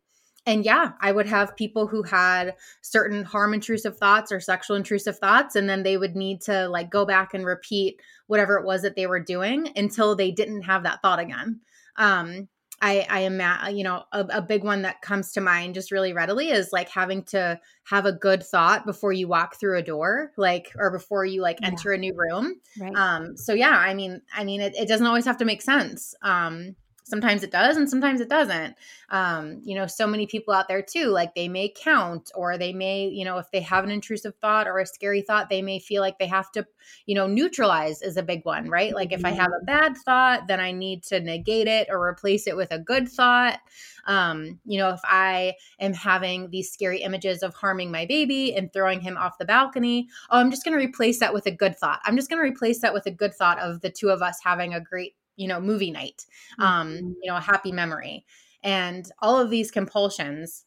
and 0.47 0.65
yeah, 0.65 0.93
I 0.99 1.11
would 1.11 1.27
have 1.27 1.55
people 1.55 1.85
who 1.85 2.01
had 2.01 2.55
certain 2.81 3.23
harm 3.23 3.53
intrusive 3.53 3.99
thoughts 3.99 4.31
or 4.31 4.39
sexual 4.39 4.77
intrusive 4.77 5.19
thoughts, 5.19 5.55
and 5.55 5.69
then 5.69 5.83
they 5.83 5.95
would 5.95 6.15
need 6.15 6.41
to 6.41 6.67
like 6.69 6.89
go 6.89 7.05
back 7.05 7.35
and 7.35 7.45
repeat 7.45 8.01
whatever 8.25 8.57
it 8.57 8.65
was 8.65 8.81
that 8.81 8.95
they 8.95 9.05
were 9.05 9.19
doing 9.19 9.69
until 9.75 10.15
they 10.15 10.31
didn't 10.31 10.63
have 10.63 10.81
that 10.81 11.03
thought 11.03 11.19
again. 11.19 11.59
Um, 11.97 12.47
I, 12.83 13.05
I 13.09 13.19
am, 13.21 13.75
you 13.75 13.83
know, 13.83 14.03
a, 14.11 14.25
a, 14.31 14.41
big 14.41 14.63
one 14.63 14.81
that 14.81 15.03
comes 15.03 15.31
to 15.33 15.41
mind 15.41 15.75
just 15.75 15.91
really 15.91 16.13
readily 16.13 16.49
is 16.49 16.73
like 16.73 16.89
having 16.89 17.23
to 17.25 17.59
have 17.83 18.07
a 18.07 18.11
good 18.11 18.41
thought 18.41 18.87
before 18.87 19.13
you 19.13 19.27
walk 19.27 19.59
through 19.59 19.77
a 19.77 19.83
door, 19.83 20.31
like, 20.35 20.71
or 20.75 20.89
before 20.89 21.23
you 21.23 21.43
like 21.43 21.59
enter 21.61 21.91
yeah. 21.91 21.97
a 21.97 21.99
new 21.99 22.15
room. 22.15 22.55
Right. 22.79 22.95
Um, 22.95 23.37
so 23.37 23.53
yeah, 23.53 23.77
I 23.77 23.93
mean, 23.93 24.21
I 24.35 24.43
mean, 24.43 24.61
it, 24.61 24.73
it 24.75 24.87
doesn't 24.87 25.05
always 25.05 25.25
have 25.25 25.37
to 25.37 25.45
make 25.45 25.61
sense. 25.61 26.15
Um, 26.23 26.75
sometimes 27.11 27.43
it 27.43 27.51
does 27.51 27.77
and 27.77 27.87
sometimes 27.87 28.21
it 28.21 28.29
doesn't. 28.29 28.75
Um, 29.09 29.61
you 29.63 29.75
know 29.75 29.85
so 29.85 30.07
many 30.07 30.25
people 30.25 30.53
out 30.53 30.67
there 30.67 30.81
too 30.81 31.07
like 31.07 31.35
they 31.35 31.47
may 31.47 31.69
count 31.69 32.31
or 32.33 32.57
they 32.57 32.73
may 32.73 33.07
you 33.07 33.25
know 33.25 33.37
if 33.37 33.51
they 33.51 33.59
have 33.59 33.83
an 33.83 33.91
intrusive 33.91 34.33
thought 34.41 34.67
or 34.67 34.79
a 34.79 34.85
scary 34.85 35.21
thought 35.21 35.49
they 35.49 35.61
may 35.61 35.79
feel 35.79 36.01
like 36.01 36.17
they 36.17 36.27
have 36.27 36.51
to 36.53 36.65
you 37.05 37.13
know 37.13 37.27
neutralize 37.27 38.01
is 38.01 38.17
a 38.17 38.23
big 38.23 38.43
one 38.45 38.69
right? 38.69 38.95
Like 38.95 39.11
if 39.11 39.25
i 39.25 39.29
have 39.29 39.51
a 39.51 39.57
mm-hmm. 39.57 39.65
bad 39.65 39.97
thought 39.97 40.47
then 40.47 40.59
i 40.59 40.71
need 40.71 41.03
to 41.03 41.19
negate 41.19 41.67
it 41.67 41.87
or 41.91 42.07
replace 42.07 42.47
it 42.47 42.55
with 42.55 42.71
a 42.71 42.79
good 42.79 43.07
thought. 43.07 43.59
Um, 44.07 44.59
you 44.65 44.79
know 44.79 44.89
if 44.89 45.01
i 45.03 45.53
am 45.79 45.93
having 45.93 46.49
these 46.49 46.71
scary 46.71 47.01
images 47.03 47.43
of 47.43 47.53
harming 47.53 47.91
my 47.91 48.05
baby 48.05 48.55
and 48.55 48.73
throwing 48.73 48.99
him 49.01 49.15
off 49.17 49.37
the 49.37 49.45
balcony 49.45 50.07
oh 50.31 50.39
i'm 50.39 50.49
just 50.49 50.63
going 50.63 50.77
to 50.77 50.83
replace 50.83 51.19
that 51.19 51.33
with 51.33 51.45
a 51.45 51.51
good 51.51 51.77
thought. 51.77 51.99
I'm 52.05 52.15
just 52.15 52.29
going 52.29 52.41
to 52.41 52.49
replace 52.49 52.79
that 52.81 52.93
with 52.93 53.05
a 53.05 53.11
good 53.11 53.33
thought 53.33 53.59
of 53.59 53.81
the 53.81 53.89
two 53.89 54.09
of 54.09 54.21
us 54.21 54.39
having 54.43 54.73
a 54.73 54.81
great 54.81 55.15
you 55.35 55.47
know 55.47 55.59
movie 55.59 55.91
night 55.91 56.25
um 56.59 56.89
mm-hmm. 56.89 57.11
you 57.21 57.31
know 57.31 57.37
a 57.37 57.41
happy 57.41 57.71
memory 57.71 58.25
and 58.63 59.11
all 59.19 59.39
of 59.39 59.49
these 59.49 59.71
compulsions 59.71 60.65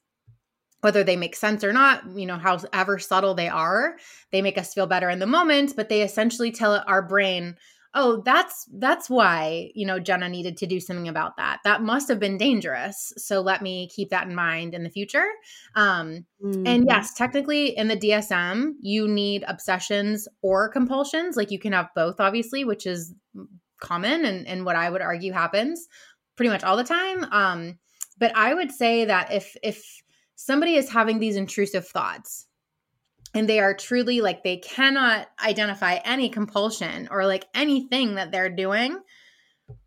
whether 0.80 1.02
they 1.02 1.16
make 1.16 1.34
sense 1.34 1.64
or 1.64 1.72
not 1.72 2.02
you 2.14 2.26
know 2.26 2.36
however 2.36 2.98
subtle 2.98 3.34
they 3.34 3.48
are 3.48 3.96
they 4.32 4.42
make 4.42 4.58
us 4.58 4.74
feel 4.74 4.86
better 4.86 5.08
in 5.08 5.18
the 5.18 5.26
moment 5.26 5.72
but 5.76 5.88
they 5.88 6.02
essentially 6.02 6.52
tell 6.52 6.82
our 6.86 7.02
brain 7.02 7.56
oh 7.94 8.20
that's 8.24 8.68
that's 8.74 9.08
why 9.08 9.70
you 9.74 9.86
know 9.86 9.98
jenna 9.98 10.28
needed 10.28 10.56
to 10.56 10.66
do 10.66 10.78
something 10.78 11.08
about 11.08 11.36
that 11.36 11.58
that 11.64 11.82
must 11.82 12.08
have 12.08 12.20
been 12.20 12.36
dangerous 12.36 13.12
so 13.16 13.40
let 13.40 13.62
me 13.62 13.88
keep 13.88 14.10
that 14.10 14.26
in 14.26 14.34
mind 14.34 14.74
in 14.74 14.82
the 14.82 14.90
future 14.90 15.26
um, 15.74 16.26
mm-hmm. 16.44 16.66
and 16.66 16.84
yes 16.88 17.14
technically 17.14 17.76
in 17.76 17.88
the 17.88 17.96
dsm 17.96 18.72
you 18.80 19.08
need 19.08 19.44
obsessions 19.48 20.28
or 20.42 20.68
compulsions 20.68 21.36
like 21.36 21.50
you 21.50 21.58
can 21.58 21.72
have 21.72 21.88
both 21.94 22.20
obviously 22.20 22.64
which 22.64 22.86
is 22.86 23.14
common 23.84 24.24
and, 24.24 24.46
and 24.46 24.64
what 24.64 24.76
I 24.76 24.90
would 24.90 25.02
argue 25.02 25.32
happens 25.32 25.86
pretty 26.36 26.50
much 26.50 26.64
all 26.64 26.76
the 26.76 26.84
time. 26.84 27.24
Um, 27.30 27.78
but 28.18 28.32
I 28.36 28.54
would 28.54 28.72
say 28.72 29.04
that 29.04 29.32
if 29.32 29.56
if 29.62 30.02
somebody 30.34 30.74
is 30.74 30.90
having 30.90 31.18
these 31.18 31.36
intrusive 31.36 31.86
thoughts 31.86 32.46
and 33.34 33.48
they 33.48 33.60
are 33.60 33.74
truly 33.74 34.20
like 34.20 34.42
they 34.42 34.56
cannot 34.56 35.28
identify 35.44 35.94
any 36.04 36.28
compulsion 36.28 37.08
or 37.10 37.26
like 37.26 37.46
anything 37.54 38.14
that 38.14 38.30
they're 38.30 38.50
doing, 38.54 38.98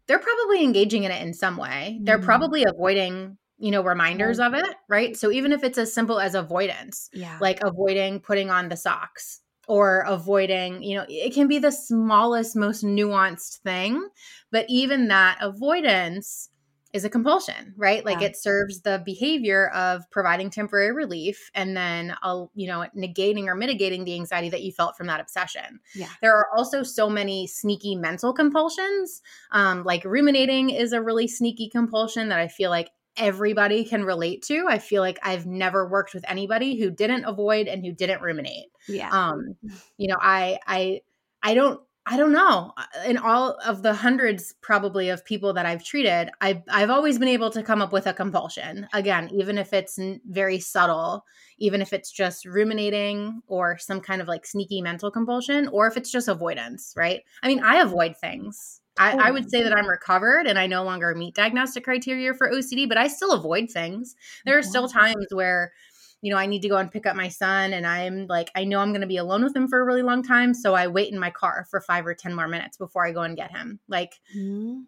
they're 0.08 0.20
probably 0.20 0.64
engaging 0.64 1.04
in 1.04 1.12
it 1.12 1.22
in 1.22 1.34
some 1.34 1.58
way. 1.58 2.00
They're 2.04 2.18
mm-hmm. 2.18 2.26
probably 2.26 2.66
avoiding 2.66 3.38
you 3.60 3.72
know 3.72 3.84
reminders 3.84 4.40
of 4.40 4.54
it 4.54 4.76
right 4.88 5.18
so 5.18 5.32
even 5.32 5.52
if 5.52 5.64
it's 5.64 5.80
as 5.80 5.92
simple 5.92 6.20
as 6.20 6.36
avoidance 6.36 7.10
yeah 7.12 7.40
like 7.42 7.60
avoiding 7.64 8.20
putting 8.20 8.52
on 8.52 8.70
the 8.70 8.78
socks 8.78 9.42
or 9.68 10.02
avoiding, 10.08 10.82
you 10.82 10.98
know, 10.98 11.06
it 11.08 11.34
can 11.34 11.48
be 11.48 11.60
the 11.60 11.72
smallest, 11.72 12.56
most 12.56 12.84
nuanced 12.84 13.60
thing. 13.60 14.08
But 14.52 14.66
even 14.70 15.10
that 15.10 15.38
avoidance 15.42 16.50
is 16.94 17.04
a 17.04 17.10
compulsion, 17.10 17.74
right? 17.76 18.04
Like 18.06 18.22
yeah. 18.22 18.28
it 18.28 18.38
serves 18.38 18.82
the 18.82 19.02
behavior 19.06 19.70
of 19.70 20.10
providing 20.10 20.50
temporary 20.50 20.94
relief 20.94 21.52
and 21.54 21.76
then, 21.76 22.16
uh, 22.24 22.46
you 22.56 22.68
know, 22.68 22.86
negating 22.96 23.48
or 23.48 23.56
mitigating 23.56 24.06
the 24.06 24.16
anxiety 24.16 24.50
that 24.50 24.64
you 24.64 24.72
felt 24.72 24.96
from 24.96 25.08
that 25.08 25.20
obsession. 25.20 25.80
Yeah. 25.94 26.08
There 26.22 26.34
are 26.34 26.48
also 26.56 26.84
so 26.84 27.10
many 27.10 27.46
sneaky 27.46 27.96
mental 27.96 28.34
compulsions. 28.34 29.22
Um, 29.52 29.84
like 29.84 30.06
ruminating 30.06 30.70
is 30.70 30.94
a 30.94 31.02
really 31.02 31.28
sneaky 31.28 31.70
compulsion 31.70 32.30
that 32.30 32.40
I 32.40 32.48
feel 32.48 32.70
like 32.70 32.90
everybody 33.18 33.84
can 33.84 34.04
relate 34.04 34.44
to. 34.44 34.66
I 34.68 34.80
feel 34.80 35.02
like 35.02 35.20
I've 35.24 35.46
never 35.46 35.88
worked 35.88 36.14
with 36.14 36.26
anybody 36.30 36.80
who 36.80 36.92
didn't 36.92 37.26
avoid 37.26 37.68
and 37.68 37.86
who 37.86 37.92
didn't 37.92 38.22
ruminate. 38.22 38.68
Yeah. 38.88 39.10
Um, 39.10 39.56
you 39.98 40.08
know, 40.08 40.18
I 40.20 40.60
I 40.66 41.02
I 41.44 41.54
don't 41.54 41.82
I 42.10 42.16
don't 42.16 42.32
know. 42.32 42.72
In 43.06 43.18
all 43.18 43.58
of 43.66 43.84
the 43.84 43.94
hundreds 43.94 44.54
probably 44.62 45.10
of 45.10 45.26
people 45.26 45.52
that 45.54 45.66
I've 45.66 45.84
treated, 45.84 46.30
I've 46.40 46.62
I've 46.70 46.90
always 46.90 47.20
been 47.20 47.28
able 47.28 47.50
to 47.50 47.64
come 47.64 47.82
up 47.82 47.92
with 47.92 48.08
a 48.08 48.14
compulsion. 48.14 48.88
Again, 48.94 49.30
even 49.34 49.58
if 49.58 49.74
it's 49.74 50.00
very 50.26 50.60
subtle, 50.60 51.26
even 51.58 51.82
if 51.82 51.92
it's 51.92 52.10
just 52.10 52.46
ruminating 52.46 53.42
or 53.48 53.78
some 53.78 54.00
kind 54.00 54.22
of 54.22 54.28
like 54.30 54.46
sneaky 54.46 54.82
mental 54.82 55.12
compulsion, 55.12 55.68
or 55.68 55.88
if 55.88 55.98
it's 55.98 56.12
just 56.12 56.30
avoidance, 56.30 56.94
right? 56.96 57.24
I 57.44 57.50
mean, 57.50 57.62
I 57.62 57.82
avoid 57.82 58.16
things 58.16 58.82
I, 59.00 59.28
I, 59.28 59.32
would 59.32 59.50
say 59.50 59.64
that 59.64 59.76
I'm 59.76 59.88
recovered 59.88 60.48
and 60.48 60.58
I 60.58 60.68
no 60.68 60.84
longer 60.84 61.14
meet 61.16 61.36
diagnostic 61.36 61.84
criteria 61.84 62.34
for 62.34 62.50
OCD, 62.50 62.88
but 62.88 62.98
I 62.98 63.08
still 63.08 63.32
avoid 63.32 63.70
things. 63.70 64.16
There 64.46 64.58
are 64.58 64.64
still 64.64 64.88
times 64.88 65.28
where, 65.32 65.74
you 66.22 66.32
know, 66.32 66.38
I 66.38 66.46
need 66.46 66.62
to 66.64 66.70
go 66.70 66.78
and 66.78 66.92
pick 66.92 67.06
up 67.06 67.16
my 67.16 67.28
son 67.30 67.74
and 67.74 67.86
I'm 67.86 68.28
like, 68.28 68.50
I 68.56 68.64
know 68.64 68.80
I'm 68.80 68.92
going 68.92 69.02
to 69.02 69.08
be 69.08 69.18
alone 69.18 69.44
with 69.44 69.56
him 69.56 69.68
for 69.68 69.80
a 69.80 69.86
really 69.86 70.02
long 70.02 70.24
time. 70.24 70.54
So 70.54 70.74
I 70.74 70.88
wait 70.88 71.12
in 71.12 71.20
my 71.20 71.30
car 71.30 71.68
for 71.70 71.82
five 71.82 72.06
or 72.08 72.14
10 72.14 72.34
more 72.34 72.48
minutes 72.48 72.78
before 72.78 73.06
I 73.06 73.12
go 73.12 73.22
and 73.22 73.38
get 73.38 73.52
him. 73.52 73.80
Like, 73.88 74.14
mm-hmm. 74.36 74.82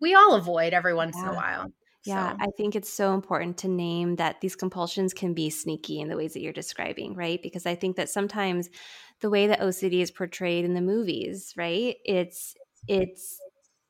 we 0.00 0.14
all 0.14 0.34
avoid 0.34 0.72
every 0.72 0.94
once 0.94 1.16
yeah. 1.16 1.22
in 1.22 1.28
a 1.28 1.34
while. 1.34 1.72
Yeah, 2.04 2.32
so. 2.32 2.36
I 2.40 2.46
think 2.56 2.76
it's 2.76 2.92
so 2.92 3.14
important 3.14 3.56
to 3.58 3.68
name 3.68 4.16
that 4.16 4.40
these 4.40 4.56
compulsions 4.56 5.14
can 5.14 5.32
be 5.32 5.48
sneaky 5.48 6.00
in 6.00 6.08
the 6.08 6.16
ways 6.16 6.34
that 6.34 6.40
you're 6.40 6.52
describing, 6.52 7.14
right? 7.14 7.42
Because 7.42 7.64
I 7.64 7.74
think 7.74 7.96
that 7.96 8.10
sometimes 8.10 8.68
the 9.20 9.30
way 9.30 9.46
that 9.46 9.60
OCD 9.60 10.02
is 10.02 10.10
portrayed 10.10 10.66
in 10.66 10.74
the 10.74 10.82
movies, 10.82 11.54
right? 11.56 11.96
It's 12.04 12.54
it's 12.88 13.38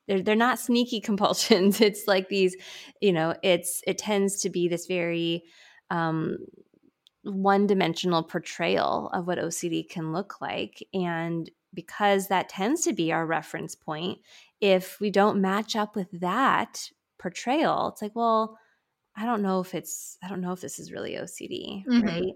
they're 0.06 0.22
they're 0.22 0.36
not 0.36 0.58
sneaky 0.58 1.00
compulsions. 1.00 1.80
It's 1.80 2.06
like 2.06 2.28
these, 2.28 2.56
you 3.00 3.12
know, 3.12 3.34
it's 3.42 3.82
it 3.86 3.98
tends 3.98 4.40
to 4.42 4.50
be 4.50 4.68
this 4.68 4.86
very 4.86 5.44
um, 5.90 6.38
one 7.22 7.66
dimensional 7.66 8.22
portrayal 8.22 9.10
of 9.12 9.26
what 9.26 9.38
OCD 9.38 9.88
can 9.88 10.12
look 10.12 10.40
like. 10.40 10.82
And 10.92 11.50
because 11.72 12.28
that 12.28 12.48
tends 12.48 12.82
to 12.82 12.92
be 12.92 13.12
our 13.12 13.26
reference 13.26 13.74
point, 13.74 14.18
if 14.60 15.00
we 15.00 15.10
don't 15.10 15.40
match 15.40 15.74
up 15.76 15.96
with 15.96 16.08
that 16.20 16.88
portrayal, 17.18 17.88
it's 17.88 18.02
like, 18.02 18.14
well, 18.14 18.58
I 19.16 19.24
don't 19.26 19.42
know 19.42 19.60
if 19.60 19.74
it's 19.74 20.18
I 20.22 20.28
don't 20.28 20.40
know 20.40 20.52
if 20.52 20.60
this 20.60 20.78
is 20.78 20.92
really 20.92 21.12
OCD, 21.14 21.84
mm-hmm. 21.86 22.06
right? 22.06 22.32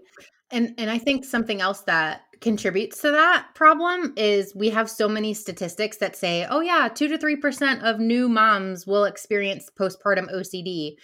And 0.51 0.73
and 0.77 0.89
I 0.89 0.97
think 0.97 1.25
something 1.25 1.61
else 1.61 1.81
that 1.81 2.21
contributes 2.41 3.01
to 3.01 3.11
that 3.11 3.47
problem 3.53 4.13
is 4.15 4.55
we 4.55 4.69
have 4.69 4.89
so 4.89 5.09
many 5.09 5.33
statistics 5.33 5.97
that 5.97 6.15
say, 6.15 6.45
oh 6.49 6.61
yeah, 6.61 6.87
2 6.87 7.07
to 7.09 7.17
3% 7.17 7.83
of 7.83 7.99
new 7.99 8.29
moms 8.29 8.87
will 8.87 9.05
experience 9.05 9.69
postpartum 9.77 10.33
OCD. 10.33 10.95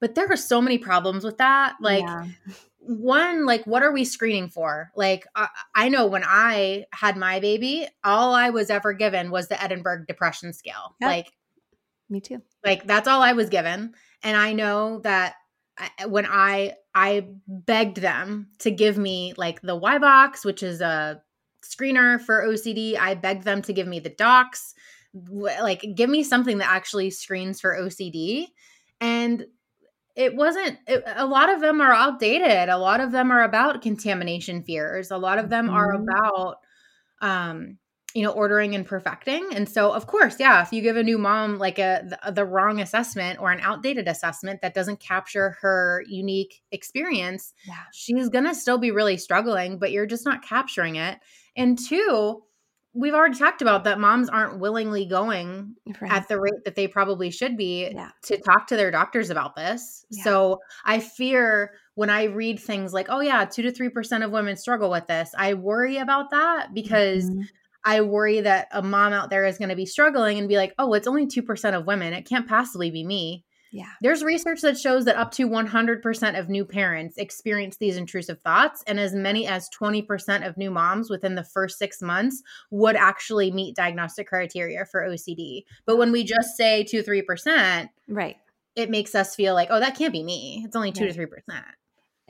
But 0.00 0.14
there 0.14 0.30
are 0.30 0.36
so 0.36 0.62
many 0.62 0.78
problems 0.78 1.24
with 1.24 1.38
that. 1.38 1.76
Like 1.80 2.04
yeah. 2.04 2.26
one, 2.78 3.44
like 3.44 3.66
what 3.66 3.82
are 3.82 3.92
we 3.92 4.04
screening 4.04 4.48
for? 4.48 4.90
Like 4.96 5.26
I, 5.36 5.48
I 5.74 5.88
know 5.90 6.06
when 6.06 6.24
I 6.24 6.86
had 6.92 7.18
my 7.18 7.40
baby, 7.40 7.86
all 8.02 8.34
I 8.34 8.50
was 8.50 8.70
ever 8.70 8.94
given 8.94 9.30
was 9.30 9.48
the 9.48 9.62
Edinburgh 9.62 10.06
depression 10.08 10.54
scale. 10.54 10.96
Yep. 11.00 11.08
Like 11.08 11.32
me 12.08 12.20
too. 12.20 12.40
Like 12.64 12.86
that's 12.86 13.06
all 13.06 13.22
I 13.22 13.32
was 13.32 13.50
given. 13.50 13.92
And 14.22 14.36
I 14.36 14.54
know 14.54 15.00
that 15.00 15.34
when 16.06 16.26
I 16.26 16.74
I 16.94 17.28
begged 17.46 17.98
them 17.98 18.48
to 18.60 18.70
give 18.70 18.98
me 18.98 19.34
like 19.36 19.60
the 19.62 19.78
YBOCS, 19.78 20.44
which 20.44 20.62
is 20.62 20.80
a 20.80 21.22
screener 21.62 22.20
for 22.20 22.44
OCD. 22.46 22.98
I 22.98 23.14
begged 23.14 23.44
them 23.44 23.62
to 23.62 23.72
give 23.72 23.86
me 23.86 24.00
the 24.00 24.10
docs, 24.10 24.74
like 25.14 25.84
give 25.94 26.10
me 26.10 26.22
something 26.22 26.58
that 26.58 26.70
actually 26.70 27.10
screens 27.10 27.60
for 27.60 27.76
OCD. 27.76 28.46
And 29.00 29.46
it 30.16 30.34
wasn't 30.34 30.78
it, 30.86 31.02
a 31.06 31.26
lot 31.26 31.48
of 31.48 31.60
them 31.60 31.80
are 31.80 31.92
outdated. 31.92 32.68
A 32.68 32.78
lot 32.78 33.00
of 33.00 33.12
them 33.12 33.30
are 33.30 33.42
about 33.42 33.82
contamination 33.82 34.62
fears. 34.62 35.10
A 35.10 35.18
lot 35.18 35.38
of 35.38 35.48
them 35.48 35.66
mm-hmm. 35.66 35.74
are 35.74 35.92
about 35.94 36.56
um 37.22 37.78
you 38.14 38.22
know 38.22 38.30
ordering 38.30 38.74
and 38.74 38.86
perfecting 38.86 39.48
and 39.52 39.68
so 39.68 39.92
of 39.92 40.06
course 40.06 40.36
yeah 40.38 40.62
if 40.62 40.72
you 40.72 40.82
give 40.82 40.96
a 40.96 41.02
new 41.02 41.18
mom 41.18 41.58
like 41.58 41.78
a 41.78 42.02
the, 42.24 42.32
the, 42.32 42.44
wrong 42.44 42.80
assessment 42.80 43.38
or 43.40 43.52
an 43.52 43.60
outdated 43.60 44.08
assessment 44.08 44.60
that 44.62 44.74
doesn't 44.74 44.98
capture 44.98 45.56
her 45.60 46.04
unique 46.08 46.62
experience 46.72 47.54
yeah. 47.66 47.74
she's 47.92 48.28
gonna 48.28 48.54
still 48.54 48.78
be 48.78 48.90
really 48.90 49.16
struggling 49.16 49.78
but 49.78 49.92
you're 49.92 50.06
just 50.06 50.24
not 50.24 50.42
capturing 50.42 50.96
it 50.96 51.18
and 51.56 51.78
two 51.78 52.42
we've 52.92 53.14
already 53.14 53.38
talked 53.38 53.62
about 53.62 53.84
that 53.84 54.00
moms 54.00 54.28
aren't 54.28 54.58
willingly 54.58 55.06
going 55.06 55.76
right. 56.00 56.10
at 56.10 56.26
the 56.26 56.40
rate 56.40 56.64
that 56.64 56.74
they 56.74 56.88
probably 56.88 57.30
should 57.30 57.56
be 57.56 57.88
yeah. 57.94 58.10
to 58.22 58.36
talk 58.38 58.66
to 58.66 58.76
their 58.76 58.90
doctors 58.90 59.30
about 59.30 59.54
this 59.54 60.04
yeah. 60.10 60.24
so 60.24 60.58
i 60.84 60.98
fear 60.98 61.72
when 61.94 62.10
i 62.10 62.24
read 62.24 62.58
things 62.58 62.92
like 62.92 63.06
oh 63.08 63.20
yeah 63.20 63.44
2 63.44 63.62
to 63.62 63.70
3% 63.70 64.24
of 64.24 64.32
women 64.32 64.56
struggle 64.56 64.90
with 64.90 65.06
this 65.06 65.30
i 65.38 65.54
worry 65.54 65.98
about 65.98 66.30
that 66.30 66.74
because 66.74 67.30
mm-hmm 67.30 67.42
I 67.84 68.00
worry 68.02 68.40
that 68.40 68.68
a 68.72 68.82
mom 68.82 69.12
out 69.12 69.30
there 69.30 69.46
is 69.46 69.58
going 69.58 69.70
to 69.70 69.76
be 69.76 69.86
struggling 69.86 70.38
and 70.38 70.48
be 70.48 70.56
like, 70.56 70.74
oh, 70.78 70.92
it's 70.94 71.06
only 71.06 71.26
2% 71.26 71.76
of 71.76 71.86
women. 71.86 72.12
It 72.12 72.26
can't 72.26 72.48
possibly 72.48 72.90
be 72.90 73.04
me. 73.04 73.44
Yeah. 73.72 73.86
There's 74.00 74.24
research 74.24 74.62
that 74.62 74.78
shows 74.78 75.04
that 75.04 75.16
up 75.16 75.30
to 75.32 75.48
100% 75.48 76.38
of 76.38 76.48
new 76.48 76.64
parents 76.64 77.16
experience 77.18 77.76
these 77.76 77.96
intrusive 77.96 78.40
thoughts, 78.40 78.82
and 78.86 78.98
as 78.98 79.14
many 79.14 79.46
as 79.46 79.70
20% 79.70 80.46
of 80.46 80.56
new 80.56 80.70
moms 80.70 81.08
within 81.08 81.36
the 81.36 81.44
first 81.44 81.78
six 81.78 82.02
months 82.02 82.42
would 82.70 82.96
actually 82.96 83.52
meet 83.52 83.76
diagnostic 83.76 84.26
criteria 84.26 84.84
for 84.84 85.02
OCD. 85.02 85.62
But 85.86 85.98
when 85.98 86.10
we 86.10 86.24
just 86.24 86.56
say 86.56 86.82
2 86.82 87.02
3%, 87.02 87.88
right, 88.08 88.36
it 88.74 88.90
makes 88.90 89.14
us 89.14 89.36
feel 89.36 89.54
like, 89.54 89.68
oh, 89.70 89.80
that 89.80 89.96
can't 89.96 90.12
be 90.12 90.24
me. 90.24 90.62
It's 90.64 90.76
only 90.76 90.92
2 90.92 91.04
right. 91.04 91.14
to 91.14 91.26
3%. 91.26 91.62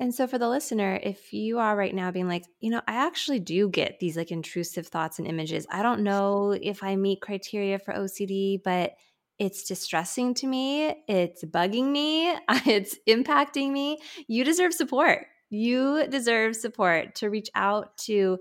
And 0.00 0.14
so 0.14 0.26
for 0.26 0.38
the 0.38 0.48
listener, 0.48 0.98
if 1.02 1.34
you 1.34 1.58
are 1.58 1.76
right 1.76 1.94
now 1.94 2.10
being 2.10 2.26
like, 2.26 2.46
you 2.58 2.70
know, 2.70 2.80
I 2.88 3.06
actually 3.06 3.38
do 3.38 3.68
get 3.68 4.00
these 4.00 4.16
like 4.16 4.30
intrusive 4.30 4.86
thoughts 4.86 5.18
and 5.18 5.28
images. 5.28 5.66
I 5.70 5.82
don't 5.82 6.00
know 6.00 6.52
if 6.52 6.82
I 6.82 6.96
meet 6.96 7.20
criteria 7.20 7.78
for 7.78 7.92
OCD, 7.92 8.62
but 8.64 8.94
it's 9.38 9.64
distressing 9.64 10.32
to 10.34 10.46
me, 10.46 11.04
it's 11.06 11.44
bugging 11.44 11.92
me, 11.92 12.30
it's 12.66 12.96
impacting 13.06 13.72
me. 13.72 13.98
You 14.26 14.42
deserve 14.42 14.72
support. 14.72 15.26
You 15.50 16.06
deserve 16.08 16.56
support 16.56 17.16
to 17.16 17.28
reach 17.28 17.50
out 17.54 17.98
to 17.98 18.38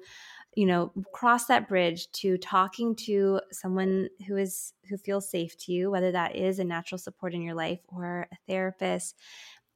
you 0.56 0.66
know 0.66 0.92
cross 1.14 1.46
that 1.46 1.68
bridge 1.68 2.12
to 2.12 2.38
talking 2.38 2.96
to 2.96 3.40
someone 3.52 4.10
who 4.28 4.36
is 4.36 4.74
who 4.90 4.98
feels 4.98 5.30
safe 5.30 5.56
to 5.58 5.72
you 5.72 5.92
whether 5.92 6.12
that 6.12 6.36
is 6.36 6.58
a 6.58 6.64
natural 6.64 6.98
support 6.98 7.36
in 7.36 7.44
your 7.44 7.54
life 7.54 7.80
or 7.88 8.28
a 8.32 8.36
therapist 8.48 9.16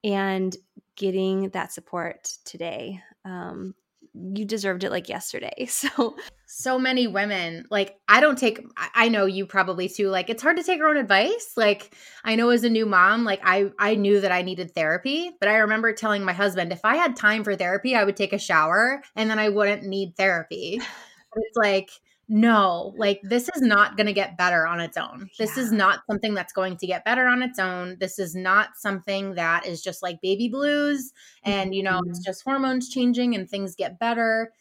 and 0.03 0.55
getting 0.95 1.49
that 1.49 1.71
support 1.71 2.37
today. 2.45 3.01
Um, 3.25 3.73
you 4.13 4.45
deserved 4.45 4.83
it 4.83 4.91
like 4.91 5.09
yesterday. 5.09 5.67
So, 5.73 6.15
so 6.45 6.77
many 6.77 7.07
women, 7.07 7.65
like, 7.71 7.95
I 8.07 8.19
don't 8.19 8.37
take, 8.37 8.63
I 8.77 9.09
know 9.09 9.25
you 9.25 9.47
probably 9.47 9.89
too, 9.89 10.09
like, 10.09 10.29
it's 10.29 10.43
hard 10.43 10.57
to 10.57 10.63
take 10.63 10.77
your 10.77 10.87
own 10.87 10.97
advice. 10.97 11.53
Like, 11.57 11.95
I 12.23 12.35
know 12.35 12.49
as 12.49 12.63
a 12.63 12.69
new 12.69 12.85
mom, 12.85 13.23
like, 13.23 13.41
I, 13.43 13.71
I 13.79 13.95
knew 13.95 14.21
that 14.21 14.31
I 14.31 14.43
needed 14.43 14.75
therapy, 14.75 15.31
but 15.39 15.49
I 15.49 15.55
remember 15.57 15.93
telling 15.93 16.23
my 16.23 16.33
husband, 16.33 16.71
if 16.71 16.81
I 16.83 16.95
had 16.95 17.15
time 17.15 17.43
for 17.43 17.55
therapy, 17.55 17.95
I 17.95 18.03
would 18.03 18.15
take 18.15 18.33
a 18.33 18.37
shower 18.37 19.01
and 19.15 19.31
then 19.31 19.39
I 19.39 19.49
wouldn't 19.49 19.83
need 19.83 20.15
therapy. 20.15 20.79
it's 21.35 21.57
like, 21.57 21.89
no, 22.29 22.93
like 22.97 23.19
this 23.23 23.49
is 23.55 23.61
not 23.61 23.97
going 23.97 24.07
to 24.07 24.13
get 24.13 24.37
better 24.37 24.65
on 24.65 24.79
its 24.79 24.95
own. 24.97 25.29
This 25.37 25.57
yeah. 25.57 25.63
is 25.63 25.71
not 25.71 25.99
something 26.09 26.33
that's 26.33 26.53
going 26.53 26.77
to 26.77 26.87
get 26.87 27.03
better 27.03 27.27
on 27.27 27.43
its 27.43 27.59
own. 27.59 27.97
This 27.99 28.17
is 28.17 28.33
not 28.33 28.69
something 28.77 29.35
that 29.35 29.65
is 29.65 29.81
just 29.81 30.01
like 30.01 30.21
baby 30.21 30.47
blues 30.47 31.11
and, 31.43 31.75
you 31.75 31.83
know, 31.83 31.99
mm-hmm. 31.99 32.09
it's 32.09 32.23
just 32.23 32.43
hormones 32.43 32.89
changing 32.89 33.35
and 33.35 33.49
things 33.49 33.75
get 33.75 33.99
better. 33.99 34.53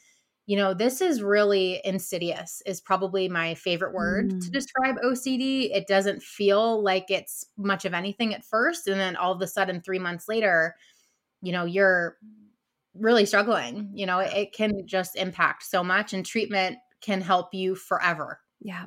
You 0.46 0.56
know, 0.56 0.74
this 0.74 1.00
is 1.00 1.22
really 1.22 1.80
insidious, 1.84 2.62
is 2.66 2.80
probably 2.80 3.28
my 3.28 3.54
favorite 3.54 3.94
word 3.94 4.32
mm. 4.32 4.44
to 4.44 4.50
describe 4.50 4.96
OCD. 4.96 5.70
It 5.72 5.86
doesn't 5.86 6.20
feel 6.20 6.82
like 6.82 7.10
it's 7.10 7.46
much 7.56 7.84
of 7.84 7.94
anything 7.94 8.34
at 8.34 8.44
first. 8.44 8.88
And 8.88 8.98
then 8.98 9.14
all 9.14 9.32
of 9.32 9.40
a 9.40 9.46
sudden, 9.46 9.80
three 9.80 10.00
months 10.00 10.28
later, 10.28 10.74
you 11.42 11.52
know, 11.52 11.64
you're 11.64 12.16
really 12.94 13.24
struggling. 13.24 13.92
You 13.94 14.06
know, 14.06 14.18
it 14.18 14.52
can 14.52 14.84
just 14.84 15.14
impact 15.14 15.62
so 15.62 15.84
much. 15.84 16.12
And 16.12 16.26
treatment 16.26 16.78
can 17.02 17.20
help 17.20 17.52
you 17.52 17.74
forever. 17.74 18.40
Yeah. 18.60 18.84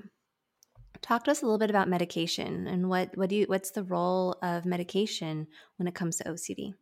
Talk 1.02 1.26
to 1.26 1.32
us 1.32 1.42
a 1.42 1.46
little 1.46 1.60
bit 1.60 1.70
about 1.70 1.90
medication 1.90 2.68
and 2.68 2.90
what 2.90 3.16
what 3.16 3.30
do 3.30 3.36
you 3.36 3.46
what's 3.46 3.72
the 3.72 3.84
role 3.84 4.38
of 4.42 4.66
medication 4.66 5.48
when 5.78 5.88
it 5.88 5.94
comes 5.94 6.18
to 6.18 6.24
OCD? 6.24 6.74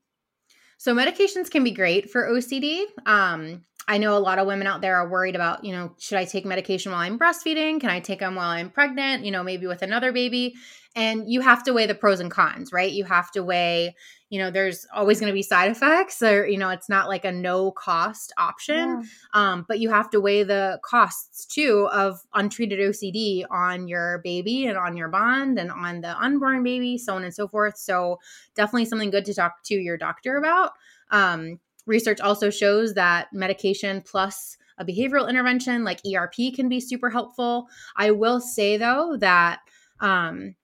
So 0.78 0.94
medications 0.94 1.50
can 1.50 1.64
be 1.64 1.72
great 1.72 2.10
for 2.10 2.30
OCD. 2.30 2.86
Um, 3.06 3.64
I 3.88 3.98
know 3.98 4.18
a 4.18 4.20
lot 4.20 4.40
of 4.40 4.48
women 4.48 4.68
out 4.68 4.82
there 4.82 4.96
are 4.96 5.10
worried 5.10 5.36
about, 5.36 5.66
you 5.66 5.74
know, 5.74 5.94
should 6.00 6.18
I 6.18 6.26
take 6.26 6.46
medication 6.46 6.92
while 6.92 7.02
I'm 7.02 7.20
breastfeeding? 7.20 7.82
Can 7.82 7.90
I 7.90 8.00
take 8.00 8.20
them 8.20 8.36
while 8.36 8.50
I'm 8.50 8.70
pregnant? 8.70 9.26
You 9.26 9.32
know, 9.32 9.44
maybe 9.44 9.68
with 9.68 9.82
another 9.82 10.12
baby. 10.12 10.56
And 10.96 11.30
you 11.30 11.42
have 11.42 11.64
to 11.64 11.74
weigh 11.74 11.88
the 11.88 11.96
pros 11.96 12.20
and 12.20 12.32
cons, 12.32 12.72
right? 12.72 12.92
You 12.92 13.04
have 13.04 13.32
to 13.32 13.44
weigh, 13.44 13.96
you 14.34 14.40
know 14.40 14.50
there's 14.50 14.88
always 14.92 15.20
going 15.20 15.30
to 15.30 15.34
be 15.34 15.44
side 15.44 15.70
effects 15.70 16.24
or 16.24 16.48
you 16.48 16.58
know 16.58 16.70
it's 16.70 16.90
not 16.90 17.08
like 17.08 17.24
a 17.24 17.32
no 17.32 17.70
cost 17.70 18.34
option 18.40 18.76
yeah. 18.76 19.02
um, 19.36 19.64
but 19.68 19.80
you 19.80 19.92
have 19.92 20.10
to 20.10 20.20
weigh 20.20 20.42
the 20.42 20.80
costs 20.84 21.46
too 21.46 21.88
of 21.94 22.20
untreated 22.34 22.80
ocd 22.80 23.44
on 23.52 23.88
your 23.88 24.22
baby 24.24 24.66
and 24.66 24.76
on 24.76 24.98
your 24.98 25.08
bond 25.08 25.60
and 25.60 25.70
on 25.70 26.02
the 26.02 26.20
unborn 26.20 26.64
baby 26.64 26.98
so 26.98 27.16
on 27.16 27.24
and 27.24 27.36
so 27.36 27.48
forth 27.48 27.78
so 27.78 28.18
definitely 28.56 28.86
something 28.86 29.12
good 29.12 29.24
to 29.24 29.36
talk 29.36 29.58
to 29.64 29.76
your 29.76 29.98
doctor 29.98 30.38
about 30.38 30.72
um, 31.12 31.60
research 31.86 32.20
also 32.20 32.50
shows 32.50 32.94
that 32.94 33.28
medication 33.34 34.02
plus 34.02 34.58
a 34.78 34.86
behavioral 34.86 35.30
intervention 35.30 35.84
like 35.84 36.02
erp 36.06 36.34
can 36.56 36.68
be 36.68 36.80
super 36.80 37.10
helpful 37.10 37.68
i 37.96 38.12
will 38.12 38.40
say 38.40 38.78
though 38.78 39.16
that 39.18 39.60
um, 40.00 40.56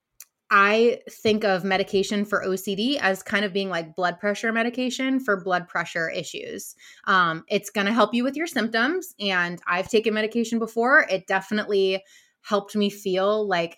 I 0.51 1.01
think 1.09 1.43
of 1.43 1.63
medication 1.63 2.25
for 2.25 2.43
OCD 2.43 2.97
as 2.99 3.21
kind 3.21 3.45
of 3.45 3.53
being 3.53 3.69
like 3.69 3.95
blood 3.95 4.19
pressure 4.19 4.51
medication 4.51 5.19
for 5.19 5.41
blood 5.41 5.67
pressure 5.67 6.09
issues. 6.09 6.75
Um, 7.05 7.43
it's 7.47 7.69
going 7.69 7.85
to 7.85 7.93
help 7.93 8.13
you 8.15 8.23
with 8.23 8.35
your 8.35 8.47
symptoms. 8.47 9.13
And 9.19 9.61
I've 9.67 9.89
taken 9.89 10.13
medication 10.13 10.57
before. 10.57 11.05
It 11.09 11.27
definitely 11.27 12.03
helped 12.41 12.75
me 12.75 12.89
feel 12.89 13.47
like 13.47 13.77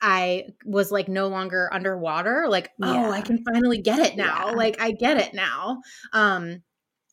I 0.00 0.46
was 0.64 0.90
like 0.90 1.08
no 1.08 1.28
longer 1.28 1.68
underwater. 1.72 2.46
Like, 2.48 2.72
yeah. 2.78 3.06
oh, 3.06 3.10
I 3.12 3.20
can 3.20 3.44
finally 3.44 3.78
get 3.78 4.00
it 4.00 4.16
now. 4.16 4.48
Yeah. 4.48 4.56
Like, 4.56 4.80
I 4.80 4.90
get 4.90 5.18
it 5.18 5.34
now. 5.34 5.82
Um, 6.12 6.62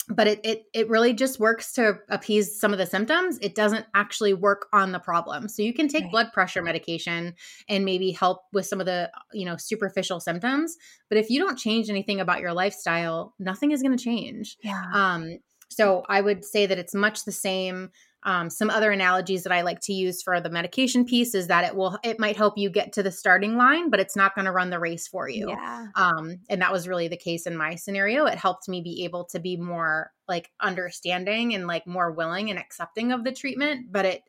but 0.09 0.27
it, 0.27 0.39
it 0.43 0.65
it 0.73 0.89
really 0.89 1.13
just 1.13 1.39
works 1.39 1.71
to 1.73 1.97
appease 2.09 2.59
some 2.59 2.71
of 2.71 2.77
the 2.77 2.85
symptoms 2.85 3.37
it 3.41 3.55
doesn't 3.55 3.85
actually 3.95 4.33
work 4.33 4.67
on 4.71 4.91
the 4.91 4.99
problem 4.99 5.47
so 5.47 5.61
you 5.61 5.73
can 5.73 5.87
take 5.87 6.03
right. 6.03 6.11
blood 6.11 6.33
pressure 6.33 6.61
medication 6.61 7.33
and 7.69 7.85
maybe 7.85 8.11
help 8.11 8.41
with 8.53 8.65
some 8.65 8.79
of 8.79 8.85
the 8.85 9.09
you 9.33 9.45
know 9.45 9.57
superficial 9.57 10.19
symptoms 10.19 10.77
but 11.09 11.17
if 11.17 11.29
you 11.29 11.39
don't 11.39 11.57
change 11.57 11.89
anything 11.89 12.19
about 12.19 12.41
your 12.41 12.53
lifestyle 12.53 13.33
nothing 13.39 13.71
is 13.71 13.81
going 13.81 13.95
to 13.95 14.03
change 14.03 14.57
yeah. 14.63 14.83
um 14.93 15.37
so 15.69 16.03
i 16.07 16.21
would 16.21 16.45
say 16.45 16.65
that 16.65 16.77
it's 16.77 16.93
much 16.93 17.25
the 17.25 17.31
same 17.31 17.89
um, 18.25 18.49
some 18.49 18.71
other 18.71 18.91
analogies 18.91 19.43
that 19.43 19.53
I 19.53 19.61
like 19.61 19.79
to 19.81 19.93
use 19.93 20.23
for 20.23 20.41
the 20.41 20.49
medication 20.49 21.05
piece 21.05 21.35
is 21.35 21.47
that 21.47 21.63
it 21.63 21.75
will 21.75 21.97
it 22.03 22.19
might 22.19 22.35
help 22.35 22.57
you 22.57 22.71
get 22.71 22.91
to 22.93 23.03
the 23.03 23.11
starting 23.11 23.55
line, 23.55 23.91
but 23.91 23.99
it's 23.99 24.15
not 24.15 24.33
going 24.33 24.45
to 24.45 24.51
run 24.51 24.71
the 24.71 24.79
race 24.79 25.07
for 25.07 25.29
you. 25.29 25.47
Yeah. 25.47 25.87
Um, 25.95 26.39
and 26.49 26.61
that 26.61 26.73
was 26.73 26.87
really 26.87 27.07
the 27.07 27.17
case 27.17 27.45
in 27.45 27.55
my 27.55 27.75
scenario. 27.75 28.25
It 28.25 28.39
helped 28.39 28.67
me 28.67 28.81
be 28.81 29.05
able 29.05 29.25
to 29.25 29.39
be 29.39 29.57
more 29.57 30.11
like 30.27 30.49
understanding 30.59 31.53
and 31.53 31.67
like 31.67 31.85
more 31.85 32.11
willing 32.11 32.49
and 32.49 32.57
accepting 32.57 33.11
of 33.11 33.23
the 33.23 33.31
treatment. 33.31 33.91
But 33.91 34.05
it, 34.05 34.23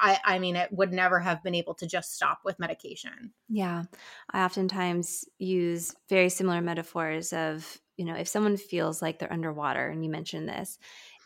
I, 0.00 0.18
I 0.24 0.38
mean, 0.38 0.56
it 0.56 0.72
would 0.72 0.92
never 0.92 1.20
have 1.20 1.42
been 1.42 1.54
able 1.54 1.74
to 1.74 1.86
just 1.86 2.14
stop 2.14 2.40
with 2.46 2.58
medication. 2.58 3.34
Yeah, 3.50 3.84
I 4.30 4.44
oftentimes 4.44 5.26
use 5.38 5.94
very 6.08 6.30
similar 6.30 6.62
metaphors 6.62 7.34
of 7.34 7.78
you 7.98 8.06
know 8.06 8.14
if 8.14 8.28
someone 8.28 8.56
feels 8.56 9.02
like 9.02 9.18
they're 9.18 9.32
underwater, 9.32 9.88
and 9.88 10.02
you 10.02 10.10
mentioned 10.10 10.48
this 10.48 10.78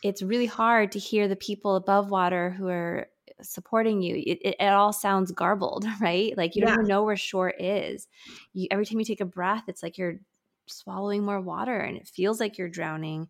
it's 0.09 0.23
really 0.23 0.47
hard 0.47 0.93
to 0.93 0.99
hear 0.99 1.29
the 1.29 1.37
people 1.37 1.77
above 1.77 2.11
water 2.11 2.51
who 2.51 2.69
are 2.69 3.09
supporting 3.43 4.03
you. 4.03 4.17
It, 4.17 4.39
it, 4.43 4.57
it 4.61 4.73
all 4.73 4.93
sounds 4.93 5.33
garbled 5.33 5.85
right? 6.01 6.37
Like 6.37 6.57
you 6.57 6.63
don't 6.63 6.75
even 6.75 6.87
know 6.87 7.05
where 7.05 7.17
shore 7.17 7.51
is. 7.51 8.09
You, 8.53 8.69
every 8.71 8.87
time 8.87 8.99
you 8.99 9.05
take 9.05 9.21
a 9.21 9.27
breath 9.27 9.65
it's 9.69 9.83
like 9.83 9.99
you're 9.99 10.21
swallowing 10.67 11.25
more 11.25 11.41
water 11.41 11.79
and 11.79 11.97
it 11.97 12.09
feels 12.09 12.41
like 12.41 12.59
you're 12.59 12.69
drowning. 12.69 13.29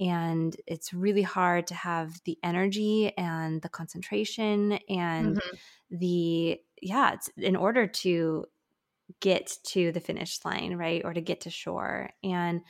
And 0.00 0.56
it's 0.66 0.92
really 0.92 1.22
hard 1.22 1.68
to 1.68 1.74
have 1.74 2.20
the 2.24 2.36
energy 2.42 3.16
and 3.16 3.62
the 3.62 3.68
concentration 3.68 4.72
and 4.88 5.36
mm-hmm. 5.36 5.96
the 5.96 6.60
yeah 6.82 7.12
it's 7.12 7.30
in 7.36 7.54
order 7.54 7.86
to 7.86 8.44
get 9.20 9.56
to 9.62 9.92
the 9.92 10.00
finish 10.00 10.44
line 10.44 10.76
right 10.76 11.02
or 11.04 11.14
to 11.14 11.20
get 11.20 11.42
to 11.42 11.50
shore. 11.50 12.10
And 12.22 12.62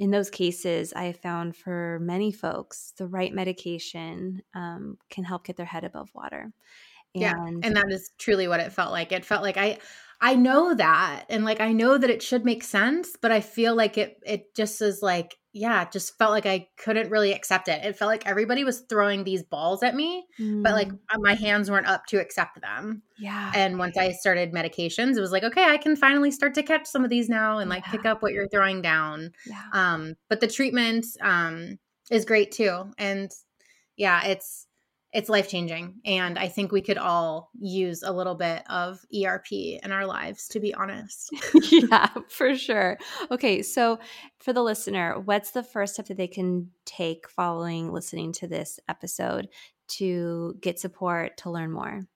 in 0.00 0.10
those 0.10 0.30
cases, 0.30 0.94
I 0.96 1.04
have 1.04 1.18
found 1.18 1.54
for 1.54 1.98
many 2.00 2.32
folks, 2.32 2.94
the 2.96 3.06
right 3.06 3.34
medication 3.34 4.40
um, 4.54 4.96
can 5.10 5.24
help 5.24 5.44
get 5.44 5.58
their 5.58 5.66
head 5.66 5.84
above 5.84 6.08
water. 6.14 6.52
And, 7.14 7.22
yeah, 7.22 7.34
and 7.36 7.76
that 7.76 7.90
is 7.90 8.10
truly 8.16 8.48
what 8.48 8.60
it 8.60 8.72
felt 8.72 8.92
like. 8.92 9.12
It 9.12 9.26
felt 9.26 9.42
like 9.42 9.58
I, 9.58 9.76
I 10.20 10.34
know 10.34 10.74
that 10.74 11.24
and 11.30 11.44
like 11.44 11.60
I 11.60 11.72
know 11.72 11.96
that 11.96 12.10
it 12.10 12.22
should 12.22 12.44
make 12.44 12.62
sense, 12.62 13.16
but 13.20 13.32
I 13.32 13.40
feel 13.40 13.74
like 13.74 13.96
it 13.96 14.18
it 14.24 14.54
just 14.54 14.82
is 14.82 15.00
like 15.02 15.36
yeah, 15.52 15.82
it 15.82 15.90
just 15.90 16.16
felt 16.16 16.30
like 16.30 16.46
I 16.46 16.68
couldn't 16.78 17.10
really 17.10 17.32
accept 17.32 17.66
it. 17.66 17.84
It 17.84 17.96
felt 17.96 18.08
like 18.08 18.26
everybody 18.26 18.62
was 18.62 18.84
throwing 18.88 19.24
these 19.24 19.42
balls 19.42 19.82
at 19.82 19.96
me, 19.96 20.24
mm. 20.38 20.62
but 20.62 20.72
like 20.72 20.88
mm. 20.88 20.98
my 21.18 21.34
hands 21.34 21.70
weren't 21.70 21.88
up 21.88 22.06
to 22.06 22.20
accept 22.20 22.60
them. 22.60 23.02
Yeah. 23.18 23.50
And 23.54 23.76
once 23.76 23.96
I 23.96 24.12
started 24.12 24.52
medications, 24.52 25.16
it 25.16 25.20
was 25.20 25.32
like, 25.32 25.42
okay, 25.42 25.64
I 25.64 25.76
can 25.76 25.96
finally 25.96 26.30
start 26.30 26.54
to 26.54 26.62
catch 26.62 26.86
some 26.86 27.02
of 27.02 27.10
these 27.10 27.28
now 27.28 27.58
and 27.58 27.68
like 27.68 27.84
yeah. 27.86 27.90
pick 27.90 28.06
up 28.06 28.22
what 28.22 28.32
you're 28.32 28.48
throwing 28.48 28.80
down. 28.80 29.32
Yeah. 29.44 29.62
Um, 29.72 30.14
but 30.28 30.40
the 30.40 30.46
treatment 30.46 31.06
um 31.20 31.78
is 32.12 32.24
great 32.24 32.52
too. 32.52 32.92
And 32.96 33.30
yeah, 33.96 34.24
it's 34.26 34.66
it's 35.12 35.28
life 35.28 35.48
changing. 35.48 36.00
And 36.04 36.38
I 36.38 36.48
think 36.48 36.70
we 36.70 36.82
could 36.82 36.98
all 36.98 37.50
use 37.58 38.02
a 38.02 38.12
little 38.12 38.34
bit 38.34 38.62
of 38.70 39.00
ERP 39.14 39.52
in 39.52 39.90
our 39.90 40.06
lives, 40.06 40.48
to 40.48 40.60
be 40.60 40.72
honest. 40.72 41.30
yeah, 41.70 42.08
for 42.28 42.54
sure. 42.54 42.98
Okay. 43.30 43.62
So, 43.62 43.98
for 44.38 44.52
the 44.52 44.62
listener, 44.62 45.18
what's 45.18 45.50
the 45.50 45.62
first 45.62 45.94
step 45.94 46.06
that 46.06 46.16
they 46.16 46.28
can 46.28 46.70
take 46.84 47.28
following 47.28 47.92
listening 47.92 48.32
to 48.34 48.46
this 48.46 48.78
episode 48.88 49.48
to 49.88 50.56
get 50.60 50.78
support 50.78 51.36
to 51.38 51.50
learn 51.50 51.72
more? 51.72 52.06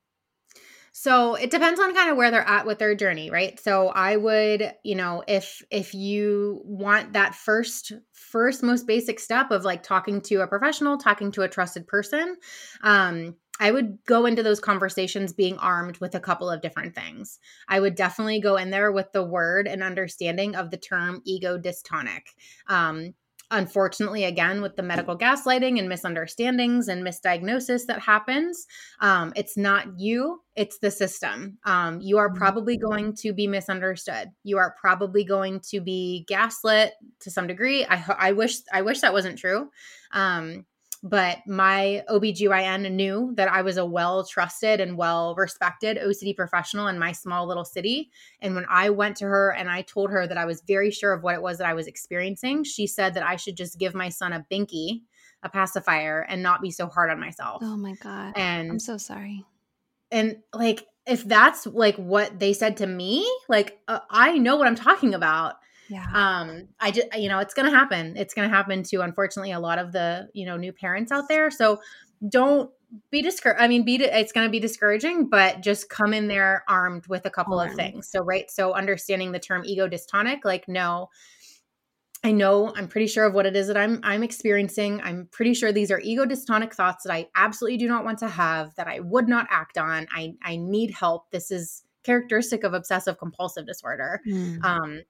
So 0.97 1.35
it 1.35 1.51
depends 1.51 1.81
on 1.81 1.93
kind 1.93 2.09
of 2.09 2.17
where 2.17 2.31
they're 2.31 2.47
at 2.47 2.67
with 2.67 2.79
their 2.79 2.95
journey, 2.95 3.29
right? 3.29 3.59
So 3.59 3.89
I 3.89 4.17
would, 4.17 4.75
you 4.85 4.95
know, 4.95 5.25
if 5.27 5.61
if 5.69 5.93
you 5.93 6.63
want 6.65 7.15
that 7.15 7.35
first 7.35 7.91
first 8.13 8.63
most 8.63 8.87
basic 8.87 9.19
step 9.19 9.51
of 9.51 9.65
like 9.65 9.83
talking 9.83 10.21
to 10.23 10.43
a 10.43 10.47
professional, 10.47 10.97
talking 10.97 11.33
to 11.33 11.43
a 11.43 11.49
trusted 11.49 11.89
person, 11.89 12.37
um 12.83 13.35
I 13.61 13.71
would 13.73 13.99
go 14.07 14.27
into 14.27 14.43
those 14.43 14.59
conversations 14.61 15.33
being 15.33 15.59
armed 15.59 15.99
with 15.99 16.15
a 16.15 16.21
couple 16.21 16.51
of 16.51 16.61
different 16.61 16.95
things. 16.95 17.39
I 17.69 17.79
would 17.81 17.95
definitely 17.95 18.41
go 18.41 18.57
in 18.57 18.71
there 18.71 18.91
with 18.91 19.11
the 19.13 19.23
word 19.25 19.67
and 19.69 19.83
understanding 19.83 20.57
of 20.57 20.71
the 20.71 20.77
term 20.77 21.23
ego 21.25 21.57
dystonic. 21.59 22.23
Um, 22.69 23.15
unfortunately 23.51 24.25
again 24.25 24.63
with 24.63 24.77
the 24.77 24.83
medical 24.83 25.17
gaslighting 25.17 25.79
and 25.79 25.89
misunderstandings 25.89 26.89
and 26.89 27.07
misdiagnosis 27.07 27.87
that 27.87 28.01
happens 28.01 28.67
um, 29.01 29.33
it's 29.37 29.57
not 29.57 29.87
you 29.99 30.41
it's 30.57 30.79
the 30.79 30.91
system. 30.91 31.59
Um, 31.65 32.01
you 32.01 32.19
are 32.19 32.29
mm-hmm. 32.29 32.39
probably 32.39 32.77
going 32.77 33.15
to 33.17 33.33
be 33.33 33.47
misunderstood. 33.47 34.31
You 34.45 34.59
are 34.59 34.77
probably 34.81 35.25
going 35.25 35.61
to 35.71 35.81
be 35.81 36.25
gaslit 36.29 36.93
to 37.21 37.31
some 37.31 37.47
degree. 37.47 37.85
I, 37.85 38.05
I 38.19 38.33
wish 38.33 38.59
i 38.73 38.83
wish 38.83 39.01
that 39.01 39.13
wasn't 39.13 39.39
true. 39.39 39.71
Um, 40.13 40.65
but 41.05 41.47
my 41.47 42.03
OBGYN 42.09 42.91
knew 42.93 43.35
that 43.37 43.53
I 43.53 43.61
was 43.61 43.77
a 43.77 43.85
well 43.85 44.25
trusted 44.25 44.81
and 44.81 44.97
well 44.97 45.35
respected 45.37 45.99
OCD 45.99 46.35
professional 46.35 46.87
in 46.87 46.99
my 46.99 47.13
small 47.13 47.47
little 47.47 47.67
city. 47.67 48.11
And 48.41 48.55
when 48.55 48.65
I 48.71 48.89
went 48.89 49.19
to 49.19 49.27
her 49.27 49.51
and 49.51 49.69
I 49.69 49.83
told 49.83 50.11
her 50.11 50.27
that 50.27 50.39
I 50.39 50.47
was 50.47 50.63
very 50.67 50.91
sure 50.91 51.13
of 51.13 51.23
what 51.23 51.35
it 51.35 51.43
was 51.43 51.59
that 51.59 51.67
I 51.67 51.75
was 51.75 51.87
experiencing, 51.89 52.65
she 52.65 52.87
said 52.87 53.13
that 53.15 53.23
I 53.23 53.37
should 53.37 53.55
just 53.55 53.79
give 53.79 53.95
my 53.95 54.09
son 54.09 54.33
a 54.33 54.47
binky, 54.51 55.03
a 55.43 55.51
pacifier, 55.51 56.23
and 56.27 56.43
not 56.43 56.63
be 56.63 56.71
so 56.71 56.87
hard 56.87 57.11
on 57.11 57.21
myself. 57.21 57.59
Oh 57.63 57.77
my 57.77 57.93
God. 58.03 58.33
And 58.35 58.71
I'm 58.71 58.79
so 58.79 58.97
sorry. 58.97 59.45
And 60.11 60.39
like, 60.55 60.87
if 61.07 61.23
that's 61.23 61.67
like 61.67 61.97
what 61.97 62.39
they 62.39 62.55
said 62.55 62.79
to 62.79 62.87
me, 62.87 63.31
like, 63.47 63.79
uh, 63.89 64.01
I 64.09 64.39
know 64.39 64.57
what 64.57 64.67
I'm 64.67 64.75
talking 64.75 65.13
about 65.13 65.57
yeah 65.89 66.07
um 66.14 66.68
i 66.80 66.91
just 66.91 67.07
you 67.16 67.28
know 67.28 67.39
it's 67.39 67.55
gonna 67.55 67.70
happen 67.70 68.16
it's 68.16 68.35
gonna 68.35 68.49
happen 68.49 68.82
to 68.82 69.01
unfortunately 69.01 69.53
a 69.53 69.61
lot 69.61 69.78
of 69.78 69.93
the 69.93 70.28
you 70.32 70.47
know 70.47 70.57
new 70.57 70.72
parents 70.72 71.12
out 71.12 71.28
there 71.28 71.51
so 71.51 71.80
don't 72.28 72.70
be 73.11 73.22
discouraged 73.22 73.61
i 73.61 73.68
mean 73.68 73.85
be 73.85 73.97
it's 73.97 74.32
gonna 74.32 74.49
be 74.49 74.61
discouraging 74.61 75.28
but 75.28 75.61
just 75.61 75.89
come 75.91 76.14
in 76.14 76.28
there 76.28 76.64
armed 76.68 77.07
with 77.07 77.26
a 77.26 77.30
couple 77.30 77.59
of 77.59 77.72
things 77.74 78.09
so 78.09 78.22
right 78.22 78.51
so 78.51 78.72
understanding 78.72 79.32
the 79.32 79.39
term 79.39 79.62
ego 79.64 79.89
dystonic 79.89 80.39
like 80.45 80.68
no 80.68 81.09
I 82.24 82.32
know 82.32 82.72
I'm 82.74 82.89
pretty 82.89 83.07
sure 83.07 83.26
of 83.26 83.35
what 83.35 83.45
it 83.45 83.55
is 83.55 83.66
that 83.66 83.76
I'm 83.76 84.01
I'm 84.03 84.22
experiencing. 84.22 85.03
I'm 85.05 85.28
pretty 85.30 85.53
sure 85.53 85.72
these 85.72 85.91
are 85.91 86.01
ego 86.01 86.24
dystonic 86.24 86.72
thoughts 86.72 87.05
that 87.05 87.12
I 87.12 87.28
absolutely 87.37 87.76
do 87.76 87.87
not 87.87 88.03
want 88.03 88.18
to 88.20 88.28
have, 88.28 88.74
that 88.76 88.89
I 88.89 89.01
would 89.01 89.28
not 89.28 89.47
act 89.51 89.76
on. 89.76 90.07
I 90.11 90.32
I 90.43 90.57
need 90.57 90.91
help. 90.91 91.30
This 91.30 91.51
is 91.51 91.85
characteristic 92.03 92.64
of 92.64 92.72
obsessive 92.72 93.18
compulsive 93.18 93.66
disorder. 93.66 94.22
Mm. 94.26 94.64
Um, 94.64 95.03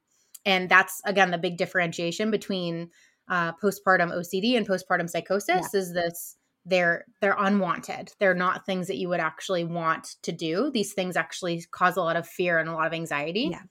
and 0.47 0.69
that's 0.69 1.01
again 1.05 1.31
the 1.31 1.39
big 1.39 1.57
differentiation 1.57 2.31
between 2.31 2.91
uh, 3.29 3.53
postpartum 3.53 4.13
OCD 4.13 4.57
and 4.57 4.69
postpartum 4.69 5.09
psychosis 5.09 5.71
yeah. 5.73 5.81
is 5.81 5.93
this 5.93 6.37
they're 6.67 7.05
they're 7.21 7.37
unwanted. 7.39 8.13
They're 8.19 8.35
not 8.35 8.65
things 8.65 8.87
that 8.87 8.97
you 8.97 9.09
would 9.11 9.21
actually 9.21 9.65
want 9.65 10.17
to 10.23 10.33
do. 10.33 10.71
These 10.73 10.95
things 10.95 11.17
actually 11.17 11.65
cause 11.71 11.97
a 11.97 12.03
lot 12.03 12.17
of 12.17 12.27
fear 12.27 12.59
and 12.59 12.69
a 12.69 12.73
lot 12.73 12.87
of 12.87 12.95
anxiety. 12.95 13.49
Yeah. 13.51 13.63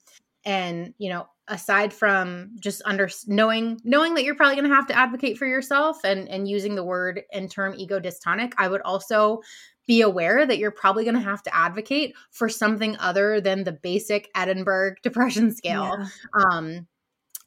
And 0.45 0.93
you 0.97 1.09
know, 1.09 1.27
aside 1.47 1.91
from 1.91 2.51
just 2.59 2.81
under 2.85 3.09
knowing 3.27 3.79
knowing 3.83 4.13
that 4.13 4.23
you're 4.23 4.35
probably 4.35 4.55
going 4.55 4.69
to 4.69 4.75
have 4.75 4.87
to 4.87 4.97
advocate 4.97 5.37
for 5.37 5.47
yourself 5.47 5.97
and 6.03 6.29
and 6.29 6.47
using 6.47 6.75
the 6.75 6.83
word 6.83 7.21
and 7.31 7.49
term 7.49 7.73
ego 7.77 7.99
dystonic, 7.99 8.53
I 8.57 8.67
would 8.67 8.81
also 8.81 9.41
be 9.87 10.01
aware 10.01 10.45
that 10.45 10.57
you're 10.57 10.71
probably 10.71 11.03
going 11.03 11.15
to 11.15 11.21
have 11.21 11.43
to 11.43 11.55
advocate 11.55 12.15
for 12.31 12.49
something 12.49 12.97
other 12.97 13.41
than 13.41 13.63
the 13.63 13.71
basic 13.71 14.29
Edinburgh 14.35 14.95
depression 15.03 15.51
scale. 15.53 15.97
Yeah. 15.99 16.07
Um, 16.41 16.87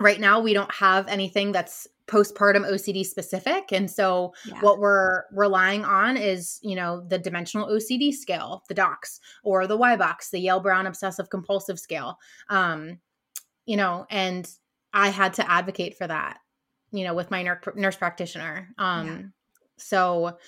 right 0.01 0.21
now, 0.21 0.41
we 0.41 0.53
don't 0.53 0.73
have 0.75 1.09
anything 1.09 1.53
that's 1.53 1.87
postpartum 2.07 2.71
OCD 2.71 3.05
specific. 3.05 3.73
And 3.73 3.91
so 3.91 4.33
yeah. 4.45 4.61
what 4.61 4.79
we're 4.79 5.25
relying 5.33 5.85
on 5.85 6.17
is, 6.17 6.61
you 6.63 6.77
know, 6.77 7.01
the 7.01 7.19
dimensional 7.19 7.69
OCD 7.69 8.13
scale, 8.13 8.63
the 8.69 8.75
DOCS, 8.75 9.19
or 9.43 9.67
the 9.67 9.79
YBOCS, 9.79 10.31
the 10.31 10.39
Yale 10.39 10.61
Brown 10.61 10.87
Obsessive 10.87 11.31
Compulsive 11.31 11.81
Scale. 11.81 12.19
Um, 12.49 13.01
you 13.65 13.77
know, 13.77 14.07
and 14.09 14.49
I 14.93 15.09
had 15.09 15.35
to 15.35 15.51
advocate 15.51 15.99
for 15.99 16.07
that, 16.07 16.39
you 16.93 17.05
know, 17.05 17.15
with 17.15 17.31
my 17.31 17.43
nurse, 17.43 17.65
nurse 17.75 17.97
practitioner. 17.97 18.69
Um, 18.79 19.07
yeah. 19.07 19.23
So, 19.79 20.39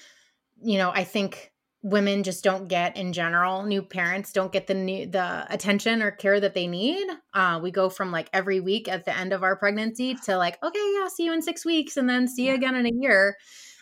you 0.62 0.78
know, 0.78 0.91
I 0.91 1.05
think 1.05 1.53
women 1.83 2.24
just 2.24 2.43
don't 2.43 2.66
get 2.68 2.97
in 2.97 3.12
general 3.12 3.62
new 3.62 3.81
parents 3.81 4.33
don't 4.33 4.51
get 4.51 4.66
the 4.66 4.74
new 4.74 5.07
the 5.07 5.47
attention 5.49 6.03
or 6.03 6.11
care 6.11 6.41
that 6.41 6.55
they 6.55 6.66
need 6.66 7.07
uh, 7.35 7.61
we 7.62 7.70
go 7.70 7.89
from 7.89 8.11
like 8.11 8.29
every 8.33 8.59
week 8.59 8.89
at 8.89 9.05
the 9.05 9.16
end 9.16 9.33
of 9.33 9.45
our 9.45 9.57
pregnancy 9.57 10.14
to 10.14 10.37
like 10.37 10.62
okay 10.62 10.93
yeah 10.95 11.03
I'll 11.03 11.11
see 11.11 11.24
you 11.24 11.33
in 11.33 11.41
six 11.41 11.64
weeks 11.64 11.97
and 11.97 12.09
then 12.09 12.26
see 12.26 12.49
you 12.49 12.55
again 12.55 12.74
in 12.74 12.87
a 12.87 12.93
year. 12.93 13.37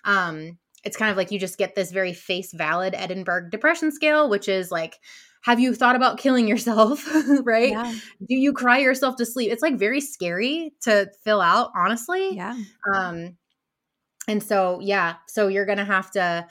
Um, 0.05 0.59
it's 0.84 0.97
kind 0.97 1.11
of 1.11 1.16
like 1.16 1.32
you 1.32 1.38
just 1.38 1.59
get 1.59 1.74
this 1.74 1.90
very 1.90 2.12
face 2.12 2.53
valid 2.53 2.94
edinburgh 2.94 3.49
depression 3.51 3.90
scale 3.90 4.28
which 4.28 4.49
is 4.49 4.70
like 4.70 4.99
have 5.47 5.61
you 5.61 5.74
thought 5.76 5.94
about 5.94 6.18
killing 6.18 6.49
yourself? 6.49 7.07
Right? 7.44 7.70
Yeah. 7.70 7.92
do 8.28 8.34
you 8.34 8.53
cry 8.53 8.78
yourself 8.78 9.14
to 9.16 9.26
sleep? 9.26 9.53
It's 9.53 9.62
like 9.62 9.78
very 9.78 10.01
scary 10.01 10.72
to 10.82 11.09
fill 11.22 11.40
out 11.40 11.70
honestly. 11.76 12.34
Yeah. 12.34 12.57
Um 12.92 13.36
and 14.26 14.42
so 14.42 14.80
yeah 14.80 15.14
so 15.28 15.47
you're 15.47 15.64
gonna 15.66 15.84
have 15.84 16.11
to 16.12 16.47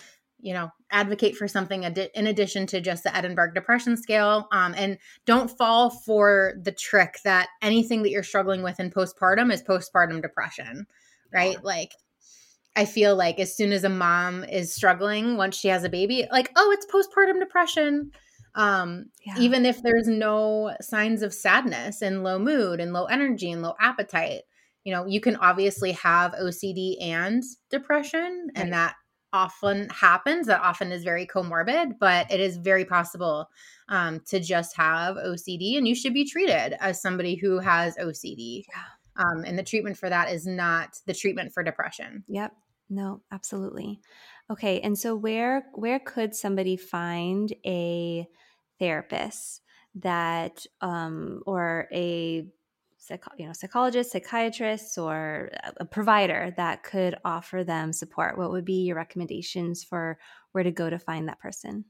you 0.45 0.53
know 0.53 0.69
advocate 0.91 1.35
for 1.35 1.47
something 1.47 1.83
in 1.83 2.27
addition 2.27 2.67
to 2.67 2.79
just 2.79 3.03
the 3.03 3.13
edinburgh 3.17 3.51
depression 3.53 3.97
scale 3.97 4.47
um, 4.51 4.73
and 4.77 4.97
don't 5.25 5.49
fall 5.49 5.89
for 5.89 6.53
the 6.61 6.71
trick 6.71 7.17
that 7.25 7.49
anything 7.61 8.03
that 8.03 8.11
you're 8.11 8.23
struggling 8.23 8.61
with 8.61 8.79
in 8.79 8.91
postpartum 8.91 9.51
is 9.51 9.63
postpartum 9.63 10.21
depression 10.21 10.85
right 11.33 11.63
like 11.63 11.91
i 12.75 12.85
feel 12.85 13.15
like 13.15 13.39
as 13.39 13.57
soon 13.57 13.73
as 13.73 13.83
a 13.83 13.89
mom 13.89 14.43
is 14.43 14.71
struggling 14.71 15.35
once 15.35 15.57
she 15.57 15.67
has 15.67 15.83
a 15.83 15.89
baby 15.89 16.27
like 16.31 16.51
oh 16.55 16.71
it's 16.71 16.85
postpartum 16.85 17.39
depression 17.39 18.11
um, 18.57 19.07
yeah. 19.25 19.37
even 19.37 19.65
if 19.65 19.83
there's 19.83 20.07
no 20.07 20.73
signs 20.79 21.23
of 21.23 21.33
sadness 21.33 22.01
and 22.01 22.23
low 22.23 22.39
mood 22.39 22.79
and 22.79 22.93
low 22.93 23.03
energy 23.03 23.51
and 23.51 23.61
low 23.61 23.73
appetite 23.81 24.43
you 24.85 24.93
know 24.93 25.05
you 25.07 25.19
can 25.19 25.35
obviously 25.37 25.91
have 25.93 26.33
ocd 26.33 26.95
and 27.01 27.43
depression 27.69 28.47
right. 28.55 28.63
and 28.63 28.71
that 28.71 28.95
often 29.33 29.89
happens 29.89 30.47
that 30.47 30.61
often 30.61 30.91
is 30.91 31.03
very 31.03 31.25
comorbid 31.25 31.93
but 31.99 32.31
it 32.31 32.39
is 32.39 32.57
very 32.57 32.85
possible 32.85 33.47
um, 33.89 34.21
to 34.25 34.39
just 34.39 34.75
have 34.75 35.15
ocd 35.15 35.77
and 35.77 35.87
you 35.87 35.95
should 35.95 36.13
be 36.13 36.25
treated 36.29 36.75
as 36.79 37.01
somebody 37.01 37.35
who 37.35 37.59
has 37.59 37.95
ocd 37.97 38.63
yeah. 38.67 39.23
um, 39.23 39.43
and 39.43 39.57
the 39.57 39.63
treatment 39.63 39.97
for 39.97 40.09
that 40.09 40.31
is 40.31 40.45
not 40.45 40.99
the 41.05 41.13
treatment 41.13 41.53
for 41.53 41.63
depression. 41.63 42.23
Yep. 42.27 42.53
No 42.89 43.21
absolutely. 43.31 43.99
Okay 44.51 44.79
and 44.81 44.97
so 44.97 45.15
where 45.15 45.65
where 45.73 45.99
could 45.99 46.35
somebody 46.35 46.77
find 46.77 47.51
a 47.65 48.27
therapist 48.79 49.61
that 49.95 50.65
um, 50.81 51.41
or 51.45 51.87
a 51.91 52.47
you 53.37 53.45
know 53.45 53.53
psychologists 53.53 54.13
psychiatrists 54.13 54.97
or 54.97 55.51
a 55.77 55.85
provider 55.85 56.53
that 56.57 56.83
could 56.83 57.15
offer 57.23 57.63
them 57.63 57.93
support 57.93 58.37
what 58.37 58.51
would 58.51 58.65
be 58.65 58.83
your 58.83 58.95
recommendations 58.95 59.83
for 59.83 60.17
where 60.51 60.63
to 60.63 60.71
go 60.71 60.89
to 60.89 60.99
find 60.99 61.27
that 61.27 61.39
person 61.39 61.85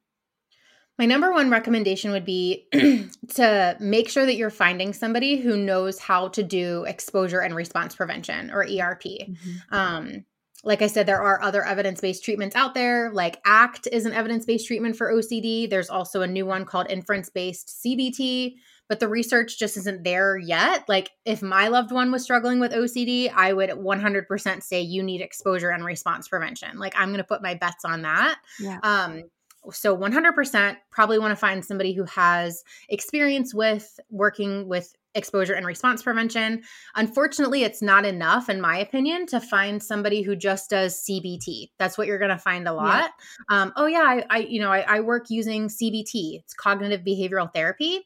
my 0.97 1.05
number 1.05 1.31
one 1.31 1.49
recommendation 1.49 2.11
would 2.11 2.25
be 2.25 2.67
to 3.33 3.77
make 3.79 4.09
sure 4.09 4.25
that 4.25 4.35
you're 4.35 4.49
finding 4.49 4.93
somebody 4.93 5.37
who 5.37 5.57
knows 5.57 5.99
how 5.99 6.29
to 6.29 6.43
do 6.43 6.83
exposure 6.85 7.39
and 7.39 7.55
response 7.55 7.95
prevention 7.95 8.49
or 8.51 8.63
erp 8.63 9.03
mm-hmm. 9.03 9.75
um, 9.75 10.25
like 10.65 10.81
I 10.81 10.87
said, 10.87 11.05
there 11.05 11.21
are 11.21 11.41
other 11.41 11.63
evidence 11.63 12.01
based 12.01 12.25
treatments 12.25 12.55
out 12.55 12.73
there, 12.73 13.11
like 13.13 13.39
ACT 13.45 13.87
is 13.91 14.07
an 14.07 14.13
evidence 14.13 14.45
based 14.45 14.65
treatment 14.65 14.95
for 14.95 15.13
OCD. 15.13 15.69
There's 15.69 15.91
also 15.91 16.21
a 16.21 16.27
new 16.27 16.45
one 16.45 16.65
called 16.65 16.89
inference 16.89 17.29
based 17.29 17.81
CBT, 17.85 18.55
but 18.87 18.99
the 18.99 19.07
research 19.07 19.57
just 19.57 19.77
isn't 19.77 20.03
there 20.03 20.37
yet. 20.37 20.87
Like, 20.87 21.11
if 21.25 21.41
my 21.41 21.67
loved 21.67 21.91
one 21.91 22.11
was 22.11 22.23
struggling 22.23 22.59
with 22.59 22.71
OCD, 22.71 23.31
I 23.33 23.53
would 23.53 23.69
100% 23.71 24.63
say 24.63 24.81
you 24.81 25.03
need 25.03 25.21
exposure 25.21 25.69
and 25.69 25.83
response 25.83 26.27
prevention. 26.27 26.77
Like, 26.77 26.93
I'm 26.97 27.09
going 27.09 27.17
to 27.17 27.23
put 27.23 27.41
my 27.41 27.55
bets 27.55 27.85
on 27.85 28.03
that. 28.03 28.39
Yeah. 28.59 28.79
Um, 28.83 29.23
so 29.71 29.97
100% 29.97 30.77
probably 30.91 31.19
want 31.19 31.31
to 31.31 31.35
find 31.35 31.65
somebody 31.65 31.93
who 31.93 32.03
has 32.05 32.63
experience 32.89 33.53
with 33.53 33.99
working 34.09 34.67
with 34.67 34.93
exposure 35.15 35.53
and 35.53 35.65
response 35.65 36.03
prevention. 36.03 36.61
Unfortunately, 36.95 37.63
it's 37.63 37.81
not 37.81 38.05
enough, 38.05 38.49
in 38.49 38.61
my 38.61 38.77
opinion, 38.77 39.25
to 39.27 39.39
find 39.39 39.81
somebody 39.81 40.21
who 40.21 40.35
just 40.35 40.69
does 40.69 41.03
CBT. 41.09 41.69
That's 41.79 41.97
what 41.97 42.07
you're 42.07 42.19
going 42.19 42.29
to 42.29 42.37
find 42.37 42.67
a 42.67 42.73
lot. 42.73 43.11
Um, 43.49 43.73
oh 43.75 43.85
yeah, 43.85 44.03
I, 44.03 44.25
I 44.29 44.37
you 44.39 44.59
know 44.59 44.71
I, 44.71 44.81
I 44.81 44.99
work 44.99 45.29
using 45.29 45.67
CBT. 45.67 46.39
It's 46.41 46.53
cognitive 46.53 47.01
behavioral 47.01 47.51
therapy 47.53 48.05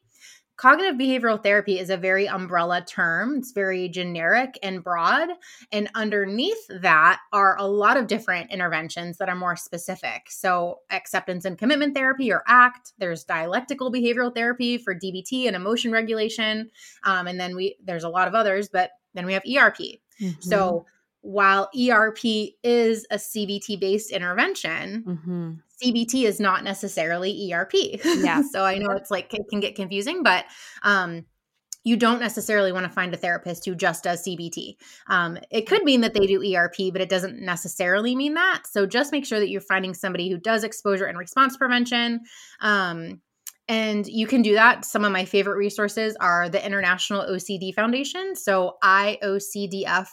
cognitive 0.60 0.96
behavioral 0.96 1.42
therapy 1.42 1.80
is 1.80 1.90
a 1.90 1.96
very 1.96 2.28
umbrella 2.28 2.84
term. 2.86 3.38
It's 3.38 3.54
very 3.54 3.88
generic 3.88 4.60
and 4.62 4.84
broad. 4.84 5.30
And 5.72 5.90
underneath 5.96 6.68
that 6.82 7.22
are 7.32 7.58
a 7.58 7.66
lot 7.66 7.96
of 7.96 8.08
different 8.08 8.52
interventions 8.52 9.18
that 9.20 9.30
are 9.30 9.36
more 9.36 9.56
specific. 9.56 10.28
So, 10.30 10.80
acceptance 10.92 11.46
and 11.46 11.58
commitment 11.58 11.96
therapy 11.96 12.30
or 12.30 12.44
ACT, 12.46 12.92
there's 12.98 13.24
dialectical 13.24 13.90
behavioral 13.90 14.36
therapy 14.36 14.78
for 14.78 14.94
DBT 14.94 15.48
and 15.48 15.56
emotion 15.56 15.94
regulation. 15.94 16.70
Um, 17.06 17.28
and 17.28 17.40
then 17.40 17.56
we, 17.56 17.78
there's 17.82 18.04
a 18.04 18.10
lot 18.10 18.28
of 18.28 18.36
others, 18.36 18.68
but 18.68 18.92
then 19.14 19.26
we 19.26 19.34
have 19.34 19.44
ERP. 19.44 19.78
Mm-hmm. 20.20 20.42
So, 20.42 20.86
while 21.22 21.70
ERP 21.78 22.24
is 22.64 23.06
a 23.12 23.16
CBT 23.16 23.80
based 23.80 24.12
intervention, 24.12 25.04
mm-hmm. 25.06 25.52
CBT 25.84 26.24
is 26.26 26.40
not 26.40 26.64
necessarily 26.64 27.52
ERP. 27.54 27.74
Yeah. 28.04 28.42
so 28.52 28.64
I 28.64 28.78
know 28.78 28.92
it's 28.92 29.12
like 29.12 29.34
it 29.34 29.48
can 29.50 29.60
get 29.60 29.76
confusing, 29.76 30.24
but 30.24 30.46
um, 30.84 31.26
you 31.84 31.96
don't 31.96 32.20
necessarily 32.20 32.72
want 32.72 32.86
to 32.86 32.92
find 32.92 33.14
a 33.14 33.18
therapist 33.18 33.66
who 33.66 33.76
just 33.76 34.04
does 34.04 34.24
CBT. 34.26 34.76
Um, 35.08 35.38
it 35.50 35.68
could 35.68 35.84
mean 35.84 36.02
that 36.02 36.14
they 36.14 36.28
do 36.28 36.56
ERP, 36.56 36.92
but 36.92 37.02
it 37.02 37.10
doesn't 37.10 37.40
necessarily 37.42 38.16
mean 38.16 38.34
that. 38.34 38.64
So 38.66 38.86
just 38.86 39.12
make 39.12 39.26
sure 39.26 39.40
that 39.40 39.50
you're 39.50 39.62
finding 39.62 39.94
somebody 39.94 40.30
who 40.30 40.38
does 40.38 40.64
exposure 40.64 41.06
and 41.06 41.18
response 41.18 41.58
prevention. 41.58 42.22
Um, 42.60 43.22
and 43.70 44.06
you 44.08 44.26
can 44.26 44.42
do 44.42 44.56
that. 44.56 44.84
Some 44.84 45.06
of 45.06 45.12
my 45.12 45.24
favorite 45.26 45.58
resources 45.58 46.18
are 46.20 46.50
the 46.50 46.66
International 46.66 47.22
OCD 47.22 47.72
Foundation, 47.74 48.36
so 48.36 48.78
iocdf.org. 48.84 50.10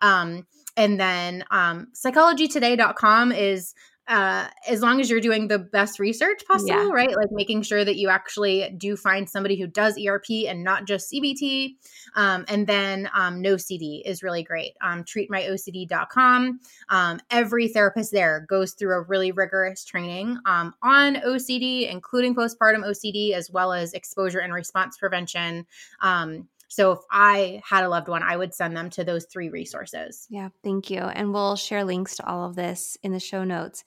Um, 0.00 0.46
and 0.74 0.98
then 0.98 1.44
um, 1.50 1.88
psychologytoday.com 1.94 3.32
is 3.32 3.74
uh, 4.08 4.48
as 4.68 4.80
long 4.80 5.00
as 5.00 5.08
you're 5.08 5.20
doing 5.20 5.48
the 5.48 5.58
best 5.58 5.98
research 5.98 6.42
possible, 6.46 6.88
yeah. 6.88 6.90
right? 6.92 7.16
Like 7.16 7.30
making 7.30 7.62
sure 7.62 7.84
that 7.84 7.96
you 7.96 8.08
actually 8.08 8.74
do 8.76 8.96
find 8.96 9.28
somebody 9.28 9.58
who 9.58 9.66
does 9.66 9.96
ERP 9.98 10.26
and 10.48 10.64
not 10.64 10.86
just 10.86 11.12
CBT. 11.12 11.76
Um, 12.16 12.44
and 12.48 12.66
then 12.66 13.08
um, 13.14 13.42
NOCD 13.42 14.02
is 14.04 14.22
really 14.22 14.42
great. 14.42 14.72
Um, 14.80 15.04
treatmyocd.com. 15.04 16.60
Um, 16.88 17.20
every 17.30 17.68
therapist 17.68 18.12
there 18.12 18.44
goes 18.48 18.72
through 18.72 18.94
a 18.94 19.02
really 19.02 19.30
rigorous 19.30 19.84
training 19.84 20.36
um, 20.46 20.74
on 20.82 21.16
OCD, 21.16 21.90
including 21.90 22.34
postpartum 22.34 22.84
OCD, 22.84 23.32
as 23.32 23.50
well 23.50 23.72
as 23.72 23.92
exposure 23.92 24.40
and 24.40 24.52
response 24.52 24.98
prevention. 24.98 25.64
Um, 26.00 26.48
so 26.72 26.92
if 26.92 27.00
I 27.10 27.60
had 27.68 27.84
a 27.84 27.88
loved 27.90 28.08
one, 28.08 28.22
I 28.22 28.34
would 28.34 28.54
send 28.54 28.74
them 28.74 28.88
to 28.90 29.04
those 29.04 29.26
three 29.26 29.50
resources. 29.50 30.26
Yeah, 30.30 30.48
thank 30.64 30.88
you. 30.88 31.00
And 31.00 31.30
we'll 31.30 31.54
share 31.54 31.84
links 31.84 32.16
to 32.16 32.26
all 32.26 32.48
of 32.48 32.56
this 32.56 32.96
in 33.02 33.12
the 33.12 33.20
show 33.20 33.44
notes. 33.44 33.84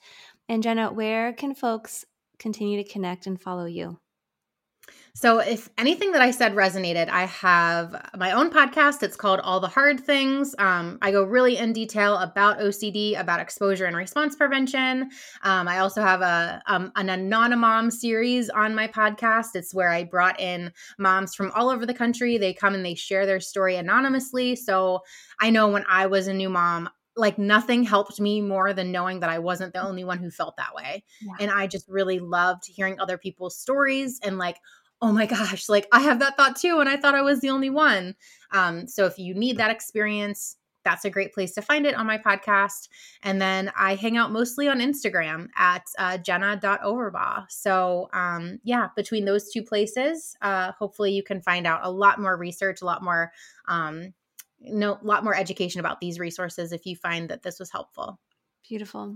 And 0.48 0.62
Jenna, 0.62 0.94
where 0.94 1.34
can 1.34 1.56
folks 1.56 2.06
continue 2.38 2.84
to 2.84 2.88
connect 2.88 3.26
and 3.26 3.42
follow 3.42 3.66
you? 3.66 3.98
So, 5.18 5.40
if 5.40 5.70
anything 5.78 6.12
that 6.12 6.22
I 6.22 6.32
said 6.32 6.56
resonated, 6.56 7.08
I 7.08 7.24
have 7.24 8.12
my 8.18 8.34
own 8.34 8.52
podcast. 8.52 9.02
It's 9.02 9.16
called 9.16 9.40
All 9.40 9.62
the 9.62 9.70
Hard 9.70 10.02
Things. 10.02 10.54
Um, 10.60 10.98
I 11.02 11.12
go 11.12 11.24
really 11.24 11.56
in 11.56 11.72
detail 11.72 12.18
about 12.18 12.60
OCD, 12.60 13.18
about 13.18 13.40
exposure 13.40 13.86
and 13.86 13.96
response 13.96 14.36
prevention. 14.36 15.10
Um, 15.42 15.70
I 15.70 15.80
also 15.80 16.02
have 16.02 16.20
a 16.20 16.62
um, 16.68 16.92
an 16.98 17.08
Anonymom 17.08 17.94
series 17.94 18.50
on 18.50 18.76
my 18.76 18.90
podcast. 18.90 19.56
It's 19.56 19.74
where 19.74 19.90
I 19.90 20.04
brought 20.04 20.38
in 20.42 20.74
moms 21.00 21.34
from 21.34 21.50
all 21.56 21.70
over 21.70 21.86
the 21.86 21.94
country. 21.94 22.38
They 22.38 22.54
come 22.54 22.76
and 22.76 22.86
they 22.86 22.96
share 22.96 23.26
their 23.26 23.40
story 23.40 23.78
anonymously. 23.78 24.58
So, 24.58 25.00
I 25.40 25.50
know 25.50 25.70
when 25.70 25.86
I 25.88 26.08
was 26.08 26.28
a 26.28 26.34
new 26.34 26.50
mom, 26.50 26.90
like 27.16 27.38
nothing 27.38 27.84
helped 27.84 28.20
me 28.20 28.42
more 28.42 28.74
than 28.74 28.92
knowing 28.92 29.22
that 29.22 29.30
I 29.30 29.40
wasn't 29.40 29.72
the 29.72 29.82
only 29.82 30.04
one 30.04 30.18
who 30.18 30.30
felt 30.30 30.58
that 30.58 30.76
way. 30.76 31.06
Yeah. 31.22 31.36
And 31.40 31.52
I 31.52 31.68
just 31.68 31.88
really 31.88 32.20
loved 32.20 32.64
hearing 32.68 33.00
other 33.00 33.18
people's 33.18 33.58
stories 33.58 34.20
and 34.22 34.38
like 34.38 34.58
oh 35.02 35.12
my 35.12 35.26
gosh, 35.26 35.70
like 35.70 35.88
I 35.92 36.02
have 36.02 36.20
that 36.20 36.38
thought 36.38 36.56
too, 36.56 36.80
and 36.80 36.90
I 36.90 36.98
thought 36.98 37.16
I 37.16 37.22
was 37.22 37.42
the 37.42 37.50
only 37.50 37.70
one. 37.70 38.16
Um, 38.52 38.88
so 38.88 39.06
if 39.06 39.18
you 39.20 39.34
need 39.34 39.58
that 39.58 39.72
experience, 39.72 40.58
that's 40.86 41.04
a 41.04 41.10
great 41.10 41.34
place 41.34 41.54
to 41.56 41.62
find 41.62 41.86
it 41.86 41.96
on 41.96 42.06
my 42.06 42.18
podcast. 42.18 42.88
And 43.24 43.42
then 43.42 43.72
I 43.76 43.96
hang 43.96 44.16
out 44.16 44.32
mostly 44.32 44.68
on 44.70 44.80
Instagram 44.80 45.48
at 45.58 45.84
uh, 45.98 46.20
jenna.overbaugh. 46.20 47.46
So, 47.50 48.08
um, 48.14 48.60
yeah, 48.64 48.90
between 48.96 49.26
those 49.26 49.52
two 49.52 49.64
places, 49.64 50.38
uh, 50.42 50.72
hopefully 50.74 51.12
you 51.12 51.24
can 51.24 51.42
find 51.42 51.68
out 51.68 51.82
a 51.84 51.92
lot 51.92 52.22
more 52.22 52.38
research, 52.38 52.82
a 52.82 52.86
lot 52.86 53.04
more, 53.04 53.34
um, 53.68 54.14
no, 54.62 54.94
a 54.94 55.06
lot 55.06 55.24
more 55.24 55.36
education 55.36 55.80
about 55.80 56.00
these 56.00 56.20
resources 56.20 56.72
if 56.72 56.86
you 56.86 56.96
find 56.96 57.30
that 57.30 57.42
this 57.42 57.60
was 57.60 57.72
helpful. 57.72 58.20
Beautiful. 58.68 59.16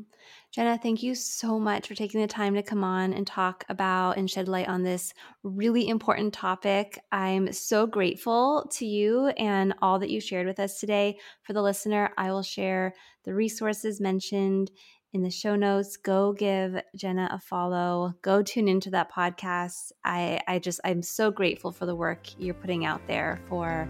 Jenna, 0.52 0.78
thank 0.78 1.02
you 1.02 1.16
so 1.16 1.60
much 1.60 1.88
for 1.88 1.96
taking 1.96 2.22
the 2.22 2.28
time 2.28 2.54
to 2.54 2.62
come 2.62 2.84
on 2.84 3.14
and 3.14 3.26
talk 3.26 3.66
about 3.68 4.18
and 4.18 4.30
shed 4.30 4.48
light 4.48 4.68
on 4.68 4.84
this 4.84 5.14
really 5.42 5.88
important 5.88 6.34
topic. 6.34 7.00
I'm 7.12 7.52
so 7.52 7.88
grateful 7.88 8.70
to 8.74 8.86
you 8.86 9.28
and 9.30 9.74
all 9.82 9.98
that 10.00 10.12
you 10.12 10.22
shared 10.22 10.46
with 10.46 10.60
us 10.60 10.80
today. 10.80 11.18
For 11.42 11.54
the 11.54 11.64
listener, 11.64 12.12
I 12.16 12.32
will 12.32 12.44
share 12.44 12.94
the 13.24 13.34
resources 13.34 14.00
mentioned 14.00 14.70
in 15.14 15.24
the 15.24 15.32
show 15.32 15.56
notes. 15.56 15.98
Go 15.98 16.34
give 16.34 16.80
Jenna 16.96 17.30
a 17.32 17.40
follow. 17.40 18.14
Go 18.22 18.44
tune 18.44 18.68
into 18.68 18.92
that 18.92 19.12
podcast. 19.12 19.92
I, 20.06 20.42
I 20.48 20.60
just, 20.60 20.80
I'm 20.84 21.02
so 21.02 21.32
grateful 21.32 21.72
for 21.72 21.88
the 21.88 21.96
work 21.96 22.28
you're 22.38 22.54
putting 22.54 22.86
out 22.86 23.02
there 23.08 23.42
for, 23.50 23.90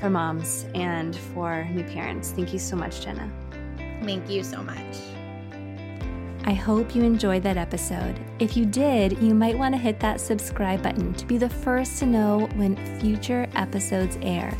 for 0.00 0.10
moms 0.10 0.66
and 0.74 1.14
for 1.14 1.64
new 1.66 1.84
parents. 1.84 2.32
Thank 2.32 2.52
you 2.52 2.58
so 2.58 2.74
much, 2.74 3.02
Jenna. 3.02 3.47
Thank 4.02 4.28
you 4.30 4.42
so 4.42 4.62
much. 4.62 4.96
I 6.44 6.52
hope 6.52 6.94
you 6.94 7.02
enjoyed 7.02 7.42
that 7.42 7.58
episode. 7.58 8.18
If 8.38 8.56
you 8.56 8.64
did, 8.64 9.18
you 9.18 9.34
might 9.34 9.58
want 9.58 9.74
to 9.74 9.78
hit 9.78 10.00
that 10.00 10.18
subscribe 10.18 10.82
button 10.82 11.12
to 11.14 11.26
be 11.26 11.36
the 11.36 11.48
first 11.48 11.98
to 11.98 12.06
know 12.06 12.48
when 12.54 12.76
future 13.00 13.46
episodes 13.54 14.18
air. 14.22 14.56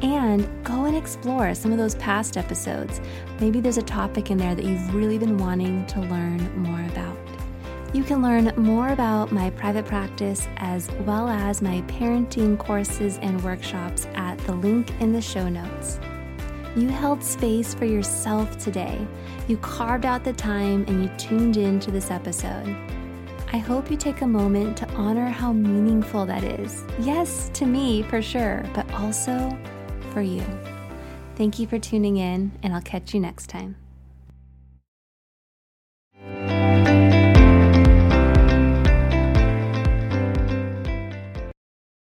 And 0.00 0.48
go 0.64 0.86
and 0.86 0.96
explore 0.96 1.54
some 1.54 1.72
of 1.72 1.78
those 1.78 1.94
past 1.96 2.38
episodes. 2.38 3.02
Maybe 3.38 3.60
there's 3.60 3.76
a 3.76 3.82
topic 3.82 4.30
in 4.30 4.38
there 4.38 4.54
that 4.54 4.64
you've 4.64 4.94
really 4.94 5.18
been 5.18 5.36
wanting 5.36 5.84
to 5.88 6.00
learn 6.00 6.58
more 6.58 6.84
about. 6.86 7.18
You 7.92 8.02
can 8.02 8.22
learn 8.22 8.52
more 8.56 8.88
about 8.88 9.30
my 9.30 9.50
private 9.50 9.84
practice 9.84 10.48
as 10.56 10.90
well 11.06 11.28
as 11.28 11.60
my 11.60 11.82
parenting 11.82 12.58
courses 12.58 13.18
and 13.22 13.42
workshops 13.44 14.06
at 14.14 14.38
the 14.40 14.52
link 14.52 14.90
in 15.00 15.12
the 15.12 15.20
show 15.20 15.48
notes. 15.48 15.98
You 16.76 16.90
held 16.90 17.24
space 17.24 17.72
for 17.72 17.86
yourself 17.86 18.58
today. 18.58 19.06
You 19.48 19.56
carved 19.56 20.04
out 20.04 20.24
the 20.24 20.34
time 20.34 20.84
and 20.86 21.02
you 21.02 21.10
tuned 21.16 21.56
in 21.56 21.80
to 21.80 21.90
this 21.90 22.10
episode. 22.10 22.68
I 23.50 23.56
hope 23.56 23.90
you 23.90 23.96
take 23.96 24.20
a 24.20 24.26
moment 24.26 24.76
to 24.78 24.88
honor 24.90 25.26
how 25.26 25.54
meaningful 25.54 26.26
that 26.26 26.44
is. 26.44 26.84
Yes, 27.00 27.50
to 27.54 27.64
me 27.64 28.02
for 28.02 28.20
sure, 28.20 28.62
but 28.74 28.92
also 28.92 29.56
for 30.12 30.20
you. 30.20 30.44
Thank 31.36 31.58
you 31.58 31.66
for 31.66 31.78
tuning 31.78 32.18
in, 32.18 32.52
and 32.62 32.74
I'll 32.74 32.82
catch 32.82 33.14
you 33.14 33.20
next 33.20 33.48
time. 33.48 33.76